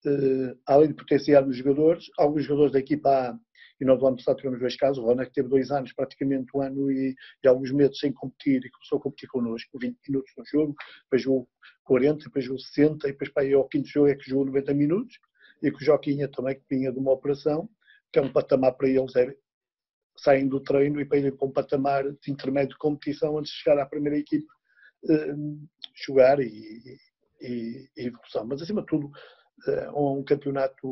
[0.05, 3.39] eh, além de potenciar os jogadores, alguns jogadores da equipa A,
[3.79, 6.49] e nós no ano passado tivemos dois casos, o Rona que teve dois anos, praticamente
[6.55, 10.31] um ano e, e, alguns meses sem competir, e começou a competir connosco, 20 minutos
[10.37, 11.47] no jogo, depois jogou
[11.83, 14.73] 40, depois jogou 60, e depois para aí ao quinto jogo é que jogou 90
[14.73, 15.19] minutos,
[15.61, 17.69] e com o Joquinha também, que vinha de uma operação,
[18.11, 19.33] que é um patamar para eles, é
[20.17, 23.59] saem do treino e para irem para um patamar de intermédio de competição antes de
[23.59, 24.47] chegar à primeira equipe
[25.03, 25.67] uh,
[26.05, 26.97] jogar e,
[27.41, 28.45] e, e, evolução.
[28.45, 29.07] Mas acima de tudo,
[29.67, 30.87] uh, um campeonato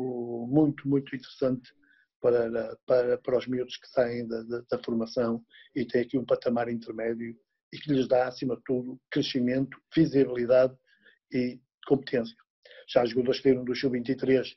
[0.48, 1.72] muito, muito interessante
[2.20, 5.44] para, para, para os miúdos que saem da, da, da, formação
[5.74, 7.36] e tem aqui um patamar intermédio
[7.72, 10.74] e que lhes dá, acima de tudo, crescimento, visibilidade
[11.32, 12.36] e competência.
[12.88, 14.56] Já os jogadores que saíram do Sub-23,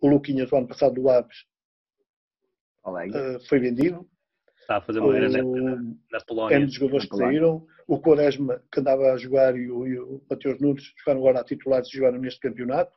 [0.00, 1.44] o Luquinhas, do ano passado do Aves,
[2.86, 4.06] uh, foi vendido.
[4.60, 5.60] Está a fazer uma grande época
[6.12, 6.56] na, Polónia.
[6.56, 7.66] É dos jogadores que saíram.
[7.88, 11.44] O Quaresma, que andava a jogar, e o, e o Mateus Nunes jogaram agora a
[11.44, 12.96] titulares e jogaram neste campeonato.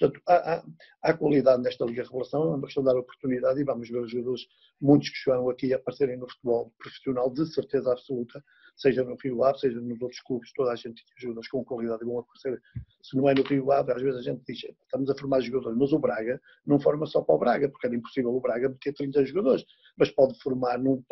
[0.00, 0.64] Portanto, há, há,
[1.02, 4.10] há, qualidade nesta Liga Revelação, é uma questão de dar oportunidade e vamos ver os
[4.10, 4.46] jogadores,
[4.80, 8.42] muitos que chegaram aqui a aparecerem no futebol profissional, de certeza absoluta,
[8.76, 12.02] seja no Rio Ave, seja nos outros clubes, toda a gente tem jogadores com qualidade
[12.02, 12.62] e vão aparecer.
[13.02, 15.78] Se não é no Rio Ave, às vezes a gente diz, estamos a formar jogadores,
[15.78, 18.94] mas o Braga não forma só para o Braga, porque era impossível o Braga meter
[18.94, 19.66] 30 jogadores,
[19.98, 21.04] mas pode formar num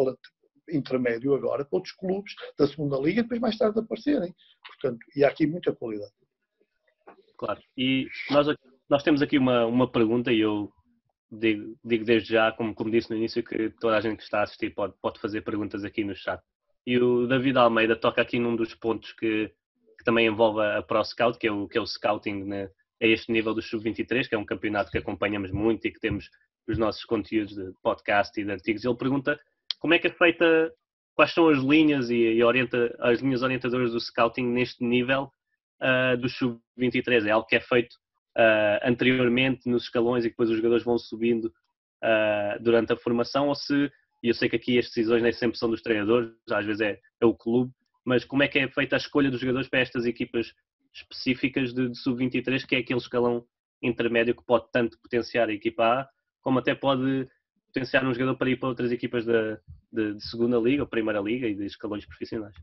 [0.70, 4.34] intermédio agora para outros clubes da segunda liga depois mais tarde aparecerem.
[4.66, 6.12] Portanto, e há aqui muita qualidade.
[7.38, 7.60] Claro.
[7.76, 8.48] E nós,
[8.88, 10.70] nós temos aqui uma, uma pergunta e eu
[11.30, 14.40] digo, digo desde já, como, como disse no início, que toda a gente que está
[14.40, 16.40] a assistir pode, pode fazer perguntas aqui no chat.
[16.86, 19.52] E o David Almeida toca aqui num dos pontos que,
[19.98, 22.70] que também envolve a Pro Scout, que é o, que é o scouting né,
[23.02, 26.30] a este nível do Sub-23, que é um campeonato que acompanhamos muito e que temos
[26.66, 28.84] os nossos conteúdos de podcast e de artigos.
[28.84, 29.38] Ele pergunta
[29.78, 30.72] como é que é feita,
[31.14, 35.30] quais são as linhas e, e orienta, as linhas orientadoras do scouting neste nível
[35.82, 37.26] uh, do sub-23?
[37.26, 37.96] É algo que é feito
[38.36, 41.46] uh, anteriormente nos escalões e depois os jogadores vão subindo
[42.02, 43.90] uh, durante a formação ou se,
[44.22, 46.98] e eu sei que aqui as decisões nem sempre são dos treinadores, às vezes é,
[47.20, 47.72] é o clube,
[48.04, 50.52] mas como é que é feita a escolha dos jogadores para estas equipas
[50.92, 53.44] específicas de, de sub-23, que é aquele escalão
[53.82, 56.08] intermédio que pode tanto potenciar a equipa A,
[56.40, 57.28] como até pode
[57.66, 59.58] potenciar um jogador para ir para outras equipas de,
[59.92, 62.54] de, de segunda liga ou primeira liga e de escalões profissionais.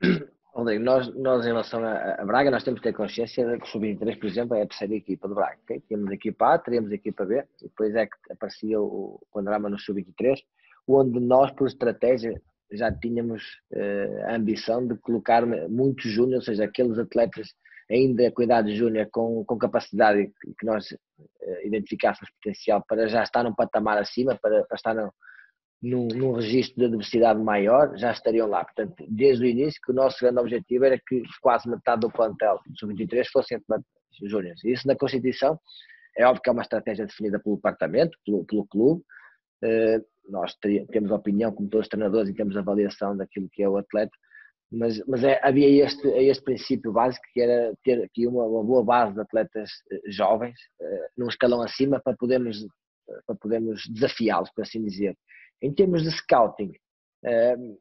[0.54, 3.64] Rodrigo, nós, nós em relação a, a, Braga, nós temos que ter consciência de que
[3.64, 5.58] o Sub-23, por exemplo, é a terceira equipa do Braga.
[5.64, 5.82] Okay?
[5.90, 9.78] A equipa A, teremos a equipa B, e depois é que aparecia o panorama no
[9.78, 10.38] Sub-23,
[10.86, 12.40] onde nós, por estratégia,
[12.70, 17.48] já tínhamos uh, a ambição de colocar muitos júniores, ou seja, aqueles atletas
[17.90, 23.42] ainda com idade júnior, com, com capacidade que nós uh, identificássemos potencial para já estar
[23.42, 25.12] num patamar acima, para, para estar no,
[25.84, 28.64] num, num registro de adversidade maior, já estariam lá.
[28.64, 32.58] Portanto, desde o início, que o nosso grande objetivo era que quase metade do plantel
[32.66, 33.60] do Sub-23 fossem
[34.22, 34.64] júniores.
[34.64, 35.60] Isso na Constituição
[36.16, 39.02] é óbvio que é uma estratégia definida pelo departamento, pelo, pelo clube.
[39.62, 40.54] Uh, nós
[40.90, 44.12] temos opinião, como todos os treinadores, e temos avaliação daquilo que é o atleta,
[44.72, 48.82] mas, mas é, havia este, este princípio básico que era ter aqui uma, uma boa
[48.82, 52.66] base de atletas eh, jovens, uh, num escalão acima, para podermos,
[53.26, 55.14] para podermos desafiá-los, por assim dizer.
[55.62, 56.72] Em termos de scouting,
[57.24, 57.78] uh,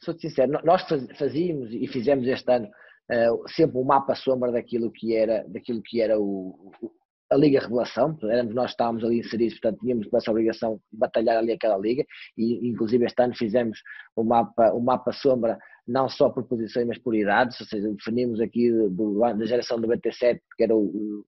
[0.00, 0.82] sou sincero, nós
[1.16, 6.00] fazíamos e fizemos este ano uh, sempre um mapa sombra daquilo que era, daquilo que
[6.00, 6.92] era o, o
[7.30, 11.52] a Liga Revelação, éramos nós estávamos ali inseridos, portanto tínhamos essa obrigação de batalhar ali
[11.52, 12.04] aquela liga.
[12.36, 13.80] E inclusive este ano fizemos
[14.16, 17.88] o um mapa, um mapa sombra não só por posições mas por idades, ou seja,
[17.90, 21.24] definimos aqui do, da geração de 97 que era o,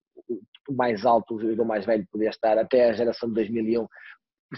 [0.69, 3.87] o, mais alto, o mais velho podia estar, até a geração de 2001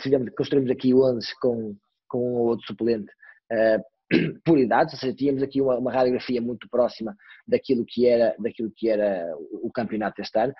[0.00, 1.76] fizemos, construímos aqui 11 com,
[2.08, 3.10] com um outro suplente
[3.52, 3.82] uh,
[4.44, 7.16] por idades, ou seja, tínhamos aqui uma, uma, radiografia muito próxima
[7.46, 10.54] daquilo que era, daquilo que era o, campeonato este ano.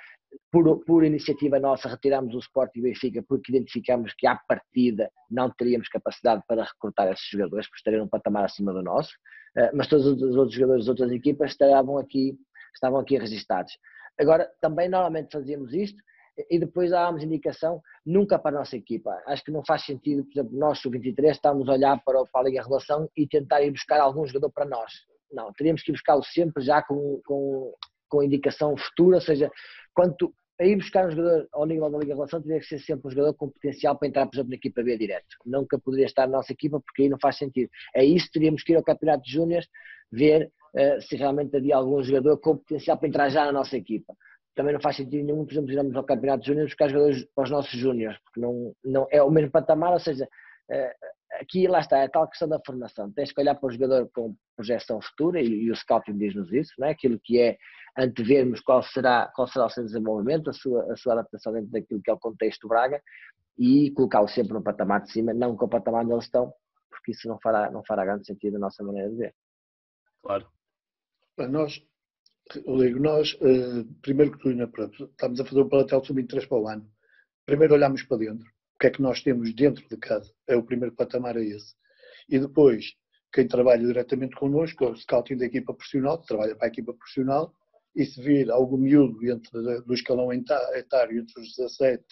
[0.50, 5.50] Por, por, iniciativa nossa, retirámos o Sport e Benfica porque identificámos que à partida não
[5.50, 9.12] teríamos capacidade para recrutar esses jogadores, porque estariam num patamar acima do nosso,
[9.59, 12.34] uh, mas todos os outros jogadores das outras equipas estavam aqui,
[12.74, 13.72] estavam aqui registados.
[14.18, 16.02] Agora, também normalmente fazíamos isto
[16.50, 19.10] e depois dávamos indicação nunca para a nossa equipa.
[19.26, 22.44] Acho que não faz sentido, por exemplo, nós, sub-23, estamos a olhar para, para a
[22.44, 24.92] Liga Relação e tentar ir buscar algum jogador para nós.
[25.30, 27.72] Não, teríamos que buscá-lo sempre já com, com,
[28.09, 29.50] com indicação futura, ou seja,
[29.94, 33.09] quanto a ir buscar um jogador ao nível da Liga Relação, teria que ser sempre
[33.09, 35.36] um jogador com potencial para entrar, por exemplo, na equipa B direto.
[35.44, 37.70] Nunca poderia estar na nossa equipa, porque aí não faz sentido.
[37.94, 39.66] É isso, teríamos que ir ao Campeonato de Júniors,
[40.10, 44.14] ver uh, se realmente havia algum jogador com potencial para entrar já na nossa equipa
[44.54, 47.44] também não faz sentido nenhum, por exemplo, irmos ao Campeonato de Júnior buscar jogadores para
[47.44, 50.28] os nossos Júniores, porque não, não é o mesmo patamar, ou seja,
[50.70, 50.94] eh,
[51.40, 53.10] aqui lá está, é a tal questão da formação.
[53.12, 56.72] Tens que olhar para o jogador com projeção futura e, e o scouting diz-nos isso,
[56.78, 56.90] não é?
[56.90, 57.56] aquilo que é
[57.96, 62.02] antevermos qual será, qual será o seu desenvolvimento, a sua, a sua adaptação dentro daquilo
[62.02, 63.02] que é o contexto Braga
[63.58, 66.52] e colocá-lo sempre no patamar de cima, não com o patamar onde eles estão,
[66.90, 69.34] porque isso não fará, não fará grande sentido na nossa maneira de ver.
[70.22, 70.46] Claro.
[71.50, 71.82] Nós,
[72.60, 76.68] Rodrigo, nós, uh, primeiro que tudo, pronto, estamos a fazer um plantel sub-23 para o
[76.68, 76.90] ano.
[77.46, 78.46] Primeiro olhamos para dentro.
[78.74, 80.32] O que é que nós temos dentro de casa?
[80.46, 81.74] É o primeiro patamar é esse.
[82.28, 82.94] E depois,
[83.32, 87.54] quem trabalha diretamente connosco, é o scouting da equipa profissional, trabalha para a equipa profissional,
[87.94, 92.04] e se vir algo miúdo entre, do escalão etário entre os 17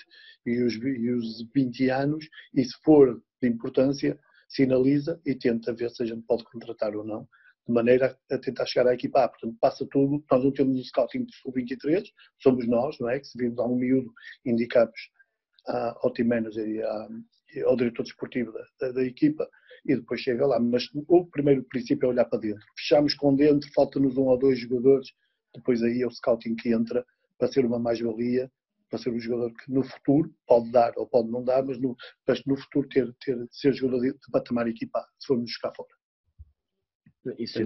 [0.47, 4.19] e os, e os 20 anos, e se for de importância,
[4.49, 7.27] sinaliza e tenta ver se a gente pode contratar ou não
[7.71, 9.29] de maneira a tentar chegar à equipa A.
[9.29, 12.05] Portanto, passa tudo, nós não temos o scouting de sub-23,
[12.43, 13.21] somos nós, não é?
[13.21, 14.13] Que se vimos a um miúdo,
[14.45, 14.99] indicamos
[15.67, 16.83] ao team manager e,
[17.63, 19.49] ao diretor desportivo da, da, da, equipa
[19.87, 20.59] e depois chega lá.
[20.59, 22.65] Mas o primeiro princípio é olhar para dentro.
[22.77, 25.09] Fechamos com dentro, falta-nos um ou dois jogadores
[25.55, 27.05] depois aí é o scouting que entra
[27.39, 28.51] para ser uma mais-valia,
[28.89, 31.97] para ser um jogador que no futuro pode dar ou pode não dar, mas no,
[32.27, 36.00] mas no futuro ter, ter, ser jogador de, de patamar equipado, se formos buscar fora.
[37.39, 37.59] Isso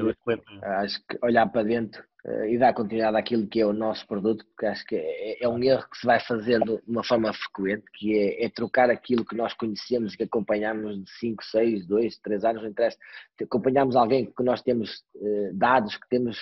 [0.62, 4.44] acho que olhar para dentro uh, e dar continuidade àquilo que é o nosso produto,
[4.47, 7.85] porque acho que é, é um erro que se vai fazendo de uma forma frequente,
[7.94, 12.18] que é, é, trocar aquilo que nós conhecemos e que acompanhamos de 5, 6, 2,
[12.18, 12.98] 3 anos, não interessa,
[13.40, 16.36] acompanhamos alguém que nós temos uh, dados, que temos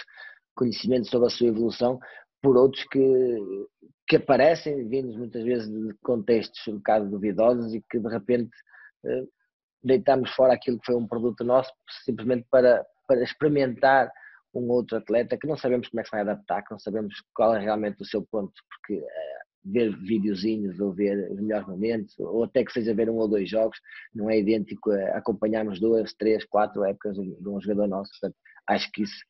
[0.54, 2.00] conhecimento sobre a sua evolução,
[2.40, 3.38] por outros que,
[4.08, 8.50] que aparecem, vindos muitas vezes de contextos um bocado duvidosos e que de repente
[9.04, 9.28] uh,
[9.84, 11.70] deitamos fora aquilo que foi um produto nosso
[12.04, 14.10] simplesmente para, para experimentar
[14.54, 17.14] um outro atleta que não sabemos como é que se vai adaptar, que não sabemos
[17.34, 22.18] qual é realmente o seu ponto, porque uh, ver videozinhos ou ver os melhores momentos,
[22.18, 23.78] ou até que seja ver um ou dois jogos,
[24.14, 28.10] não é idêntico a acompanharmos duas, três, quatro épocas de um jogador nosso.
[28.12, 28.36] Portanto,
[28.68, 29.24] acho que isso,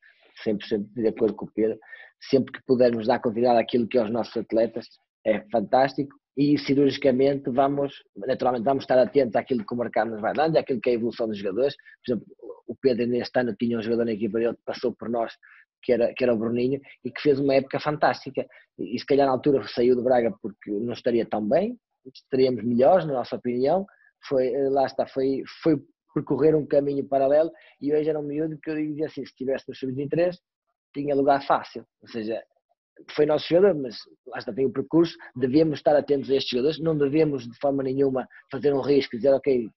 [0.44, 1.78] 100% de acordo com o Pedro,
[2.20, 4.86] sempre que pudermos dar continuidade àquilo que é os nossos atletas,
[5.24, 10.32] é fantástico e cirurgicamente vamos, naturalmente vamos estar atentos àquilo que o mercado nos vai
[10.32, 11.74] dando, àquilo que é a evolução dos jogadores.
[12.04, 12.26] Por exemplo,
[12.66, 15.32] o Pedro neste ano tinha um jogador na equipa dele que passou por nós,
[15.82, 18.46] que era, que era o Bruninho, e que fez uma época fantástica.
[18.78, 21.76] E, se calhar na altura saiu do Braga porque não estaria tão bem,
[22.06, 23.84] estaríamos melhores, na nossa opinião.
[24.26, 25.76] Foi, eh, lá está, foi, foi
[26.14, 27.50] percorrer um caminho paralelo
[27.80, 30.36] e hoje era um miúdo que eu dizia assim, se estivesse no sub-23
[30.92, 32.42] tinha lugar fácil, ou seja,
[33.10, 33.96] foi nosso jogador, mas
[34.26, 37.82] lá está, tem o percurso, devíamos estar atentos a estes jogadores, não devemos de forma
[37.82, 39.68] nenhuma fazer um risco, dizer ok,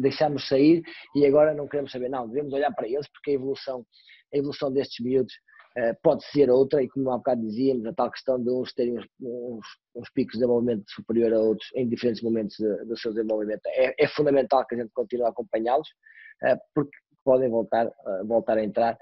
[0.00, 0.82] deixamos sair
[1.14, 3.84] e agora não queremos saber, não, devemos olhar para eles porque a evolução,
[4.32, 5.32] a evolução destes miúdos
[5.76, 8.98] uh, pode ser outra e como há bocado dizíamos, a tal questão de uns terem
[8.98, 13.62] uns, uns, uns picos de desenvolvimento superior a outros em diferentes momentos do seu desenvolvimento,
[13.66, 15.88] é, é, fundamental que a gente continue a acompanhá-los
[16.44, 18.96] uh, porque podem voltar, uh, voltar a entrar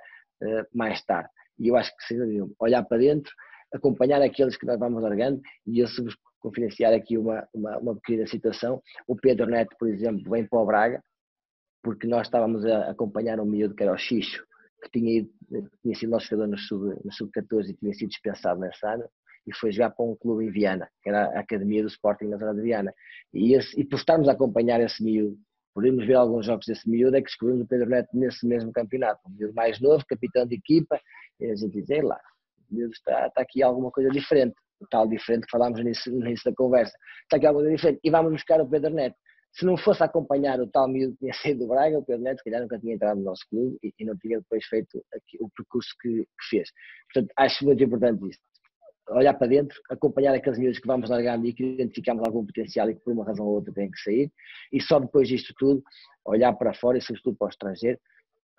[0.74, 1.30] mais tarde.
[1.58, 3.32] E eu acho que, dúvida olhar para dentro,
[3.72, 7.94] acompanhar aqueles que nós vamos largando, e eu se vos confidenciar aqui uma, uma, uma
[7.96, 11.02] pequena situação, o Pedro Neto, por exemplo, vem para o Braga,
[11.82, 14.44] porque nós estávamos a acompanhar um miúdo que era o Xixo,
[14.82, 15.30] que tinha, ido,
[15.82, 19.04] tinha sido nosso jogador no Sub-14 sub e tinha sido dispensado nesse ano,
[19.46, 22.38] e foi jogar para um clube em Viana, que era a Academia do Sporting na
[22.38, 22.92] zona de Viana.
[23.32, 25.38] E, esse, e por estarmos a acompanhar esse miúdo
[25.74, 29.20] podemos ver alguns jogos desse miúdo, é que descobrimos o Pedro Neto nesse mesmo campeonato.
[29.26, 31.00] Um miúdo mais novo, capitão de equipa,
[31.40, 32.20] e a gente diz, lá,
[32.70, 36.50] o miúdo está, está aqui alguma coisa diferente, o tal diferente que falámos no início
[36.50, 39.16] da conversa, está aqui alguma coisa diferente, e vamos buscar o Pedro Neto.
[39.52, 42.38] Se não fosse acompanhar o tal miúdo que tinha saído do Braga, o Pedro Neto,
[42.38, 45.38] se calhar nunca tinha entrado no nosso clube e, e não tinha depois feito aqui,
[45.40, 46.68] o percurso que, que fez.
[47.12, 48.40] Portanto, acho muito importante isso
[49.10, 52.94] olhar para dentro, acompanhar aqueles miúdos que vamos largando e que identificamos algum potencial e
[52.94, 54.32] que por uma razão ou outra têm que sair,
[54.72, 55.82] e só depois disto tudo,
[56.24, 57.98] olhar para fora e sobretudo para o estrangeiro,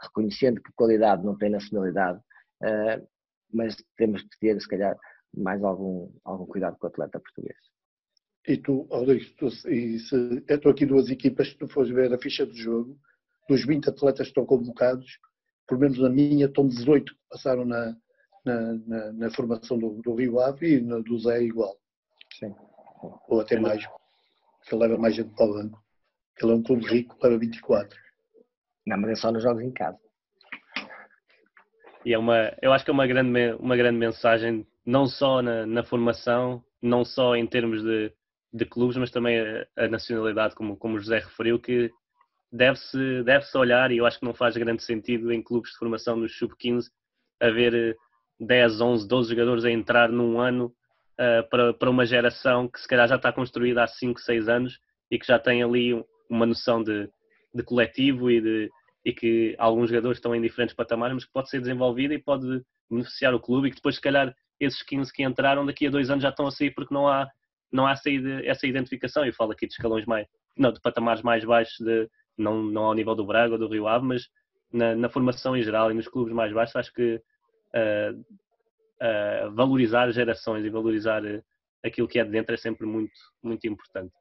[0.01, 2.19] reconhecendo que qualidade não tem nacionalidade,
[2.63, 3.07] uh,
[3.53, 4.97] mas temos que ter, se calhar,
[5.35, 7.57] mais algum, algum cuidado com o atleta português.
[8.47, 12.13] E tu, Rodrigo, tu, e se, eu estou aqui duas equipas, se tu fores ver
[12.13, 12.97] a ficha do jogo,
[13.49, 15.19] dos 20 atletas que estão convocados,
[15.67, 17.95] pelo menos na minha, estão 18 que passaram na,
[18.45, 21.75] na, na, na formação do, do, Rio Ave e no, do Zé igual.
[22.37, 22.53] Sim.
[23.27, 23.83] Ou até mais,
[24.67, 25.83] que leva mais gente para o banco.
[26.41, 27.97] Ele é um clube rico, leva 24.
[28.85, 29.97] Não, mas é só nos jogos em casa.
[32.05, 35.65] E é uma, eu acho que é uma grande, uma grande mensagem, não só na,
[35.65, 38.13] na formação, não só em termos de,
[38.53, 41.91] de clubes, mas também a, a nacionalidade, como, como o José referiu, que
[42.51, 45.77] deve-se deve -se olhar, e eu acho que não faz grande sentido em clubes de
[45.77, 46.85] formação nos sub-15
[47.41, 47.97] haver
[48.39, 50.67] 10, 11, 12 jogadores a entrar num ano
[51.19, 54.79] uh, para, para uma geração que se calhar já está construída há 5, 6 anos
[55.09, 55.93] e que já tem ali
[56.29, 57.09] uma noção de,
[57.53, 58.71] de coletivo e, de,
[59.05, 62.63] e que alguns jogadores estão em diferentes patamares, mas que pode ser desenvolvida e pode
[62.89, 66.09] beneficiar o clube e que depois se calhar esses 15 que entraram daqui a dois
[66.09, 67.29] anos já estão a sair porque não há,
[67.71, 68.09] não há essa,
[68.43, 69.23] essa identificação.
[69.23, 70.27] Eu falo aqui de escalões mais,
[70.57, 73.87] não, de patamares mais baixos, de, não, não ao nível do Braga ou do Rio
[73.87, 74.27] Ave, mas
[74.73, 77.21] na, na formação em geral e nos clubes mais baixos, acho que
[77.75, 81.43] uh, valorizar gerações e valorizar eh,
[81.83, 83.13] aquilo que é de dentro é sempre muito,
[83.43, 84.11] muito importante.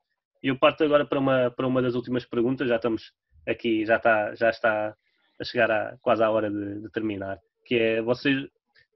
[0.43, 3.12] Eu parto agora para uma, para uma das últimas perguntas, já estamos
[3.47, 4.97] aqui, já está, já está
[5.41, 8.47] a chegar a, quase à hora de, de terminar, que é, vocês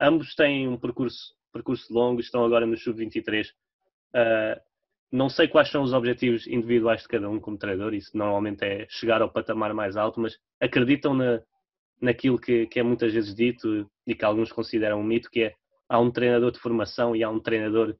[0.01, 4.61] ambos têm um percurso, percurso longo, estão agora no Sub-23, uh,
[5.11, 8.87] não sei quais são os objetivos individuais de cada um como treinador, isso normalmente é
[8.89, 11.43] chegar ao patamar mais alto, mas acreditam na,
[12.01, 15.55] naquilo que, que é muitas vezes dito e que alguns consideram um mito, que é
[15.89, 17.97] há um treinador de formação e há um treinador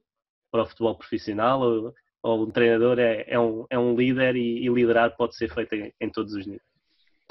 [0.51, 4.65] para o futebol profissional, ou, ou um treinador é, é, um, é um líder e,
[4.65, 6.61] e liderar pode ser feito em, em, todos os níveis.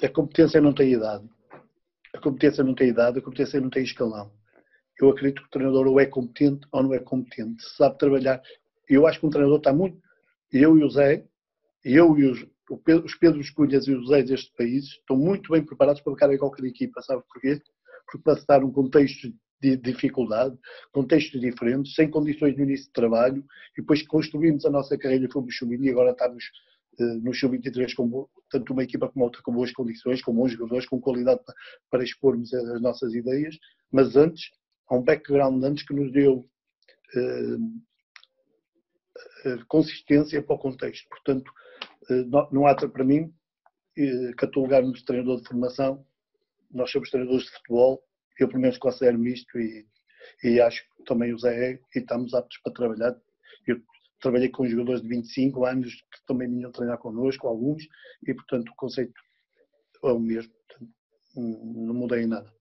[0.02, 1.28] A competência não tem idade.
[2.15, 4.32] A competência não tem idade, a competência não tem escalão.
[5.01, 8.40] eu acredito que o treinador ou é competente ou não é competente, sabe trabalhar.
[8.89, 9.98] Eu acho que um treinador está muito.
[10.51, 11.24] Eu e o Zé,
[11.85, 12.47] eu e os,
[12.85, 16.32] Pedro, os Pedros Cunhas e os Zé deste país estão muito bem preparados para ficar
[16.32, 17.60] em qualquer equipa, sabe porquê?
[18.10, 19.28] Porque para um contexto
[19.60, 20.56] de dificuldade,
[20.93, 23.44] contextos diferentes, sem condições no início de trabalho,
[23.76, 26.44] e depois construímos a nossa carreira, fomos subindo e agora estamos
[27.01, 30.86] eh, no Sub-23 com tanto uma equipa como outra com boas condições, com bons jogadores,
[30.86, 31.55] com qualidade para,
[31.90, 33.59] para expormos as nossas ideias,
[33.90, 34.51] mas antes,
[34.89, 36.48] há um background antes que nos deu
[37.14, 37.56] eh
[39.68, 41.09] consistência para o contexto.
[41.09, 41.51] Portanto,
[42.10, 43.32] eh, não, há para mim
[44.36, 46.06] catalogar-nos de treinador de formação,
[46.70, 48.01] nós somos treinadores de futebol,
[48.39, 49.86] eu pelo menos considero-me isto e,
[50.44, 53.16] e acho que também o Zé é, e estamos aptos para trabalhar.
[53.66, 53.81] Eu
[54.20, 57.82] trabalhei com jogadores de 25 anos que também vinham treinar connosco, alguns,
[58.27, 59.20] e portanto o conceito
[60.05, 60.93] é o mesmo, portanto,
[61.36, 62.52] não mudei em nada.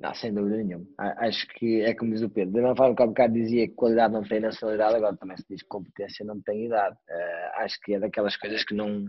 [0.00, 0.86] Não, sem dúvida nenhuma.
[0.98, 2.52] Acho que é como diz o Pedro.
[2.52, 5.46] Da mesma forma que há bocado dizia que qualidade não tem nacionalidade, agora também se
[5.48, 6.94] diz que competência não tem idade.
[7.08, 9.06] Uh, acho que é daquelas coisas que não.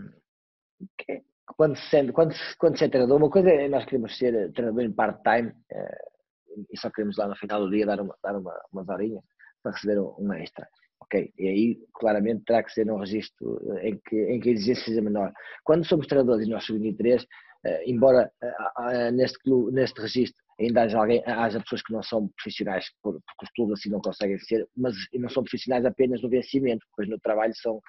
[0.97, 4.84] Que, quando, se, quando, quando se é treinador, uma coisa é nós queremos ser treinador
[4.84, 8.53] em part-time uh, e só queremos lá no final do dia dar, uma, dar uma,
[8.72, 9.23] umas horinhas
[9.61, 10.67] para receber um, extra.
[11.01, 14.51] Ok, e aí claramente terá que ser um registro eh, em que, em que a
[14.53, 15.31] exigência seja menor.
[15.63, 17.27] Quando somos treinadores e nós subimos 3, uh,
[17.85, 22.86] embora uh, neste, clube, neste registro ainda haja, alguém, haja pessoas que não são profissionais,
[23.02, 27.10] porque os clubes assim não conseguem ser, mas não são profissionais apenas no vencimento, pois
[27.10, 27.82] no trabalho são,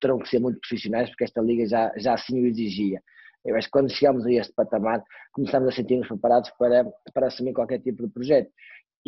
[0.00, 3.00] terão que ser muito profissionais, porque esta liga já, já assim o exigia.
[3.44, 5.02] Eu acho que quando chegamos a este patamar,
[5.32, 6.84] começamos a sentir-nos preparados para,
[7.14, 8.50] para assumir qualquer tipo de projeto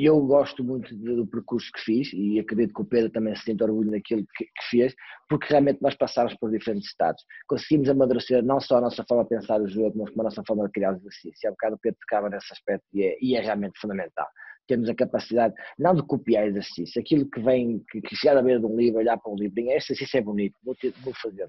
[0.07, 3.63] eu gosto muito do percurso que fiz e acredito que o Pedro também se sente
[3.65, 4.95] orgulho daquilo que, que fez,
[5.29, 7.23] porque realmente nós passámos por diferentes estados.
[7.49, 10.43] Conseguimos amadurecer não só a nossa forma de pensar o jogo, mas como a nossa
[10.47, 11.49] forma de criar o exercício.
[11.49, 14.29] Há bocado o Pedro tocava nesse aspecto e é, e é realmente fundamental
[14.69, 18.61] temos a capacidade, não de copiar exercício, aquilo que vem, que, que chegar a ver
[18.61, 21.49] de um livro, olhar para um livrinho, este exercício é bonito, vou, ter, vou fazer.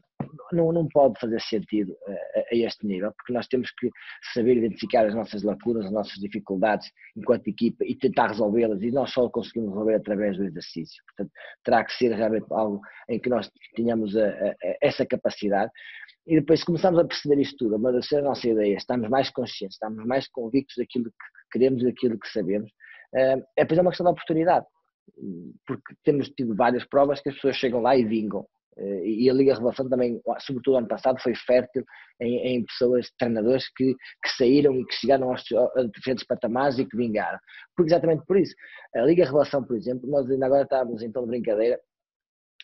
[0.51, 3.89] Não, não pode fazer sentido a, a, este nível, porque nós temos que
[4.33, 9.11] saber identificar as nossas lacunas, as nossas dificuldades enquanto equipa e tentar resolvê-las, e nós
[9.11, 11.03] só conseguimos resolver através do exercício.
[11.07, 11.31] Portanto,
[11.63, 15.71] terá que ser realmente algo em que nós tenhamos a, a, essa capacidade.
[16.25, 19.75] E depois começamos a perceber isto tudo, a amadurecer a nossa ideia, estamos mais conscientes,
[19.75, 22.71] estamos mais convictos daquilo que queremos e daquilo que sabemos,
[23.15, 24.65] é, por exemplo, uma questão da oportunidade,
[25.65, 28.45] porque temos tido várias provas que as pessoas chegam lá e vingam.
[28.77, 31.83] Eh, e a Liga Revelação também, sobretudo ano passado, foi fértil
[32.21, 35.43] em, em pessoas, treinadores que, que, saíram e que chegaram aos,
[35.75, 37.39] a diferentes patamares e que vingaram.
[37.75, 38.55] Porque exatamente por isso.
[38.95, 41.79] A Liga Revelação, por exemplo, nós ainda agora estávamos tom de brincadeira,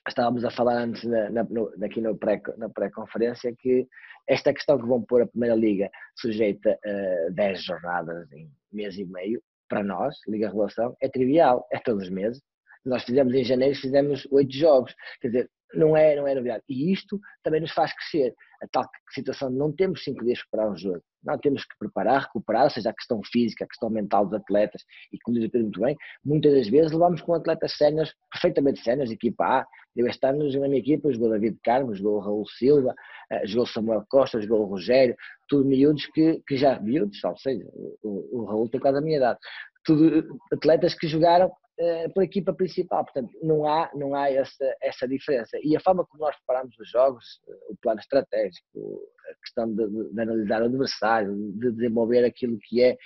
[0.07, 3.87] estávamos a falar antes na, na, no, aqui no pré, na pré-conferência que
[4.27, 9.05] esta questão que vão pôr a Primeira Liga sujeita a 10 jornadas em mês e
[9.05, 12.41] meio, para nós, Liga Relação, é trivial, é todos os meses.
[12.85, 14.93] Nós fizemos em janeiro, fizemos oito jogos.
[15.19, 16.63] Quer dizer, não é, não é novidade.
[16.69, 18.33] E isto também nos faz crescer.
[18.61, 21.03] A tal situação de não temos cinco dias para preparar um jogo.
[21.23, 24.83] Não temos que preparar, recuperar, ou seja, a questão física, a questão mental dos atletas,
[25.11, 28.81] e como diz o Pedro muito bem, muitas das vezes levamos com atletas séniores, perfeitamente
[28.81, 29.65] séniores, equipa A.
[29.95, 32.93] Eu este ano na minha equipa jogou David Carmo, jogou Raul Silva,
[33.31, 35.15] uh, jogou Samuel Costa, jogou Rogério,
[35.47, 37.65] tudo miúdos que, que já, miúdos, ou seja,
[38.03, 39.39] o, o Raul tem quase a minha idade,
[39.83, 45.07] tudo atletas que jogaram uh, pela equipa principal, portanto não há, não há essa, essa
[45.07, 45.57] diferença.
[45.63, 50.13] E a forma como nós preparamos os jogos, uh, o plano estratégico, a questão de,
[50.13, 52.97] de, analisar o adversário, de desenvolver aquilo que é,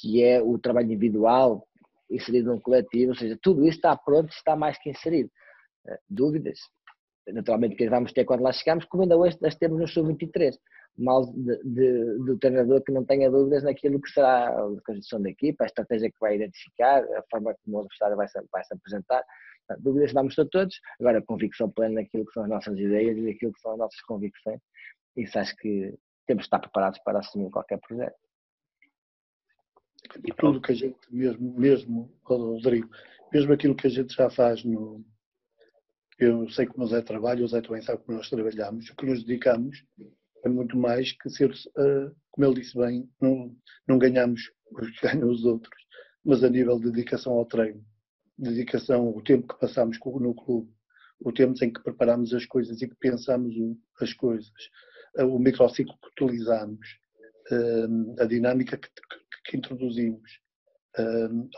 [0.00, 1.66] que é o trabalho individual
[2.10, 5.30] inserido num coletivo, ou seja, tudo isso está pronto, está mais que inserido.
[5.86, 6.58] Uh, dúvidas?
[7.28, 10.56] Naturalmente que vamos ter quando lá chegamos, como ainda hoje nós temos no Sub-23
[10.98, 15.30] mal de, de, do treinador que não tenha dúvidas naquilo que será a construção da
[15.30, 18.74] equipa, a estratégia que vai identificar, a forma como o adversário vai se, vai se
[18.74, 19.24] apresentar.
[19.78, 23.52] Dúvidas vamos ter todos, agora convicção plena naquilo que são as nossas ideias e naquilo
[23.52, 24.60] que são as nossas convicções.
[25.16, 25.94] Isso acho que
[26.26, 28.16] temos de estar preparados para assumir qualquer projeto.
[30.24, 32.88] E tudo que a gente, mesmo, mesmo, Rodrigo,
[33.32, 35.04] mesmo aquilo que a gente já faz no.
[36.18, 39.04] Eu sei como o Zé trabalha, o Zé também sabe como nós trabalhamos, o que
[39.04, 39.84] nos dedicamos
[40.46, 43.54] é muito mais que ser, uh, como ele disse bem, não,
[43.86, 44.40] não ganhamos
[44.72, 45.82] os que ganham os outros,
[46.24, 47.84] mas a nível de dedicação ao treino,
[48.38, 50.70] dedicação, o tempo que passamos no clube,
[51.20, 53.54] o tempo em que preparamos as coisas e que pensamos
[54.00, 54.52] as coisas,
[55.18, 56.86] uh, o microciclo que utilizamos,
[57.50, 58.88] uh, a dinâmica que,
[59.46, 60.40] que introduzimos,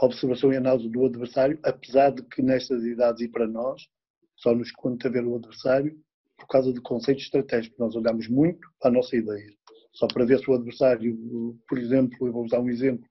[0.01, 3.83] a observação e análise do adversário, apesar de que nestas idades e para nós,
[4.35, 5.97] só nos conta ver o adversário,
[6.39, 7.77] por causa do conceito estratégico.
[7.79, 9.53] Nós olhamos muito para a nossa ideia.
[9.93, 11.19] Só para ver se o adversário,
[11.69, 13.05] por exemplo, eu vou usar um exemplo,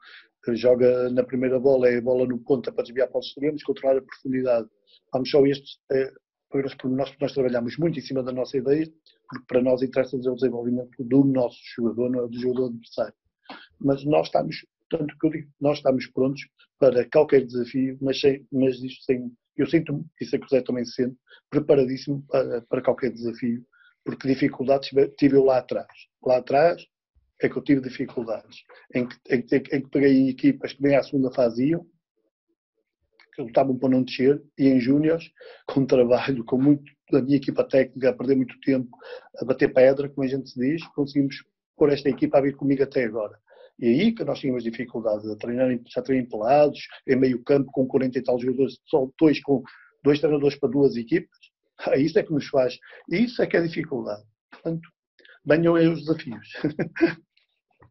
[0.56, 3.98] joga na primeira bola, é a bola no ponta para desviar para os extremos, controlar
[3.98, 4.68] a profundidade.
[5.12, 6.12] Vamos só estes é,
[6.52, 8.86] pelos pormenores, porque nós trabalhamos muito em cima da nossa ideia,
[9.30, 13.14] porque para nós interessa o desenvolvimento do nosso jogador, não é do jogador adversário.
[13.80, 16.42] Mas nós estamos, tanto que eu digo, nós estamos prontos
[16.80, 19.32] para qualquer desafio, mas, sem, mas isto sem,
[19.62, 21.18] eu sinto, e sei que o Zé também se sente,
[21.50, 23.66] preparadíssimo para, para qualquer desafio,
[24.04, 25.88] porque dificuldades tive eu lá atrás.
[26.24, 26.82] Lá atrás
[27.42, 28.64] é que eu tive dificuldades,
[28.94, 31.86] em que, em que, em que peguei equipas que nem à segunda fase iam,
[33.36, 35.32] que lutavam para não descer, e em júniores,
[35.68, 38.90] com trabalho, com muito da minha equipa técnica, a perder muito tempo,
[39.40, 41.44] a bater pedra, como a gente se diz, conseguimos
[41.76, 43.40] pôr esta equipa a vir comigo até agora.
[43.80, 47.86] E aí que nós tínhamos dificuldades, a treinar, já treinam pelados, em meio campo, com
[47.86, 49.64] 40 e tal jogadores, só dois com
[50.04, 51.38] dois treinadores para duas equipas.
[51.90, 52.76] É isso é que nos faz.
[53.08, 54.24] Isso é que é dificuldade.
[54.50, 54.90] Portanto,
[55.46, 56.48] venham aí os desafios.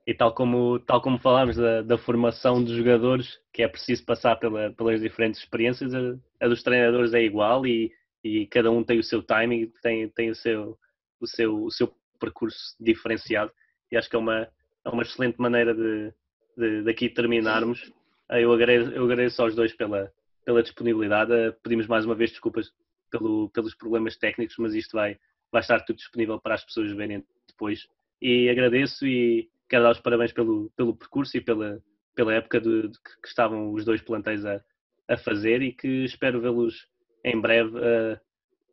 [0.08, 4.36] E tal como, tal como falámos da, da, formação dos jogadores, que é preciso passar
[4.36, 7.90] pela, pelas diferentes experiências, a, a, dos treinadores é igual e,
[8.22, 10.78] e cada um tem o seu timing, tem, tem o, seu,
[11.20, 13.50] o, seu, o seu percurso diferenciado.
[13.90, 14.48] E acho que é uma,
[14.86, 16.12] é uma excelente maneira de,
[16.56, 17.92] de daqui terminarmos.
[18.30, 20.12] Eu agradeço, eu agradeço aos dois pela,
[20.44, 21.32] pela disponibilidade.
[21.62, 22.70] Pedimos mais uma vez desculpas
[23.10, 25.18] pelo, pelos problemas técnicos, mas isto vai,
[25.50, 27.88] vai estar tudo disponível para as pessoas verem depois.
[28.22, 31.82] E agradeço e quero dar os parabéns pelo, pelo percurso e pela,
[32.14, 34.62] pela época de, de que estavam os dois plantéis a,
[35.08, 36.86] a fazer e que espero vê-los
[37.24, 38.20] em breve uh,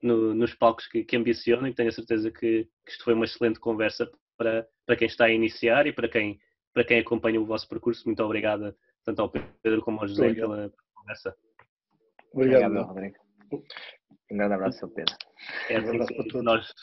[0.01, 3.25] no, nos palcos que, que ambicionam e tenho a certeza que, que, isto foi uma
[3.25, 4.07] excelente conversa
[4.37, 6.39] para, para quem está a iniciar e para quem,
[6.73, 8.03] para quem acompanha o vosso percurso.
[8.05, 11.35] Muito obrigada tanto ao Pedro como ao José pela conversa.
[12.33, 13.15] Obrigado, Obrigado Rodrigo.
[14.31, 15.15] Um grande abraço ao Pedro.
[15.69, 16.73] É assim, que nós,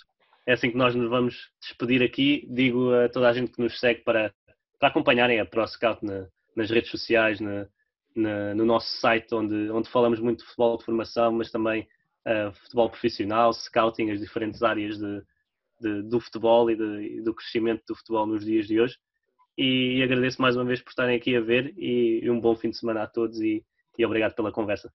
[0.47, 2.47] é assim que nós nos vamos despedir aqui.
[2.51, 4.32] Digo a toda a gente que nos segue para,
[4.78, 7.66] para acompanharem a ProScout na, nas redes sociais, na,
[8.14, 11.89] na, no nosso site, onde, onde falamos muito de futebol de formação, mas também
[12.27, 15.22] uh, futebol profissional, scouting, as diferentes áreas de,
[15.81, 18.97] de do futebol e, de, e, do crescimento do futebol nos dias de hoje.
[19.57, 22.70] E, agradeço mais uma vez por estarem aqui a ver e, e um bom fim
[22.70, 23.65] de semana a todos e,
[23.98, 24.93] e obrigado pela conversa.